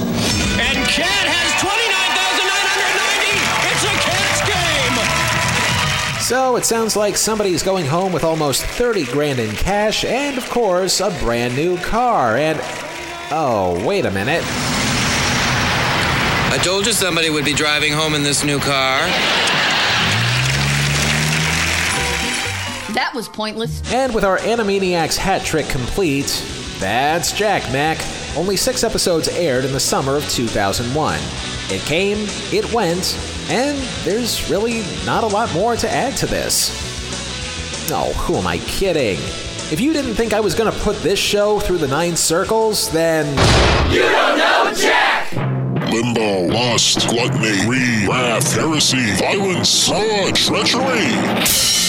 and 0.60 0.88
Cat 0.88 1.26
has 1.26 1.60
29,990. 1.60 3.68
It's 3.68 3.84
a 3.84 3.92
cat's 4.00 4.40
game. 4.48 4.96
So 6.22 6.56
it 6.56 6.64
sounds 6.64 6.96
like 6.96 7.16
somebody's 7.16 7.62
going 7.62 7.86
home 7.86 8.12
with 8.12 8.24
almost 8.24 8.62
30 8.62 9.04
grand 9.06 9.38
in 9.40 9.50
cash 9.56 10.04
and, 10.04 10.38
of 10.38 10.48
course, 10.48 11.00
a 11.00 11.10
brand 11.20 11.56
new 11.56 11.76
car. 11.78 12.36
And. 12.36 12.60
Oh, 13.32 13.84
wait 13.86 14.06
a 14.06 14.10
minute. 14.10 14.42
I 16.52 16.58
told 16.62 16.84
you 16.86 16.92
somebody 16.92 17.30
would 17.30 17.44
be 17.44 17.54
driving 17.54 17.92
home 17.92 18.14
in 18.14 18.24
this 18.24 18.42
new 18.42 18.58
car. 18.58 19.08
Was 23.20 23.28
pointless. 23.28 23.82
And 23.92 24.14
with 24.14 24.24
our 24.24 24.38
Animaniacs 24.38 25.14
hat 25.14 25.44
trick 25.44 25.68
complete, 25.68 26.42
that's 26.78 27.32
Jack 27.32 27.70
Mac. 27.70 27.98
Only 28.34 28.56
six 28.56 28.82
episodes 28.82 29.28
aired 29.28 29.66
in 29.66 29.72
the 29.72 29.80
summer 29.80 30.16
of 30.16 30.26
2001. 30.30 31.18
It 31.68 31.82
came, 31.82 32.16
it 32.50 32.72
went, 32.72 33.18
and 33.50 33.76
there's 34.04 34.50
really 34.50 34.82
not 35.04 35.22
a 35.22 35.26
lot 35.26 35.52
more 35.52 35.76
to 35.76 35.90
add 35.90 36.16
to 36.16 36.26
this. 36.26 36.70
No, 37.90 38.04
who 38.14 38.36
am 38.36 38.46
I 38.46 38.56
kidding? 38.56 39.18
If 39.70 39.80
you 39.80 39.92
didn't 39.92 40.14
think 40.14 40.32
I 40.32 40.40
was 40.40 40.54
gonna 40.54 40.72
put 40.72 40.96
this 41.02 41.18
show 41.18 41.60
through 41.60 41.78
the 41.78 41.88
nine 41.88 42.16
circles, 42.16 42.90
then. 42.90 43.26
You 43.92 44.00
don't 44.00 44.38
know 44.38 44.72
Jack! 44.74 45.30
Limbo, 45.92 46.46
lust, 46.46 47.06
gluttony, 47.10 47.66
greed, 47.66 48.08
wrath, 48.08 48.54
heresy, 48.54 49.12
violence, 49.16 49.88
fraud, 49.88 50.34
treachery. 50.34 51.79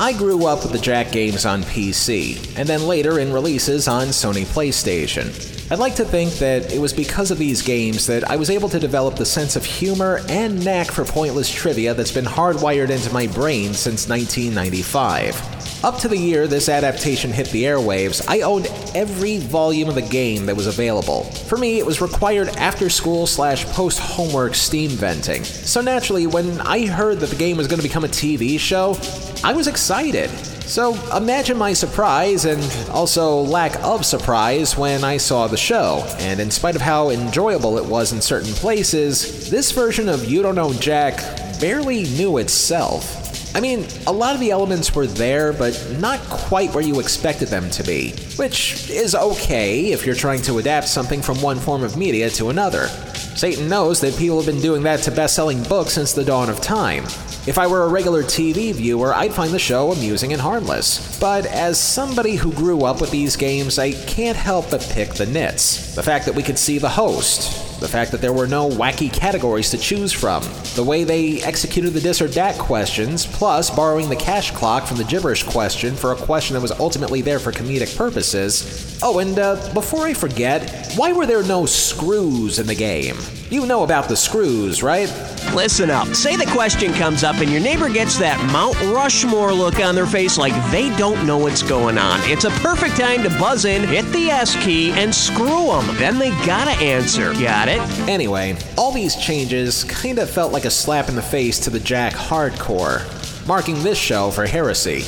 I 0.00 0.14
grew 0.14 0.46
up 0.46 0.62
with 0.62 0.72
the 0.72 0.78
Jack 0.78 1.12
games 1.12 1.44
on 1.44 1.62
PC, 1.62 2.56
and 2.58 2.66
then 2.66 2.86
later 2.86 3.18
in 3.18 3.34
releases 3.34 3.86
on 3.86 4.06
Sony 4.06 4.46
PlayStation. 4.46 5.26
I'd 5.70 5.78
like 5.78 5.94
to 5.96 6.06
think 6.06 6.32
that 6.36 6.72
it 6.72 6.78
was 6.78 6.94
because 6.94 7.30
of 7.30 7.36
these 7.36 7.60
games 7.60 8.06
that 8.06 8.24
I 8.30 8.36
was 8.36 8.48
able 8.48 8.70
to 8.70 8.80
develop 8.80 9.16
the 9.16 9.26
sense 9.26 9.56
of 9.56 9.64
humor 9.66 10.22
and 10.30 10.64
knack 10.64 10.90
for 10.90 11.04
pointless 11.04 11.52
trivia 11.52 11.92
that's 11.92 12.12
been 12.12 12.24
hardwired 12.24 12.88
into 12.88 13.12
my 13.12 13.26
brain 13.26 13.74
since 13.74 14.08
1995. 14.08 15.59
Up 15.82 15.96
to 16.00 16.08
the 16.08 16.16
year 16.16 16.46
this 16.46 16.68
adaptation 16.68 17.32
hit 17.32 17.48
the 17.48 17.64
airwaves, 17.64 18.22
I 18.28 18.42
owned 18.42 18.66
every 18.94 19.38
volume 19.38 19.88
of 19.88 19.94
the 19.94 20.02
game 20.02 20.44
that 20.44 20.54
was 20.54 20.66
available. 20.66 21.24
For 21.24 21.56
me, 21.56 21.78
it 21.78 21.86
was 21.86 22.02
required 22.02 22.48
after 22.56 22.90
school 22.90 23.26
slash 23.26 23.64
post 23.64 23.98
homework 23.98 24.54
Steam 24.54 24.90
venting. 24.90 25.42
So 25.42 25.80
naturally, 25.80 26.26
when 26.26 26.60
I 26.60 26.86
heard 26.86 27.18
that 27.20 27.30
the 27.30 27.36
game 27.36 27.56
was 27.56 27.66
going 27.66 27.78
to 27.78 27.82
become 27.82 28.04
a 28.04 28.08
TV 28.08 28.60
show, 28.60 28.94
I 29.42 29.54
was 29.54 29.68
excited. 29.68 30.28
So 30.68 30.94
imagine 31.16 31.56
my 31.56 31.72
surprise 31.72 32.44
and 32.44 32.62
also 32.90 33.40
lack 33.40 33.82
of 33.82 34.04
surprise 34.04 34.76
when 34.76 35.02
I 35.02 35.16
saw 35.16 35.46
the 35.46 35.56
show. 35.56 36.04
And 36.18 36.40
in 36.40 36.50
spite 36.50 36.76
of 36.76 36.82
how 36.82 37.08
enjoyable 37.08 37.78
it 37.78 37.86
was 37.86 38.12
in 38.12 38.20
certain 38.20 38.52
places, 38.52 39.48
this 39.48 39.72
version 39.72 40.10
of 40.10 40.26
You 40.26 40.42
Don't 40.42 40.56
Know 40.56 40.74
Jack 40.74 41.16
barely 41.58 42.02
knew 42.02 42.36
itself. 42.36 43.19
I 43.54 43.60
mean, 43.60 43.86
a 44.06 44.12
lot 44.12 44.34
of 44.34 44.40
the 44.40 44.52
elements 44.52 44.94
were 44.94 45.06
there, 45.06 45.52
but 45.52 45.74
not 45.98 46.20
quite 46.20 46.72
where 46.72 46.84
you 46.84 47.00
expected 47.00 47.48
them 47.48 47.68
to 47.70 47.82
be, 47.82 48.12
which 48.36 48.88
is 48.88 49.14
okay 49.14 49.90
if 49.92 50.06
you're 50.06 50.14
trying 50.14 50.42
to 50.42 50.58
adapt 50.58 50.88
something 50.88 51.20
from 51.20 51.42
one 51.42 51.58
form 51.58 51.82
of 51.82 51.96
media 51.96 52.30
to 52.30 52.50
another. 52.50 52.86
Satan 53.34 53.68
knows 53.68 54.00
that 54.00 54.16
people 54.16 54.36
have 54.36 54.46
been 54.46 54.60
doing 54.60 54.82
that 54.84 55.00
to 55.00 55.10
best 55.10 55.34
selling 55.34 55.62
books 55.64 55.92
since 55.92 56.12
the 56.12 56.24
dawn 56.24 56.48
of 56.48 56.60
time. 56.60 57.04
If 57.46 57.58
I 57.58 57.66
were 57.66 57.84
a 57.84 57.88
regular 57.88 58.22
TV 58.22 58.72
viewer, 58.72 59.14
I'd 59.14 59.32
find 59.32 59.50
the 59.50 59.58
show 59.58 59.92
amusing 59.92 60.32
and 60.32 60.42
harmless. 60.42 61.18
But 61.18 61.46
as 61.46 61.80
somebody 61.80 62.36
who 62.36 62.52
grew 62.52 62.84
up 62.84 63.00
with 63.00 63.10
these 63.10 63.36
games, 63.36 63.78
I 63.78 63.92
can't 63.92 64.36
help 64.36 64.70
but 64.70 64.86
pick 64.92 65.14
the 65.14 65.26
nits. 65.26 65.94
The 65.94 66.02
fact 66.02 66.26
that 66.26 66.34
we 66.34 66.42
could 66.42 66.58
see 66.58 66.78
the 66.78 66.88
host, 66.88 67.69
the 67.80 67.88
fact 67.88 68.12
that 68.12 68.20
there 68.20 68.32
were 68.32 68.46
no 68.46 68.68
wacky 68.68 69.12
categories 69.12 69.70
to 69.70 69.78
choose 69.78 70.12
from, 70.12 70.42
the 70.74 70.84
way 70.84 71.02
they 71.02 71.42
executed 71.42 71.90
the 71.90 72.00
dis 72.00 72.20
or 72.20 72.28
dat 72.28 72.58
questions, 72.58 73.26
plus 73.26 73.70
borrowing 73.70 74.08
the 74.08 74.16
cash 74.16 74.50
clock 74.50 74.86
from 74.86 74.98
the 74.98 75.04
gibberish 75.04 75.42
question 75.42 75.96
for 75.96 76.12
a 76.12 76.16
question 76.16 76.54
that 76.54 76.60
was 76.60 76.72
ultimately 76.72 77.22
there 77.22 77.38
for 77.38 77.52
comedic 77.52 77.96
purposes. 77.96 78.98
Oh, 79.02 79.18
and 79.18 79.38
uh, 79.38 79.72
before 79.72 80.06
I 80.06 80.14
forget, 80.14 80.92
why 80.96 81.12
were 81.12 81.26
there 81.26 81.42
no 81.42 81.66
screws 81.66 82.58
in 82.58 82.66
the 82.66 82.74
game? 82.74 83.16
You 83.48 83.66
know 83.66 83.82
about 83.82 84.08
the 84.08 84.16
screws, 84.16 84.82
right? 84.82 85.08
Listen 85.54 85.90
up. 85.90 86.14
Say 86.14 86.36
the 86.36 86.46
question 86.46 86.92
comes 86.92 87.24
up 87.24 87.36
and 87.36 87.50
your 87.50 87.60
neighbor 87.60 87.88
gets 87.88 88.18
that 88.18 88.38
Mount 88.52 88.80
Rushmore 88.94 89.52
look 89.52 89.80
on 89.80 89.94
their 89.94 90.06
face 90.06 90.38
like 90.38 90.52
they 90.70 90.94
don't 90.96 91.26
know 91.26 91.38
what's 91.38 91.62
going 91.62 91.98
on. 91.98 92.20
It's 92.24 92.44
a 92.44 92.50
perfect 92.50 92.96
time 92.96 93.22
to 93.24 93.30
buzz 93.30 93.64
in, 93.64 93.82
hit 93.82 94.06
the 94.12 94.30
S 94.30 94.54
key, 94.62 94.92
and 94.92 95.14
screw 95.14 95.66
them. 95.66 95.86
Then 95.96 96.18
they 96.18 96.30
gotta 96.46 96.70
answer. 96.82 97.32
Got 97.34 97.68
it? 97.68 97.80
Anyway, 98.08 98.56
all 98.78 98.92
these 98.92 99.16
changes 99.16 99.84
kinda 99.84 100.26
felt 100.26 100.52
like 100.52 100.64
a 100.64 100.70
slap 100.70 101.08
in 101.08 101.16
the 101.16 101.22
face 101.22 101.58
to 101.60 101.70
the 101.70 101.80
Jack 101.80 102.14
hardcore, 102.14 103.02
marking 103.46 103.82
this 103.82 103.98
show 103.98 104.30
for 104.30 104.46
heresy. 104.46 105.04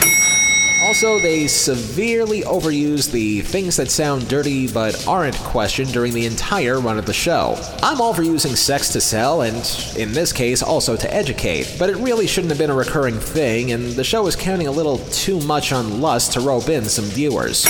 Also, 0.82 1.20
they 1.20 1.46
severely 1.46 2.42
overuse 2.42 3.10
the 3.10 3.40
things 3.42 3.76
that 3.76 3.88
sound 3.88 4.28
dirty 4.28 4.66
but 4.66 5.06
aren't 5.06 5.36
question 5.36 5.86
during 5.86 6.12
the 6.12 6.26
entire 6.26 6.80
run 6.80 6.98
of 6.98 7.06
the 7.06 7.12
show. 7.12 7.56
I'm 7.82 8.00
all 8.00 8.12
for 8.12 8.24
using 8.24 8.56
sex 8.56 8.92
to 8.92 9.00
sell, 9.00 9.42
and 9.42 9.56
in 9.96 10.12
this 10.12 10.32
case, 10.32 10.60
also 10.60 10.96
to 10.96 11.14
educate, 11.14 11.76
but 11.78 11.88
it 11.88 11.96
really 11.96 12.26
shouldn't 12.26 12.50
have 12.50 12.58
been 12.58 12.68
a 12.68 12.74
recurring 12.74 13.20
thing, 13.20 13.70
and 13.70 13.92
the 13.92 14.02
show 14.02 14.26
is 14.26 14.34
counting 14.34 14.66
a 14.66 14.72
little 14.72 14.98
too 15.10 15.40
much 15.40 15.72
on 15.72 16.00
lust 16.00 16.32
to 16.32 16.40
rope 16.40 16.68
in 16.68 16.84
some 16.84 17.04
viewers. 17.04 17.64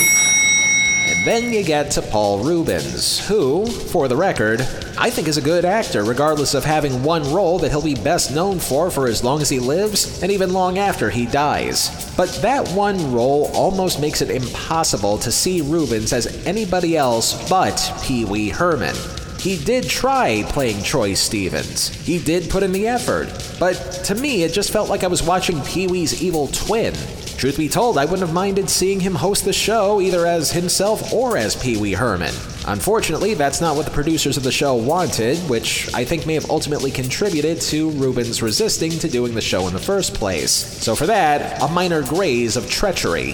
Then 1.24 1.52
you 1.52 1.62
get 1.62 1.92
to 1.92 2.02
Paul 2.02 2.42
Reubens, 2.42 3.24
who, 3.28 3.64
for 3.64 4.08
the 4.08 4.16
record, 4.16 4.60
I 4.98 5.08
think 5.08 5.28
is 5.28 5.36
a 5.36 5.40
good 5.40 5.64
actor, 5.64 6.02
regardless 6.02 6.52
of 6.54 6.64
having 6.64 7.04
one 7.04 7.22
role 7.32 7.60
that 7.60 7.70
he'll 7.70 7.80
be 7.80 7.94
best 7.94 8.34
known 8.34 8.58
for 8.58 8.90
for 8.90 9.06
as 9.06 9.22
long 9.22 9.40
as 9.40 9.48
he 9.48 9.60
lives, 9.60 10.20
and 10.20 10.32
even 10.32 10.52
long 10.52 10.78
after 10.78 11.10
he 11.10 11.26
dies. 11.26 12.12
But 12.16 12.30
that 12.42 12.68
one 12.70 13.12
role 13.12 13.52
almost 13.54 14.00
makes 14.00 14.20
it 14.20 14.30
impossible 14.30 15.16
to 15.18 15.30
see 15.30 15.60
Rubens 15.60 16.12
as 16.12 16.44
anybody 16.44 16.96
else 16.96 17.48
but 17.48 17.92
Pee 18.02 18.24
Wee 18.24 18.48
Herman. 18.48 18.96
He 19.38 19.56
did 19.64 19.84
try 19.84 20.42
playing 20.48 20.82
Troy 20.82 21.14
Stevens. 21.14 21.88
He 22.04 22.18
did 22.18 22.50
put 22.50 22.64
in 22.64 22.72
the 22.72 22.88
effort. 22.88 23.28
But 23.60 23.74
to 24.06 24.16
me, 24.16 24.42
it 24.42 24.52
just 24.52 24.72
felt 24.72 24.88
like 24.88 25.04
I 25.04 25.08
was 25.08 25.22
watching 25.22 25.60
Pee 25.62 25.86
Wee's 25.86 26.20
evil 26.20 26.48
twin. 26.48 26.94
Truth 27.42 27.58
be 27.58 27.68
told, 27.68 27.98
I 27.98 28.04
wouldn't 28.04 28.20
have 28.20 28.32
minded 28.32 28.70
seeing 28.70 29.00
him 29.00 29.16
host 29.16 29.44
the 29.44 29.52
show 29.52 30.00
either 30.00 30.28
as 30.28 30.52
himself 30.52 31.12
or 31.12 31.36
as 31.36 31.56
Pee 31.56 31.76
Wee 31.76 31.92
Herman. 31.92 32.32
Unfortunately, 32.68 33.34
that's 33.34 33.60
not 33.60 33.74
what 33.74 33.84
the 33.84 33.90
producers 33.90 34.36
of 34.36 34.44
the 34.44 34.52
show 34.52 34.76
wanted, 34.76 35.36
which 35.50 35.92
I 35.92 36.04
think 36.04 36.24
may 36.24 36.34
have 36.34 36.48
ultimately 36.48 36.92
contributed 36.92 37.60
to 37.62 37.90
Reubens 37.90 38.42
resisting 38.42 38.92
to 38.92 39.08
doing 39.08 39.34
the 39.34 39.40
show 39.40 39.66
in 39.66 39.72
the 39.72 39.80
first 39.80 40.14
place. 40.14 40.52
So 40.52 40.94
for 40.94 41.06
that, 41.06 41.60
a 41.60 41.66
minor 41.66 42.04
graze 42.04 42.56
of 42.56 42.70
treachery. 42.70 43.32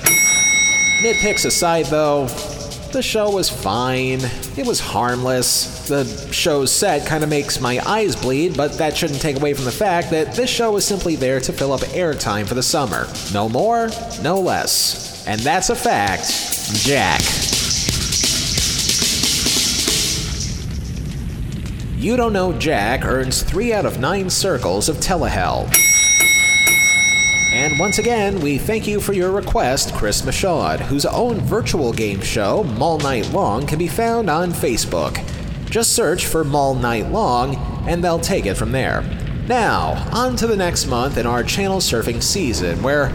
Nitpicks 1.02 1.44
aside, 1.44 1.84
though, 1.84 2.28
the 2.92 3.02
show 3.02 3.30
was 3.30 3.50
fine. 3.50 4.20
It 4.56 4.66
was 4.66 4.80
harmless. 4.80 5.88
The 5.88 6.04
show's 6.32 6.72
set 6.72 7.06
kind 7.06 7.22
of 7.22 7.30
makes 7.30 7.60
my 7.60 7.80
eyes 7.86 8.16
bleed, 8.16 8.56
but 8.56 8.72
that 8.78 8.96
shouldn't 8.96 9.20
take 9.20 9.36
away 9.36 9.54
from 9.54 9.64
the 9.64 9.72
fact 9.72 10.10
that 10.10 10.34
this 10.34 10.50
show 10.50 10.72
was 10.72 10.84
simply 10.84 11.16
there 11.16 11.40
to 11.40 11.52
fill 11.52 11.72
up 11.72 11.80
airtime 11.80 12.46
for 12.46 12.54
the 12.54 12.62
summer. 12.62 13.06
No 13.32 13.48
more, 13.48 13.90
no 14.22 14.40
less. 14.40 15.26
And 15.26 15.40
that's 15.40 15.70
a 15.70 15.76
fact. 15.76 16.30
Jack. 16.84 17.20
You 21.96 22.16
Don't 22.16 22.32
Know 22.32 22.52
Jack 22.52 23.04
earns 23.04 23.42
3 23.42 23.72
out 23.72 23.84
of 23.84 23.98
9 23.98 24.30
circles 24.30 24.88
of 24.88 24.96
Telehell. 24.98 25.68
And 27.50 27.78
once 27.78 27.98
again, 27.98 28.40
we 28.40 28.58
thank 28.58 28.86
you 28.86 29.00
for 29.00 29.14
your 29.14 29.32
request, 29.32 29.94
Chris 29.94 30.22
Michaud, 30.22 30.80
whose 30.80 31.06
own 31.06 31.40
virtual 31.40 31.94
game 31.94 32.20
show, 32.20 32.62
Mall 32.62 32.98
Night 32.98 33.30
Long, 33.30 33.66
can 33.66 33.78
be 33.78 33.88
found 33.88 34.28
on 34.28 34.50
Facebook. 34.50 35.24
Just 35.70 35.94
search 35.94 36.26
for 36.26 36.44
Mall 36.44 36.74
Night 36.74 37.10
Long, 37.10 37.56
and 37.88 38.04
they'll 38.04 38.20
take 38.20 38.44
it 38.44 38.56
from 38.56 38.72
there. 38.72 39.02
Now, 39.46 40.06
on 40.12 40.36
to 40.36 40.46
the 40.46 40.56
next 40.56 40.88
month 40.88 41.16
in 41.16 41.24
our 41.24 41.42
channel 41.42 41.78
surfing 41.78 42.22
season, 42.22 42.82
where. 42.82 43.10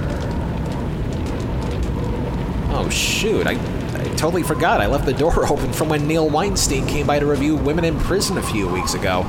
Oh, 2.75 2.89
shoot, 2.89 3.45
I, 3.45 3.51
I 3.51 4.03
totally 4.15 4.41
forgot. 4.41 4.81
I 4.81 4.87
left 4.87 5.05
the 5.05 5.13
door 5.13 5.45
open 5.51 5.71
from 5.71 5.89
when 5.89 6.07
Neil 6.07 6.27
Weinstein 6.27 6.87
came 6.87 7.05
by 7.05 7.19
to 7.19 7.27
review 7.27 7.55
Women 7.55 7.85
in 7.85 7.99
Prison 7.99 8.39
a 8.39 8.43
few 8.43 8.67
weeks 8.67 8.95
ago. 8.95 9.21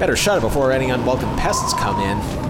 Better 0.00 0.16
shut 0.16 0.38
it 0.38 0.40
before 0.40 0.72
any 0.72 0.90
unwelcome 0.90 1.36
pests 1.36 1.74
come 1.74 2.00
in. 2.00 2.49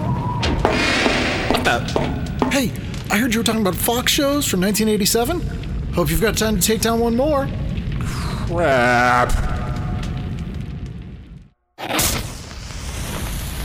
Hey, 2.51 2.71
I 3.11 3.17
heard 3.17 3.33
you 3.33 3.39
were 3.39 3.43
talking 3.43 3.61
about 3.61 3.75
Fox 3.75 4.11
shows 4.11 4.47
from 4.47 4.61
1987. 4.61 5.41
Hope 5.93 6.09
you've 6.09 6.21
got 6.21 6.37
time 6.37 6.55
to 6.55 6.61
take 6.61 6.81
down 6.81 6.99
one 6.99 7.15
more. 7.15 7.47
Crap. 7.99 9.31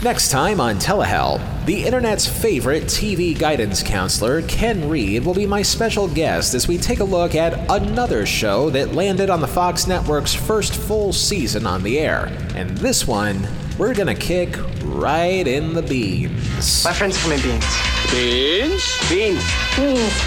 Next 0.03 0.29
time 0.29 0.61
on 0.61 0.77
Telehell, 0.77 1.65
the 1.65 1.83
internet's 1.83 2.27
favorite 2.27 2.83
TV 2.83 3.37
guidance 3.37 3.81
counselor, 3.81 4.43
Ken 4.43 4.87
Reid, 4.87 5.25
will 5.25 5.33
be 5.33 5.47
my 5.47 5.63
special 5.63 6.07
guest 6.07 6.53
as 6.53 6.67
we 6.67 6.77
take 6.77 6.99
a 6.99 7.03
look 7.03 7.33
at 7.33 7.69
another 7.69 8.25
show 8.27 8.69
that 8.69 8.93
landed 8.93 9.31
on 9.31 9.41
the 9.41 9.47
Fox 9.47 9.87
Network's 9.87 10.35
first 10.35 10.75
full 10.75 11.11
season 11.11 11.65
on 11.65 11.81
the 11.81 11.97
air. 11.97 12.27
And 12.53 12.77
this 12.77 13.07
one, 13.07 13.47
we're 13.77 13.93
gonna 13.93 14.15
kick 14.15 14.57
right 14.85 15.47
in 15.47 15.73
the 15.73 15.81
beans. 15.81 16.83
My 16.83 16.93
friends 16.93 17.21
call 17.21 17.29
me 17.29 17.41
Beans. 17.41 17.65
Beans? 18.11 19.09
Beans. 19.09 19.43
Beans. 19.75 20.23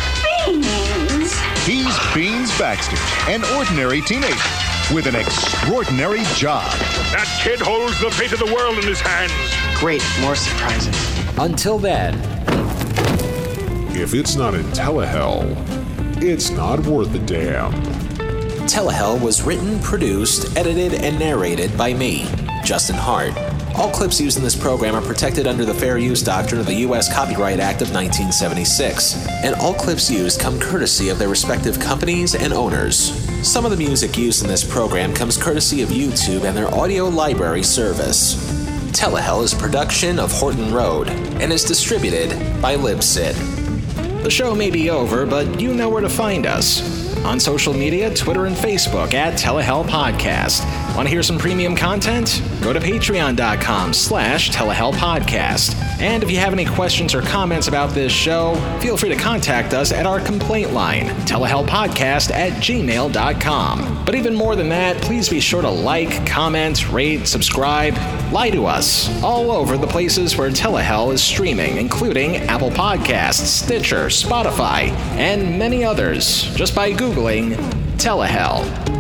Beans. 0.47 1.41
He's 1.67 1.99
Beans 2.15 2.57
Baxter, 2.59 2.97
an 3.31 3.45
ordinary 3.57 4.01
teenager 4.03 4.37
with 4.95 5.07
an 5.07 5.17
extraordinary 5.17 6.23
job. 6.35 6.71
That 7.13 7.27
kid 7.43 7.61
holds 7.61 8.01
the 8.01 8.11
fate 8.11 8.33
of 8.33 8.39
the 8.39 8.53
world 8.55 8.79
in 8.79 8.85
his 8.85 9.01
hands. 9.01 9.33
Great, 9.79 10.03
more 10.21 10.35
surprises. 10.35 10.95
Until 11.39 11.79
then, 11.79 12.15
if 13.97 14.15
it's 14.15 14.37
not 14.37 14.55
in 14.55 14.65
Telehell, 14.67 15.45
it's 16.23 16.51
not 16.51 16.81
worth 16.87 17.15
a 17.15 17.19
damn. 17.21 17.73
Telehell 18.67 19.21
was 19.21 19.43
written, 19.43 19.81
produced, 19.81 20.57
edited, 20.57 20.95
and 20.95 21.19
narrated 21.19 21.77
by 21.77 21.93
me, 21.93 22.27
Justin 22.71 22.95
Hart. 22.95 23.37
All 23.75 23.91
clips 23.91 24.21
used 24.21 24.39
in 24.39 24.45
this 24.45 24.55
program 24.55 24.95
are 24.95 25.03
protected 25.03 25.49
under 25.49 25.65
the 25.65 25.75
Fair 25.75 25.99
Use 25.99 26.23
Doctrine 26.23 26.61
of 26.61 26.69
the 26.69 26.75
U.S. 26.87 27.13
Copyright 27.13 27.59
Act 27.59 27.83
of 27.83 27.93
1976, 27.93 29.27
and 29.43 29.57
all 29.57 29.75
clips 29.75 30.09
used 30.09 30.39
come 30.39 30.57
courtesy 30.61 31.09
of 31.09 31.19
their 31.19 31.29
respective 31.29 31.81
companies 31.81 32.37
and 32.37 32.53
owners. 32.53 32.97
Some 33.43 33.65
of 33.65 33.73
the 33.73 33.77
music 33.77 34.17
used 34.17 34.43
in 34.43 34.49
this 34.49 34.63
program 34.63 35.13
comes 35.13 35.37
courtesy 35.37 35.83
of 35.83 35.89
YouTube 35.89 36.45
and 36.45 36.57
their 36.57 36.73
audio 36.73 37.09
library 37.09 37.65
service. 37.65 38.37
Telehell 38.93 39.43
is 39.43 39.53
production 39.53 40.21
of 40.21 40.31
Horton 40.31 40.73
Road 40.73 41.09
and 41.09 41.53
is 41.53 41.65
distributed 41.65 42.31
by 42.63 42.77
Libsyn. 42.77 43.35
The 44.23 44.31
show 44.31 44.55
may 44.55 44.71
be 44.71 44.91
over, 44.91 45.27
but 45.27 45.61
you 45.61 45.75
know 45.75 45.89
where 45.89 46.03
to 46.03 46.09
find 46.09 46.47
us. 46.47 47.00
On 47.25 47.39
social 47.39 47.75
media, 47.75 48.13
Twitter 48.15 48.47
and 48.47 48.57
Facebook 48.57 49.13
at 49.15 49.35
Telehell 49.35 49.85
Podcast. 49.85 50.65
Want 50.97 51.07
to 51.07 51.11
hear 51.15 51.23
some 51.23 51.39
premium 51.39 51.77
content? 51.77 52.43
Go 52.63 52.73
to 52.73 52.81
patreon.com 52.81 53.93
slash 53.93 54.51
telehell 54.51 54.93
podcast. 54.93 55.75
And 56.01 56.23
if 56.23 56.31
you 56.31 56.39
have 56.39 56.53
any 56.53 56.65
questions 56.65 57.15
or 57.15 57.23
comments 57.23 57.69
about 57.69 57.91
this 57.91 58.11
show, 58.11 58.55
feel 58.81 58.97
free 58.97 59.11
to 59.11 59.17
contact 59.17 59.75
us 59.75 59.93
at 59.93 60.07
our 60.07 60.19
complaint 60.19 60.73
line, 60.73 61.09
telehellpodcast 61.27 62.31
at 62.33 62.53
gmail.com. 62.55 64.05
But 64.05 64.15
even 64.15 64.35
more 64.35 64.57
than 64.57 64.69
that, 64.71 65.01
please 65.03 65.29
be 65.29 65.41
sure 65.41 65.63
to 65.63 65.71
like, 65.71 66.27
comment, 66.27 66.91
rate, 66.91 67.27
subscribe, 67.27 67.95
lie 68.33 68.51
to 68.51 68.67
us 68.67 69.23
all 69.23 69.51
over 69.51 69.77
the 69.77 69.87
places 69.87 70.37
where 70.37 70.51
Telehell 70.51 71.13
is 71.13 71.23
streaming, 71.23 71.77
including 71.77 72.37
Apple 72.37 72.71
Podcasts, 72.71 73.47
Stitcher, 73.47 74.07
Spotify, 74.07 74.89
and 75.17 75.59
many 75.59 75.85
others, 75.85 76.55
just 76.57 76.75
by 76.75 76.91
Googling 77.11 77.57
Telehell. 77.99 79.00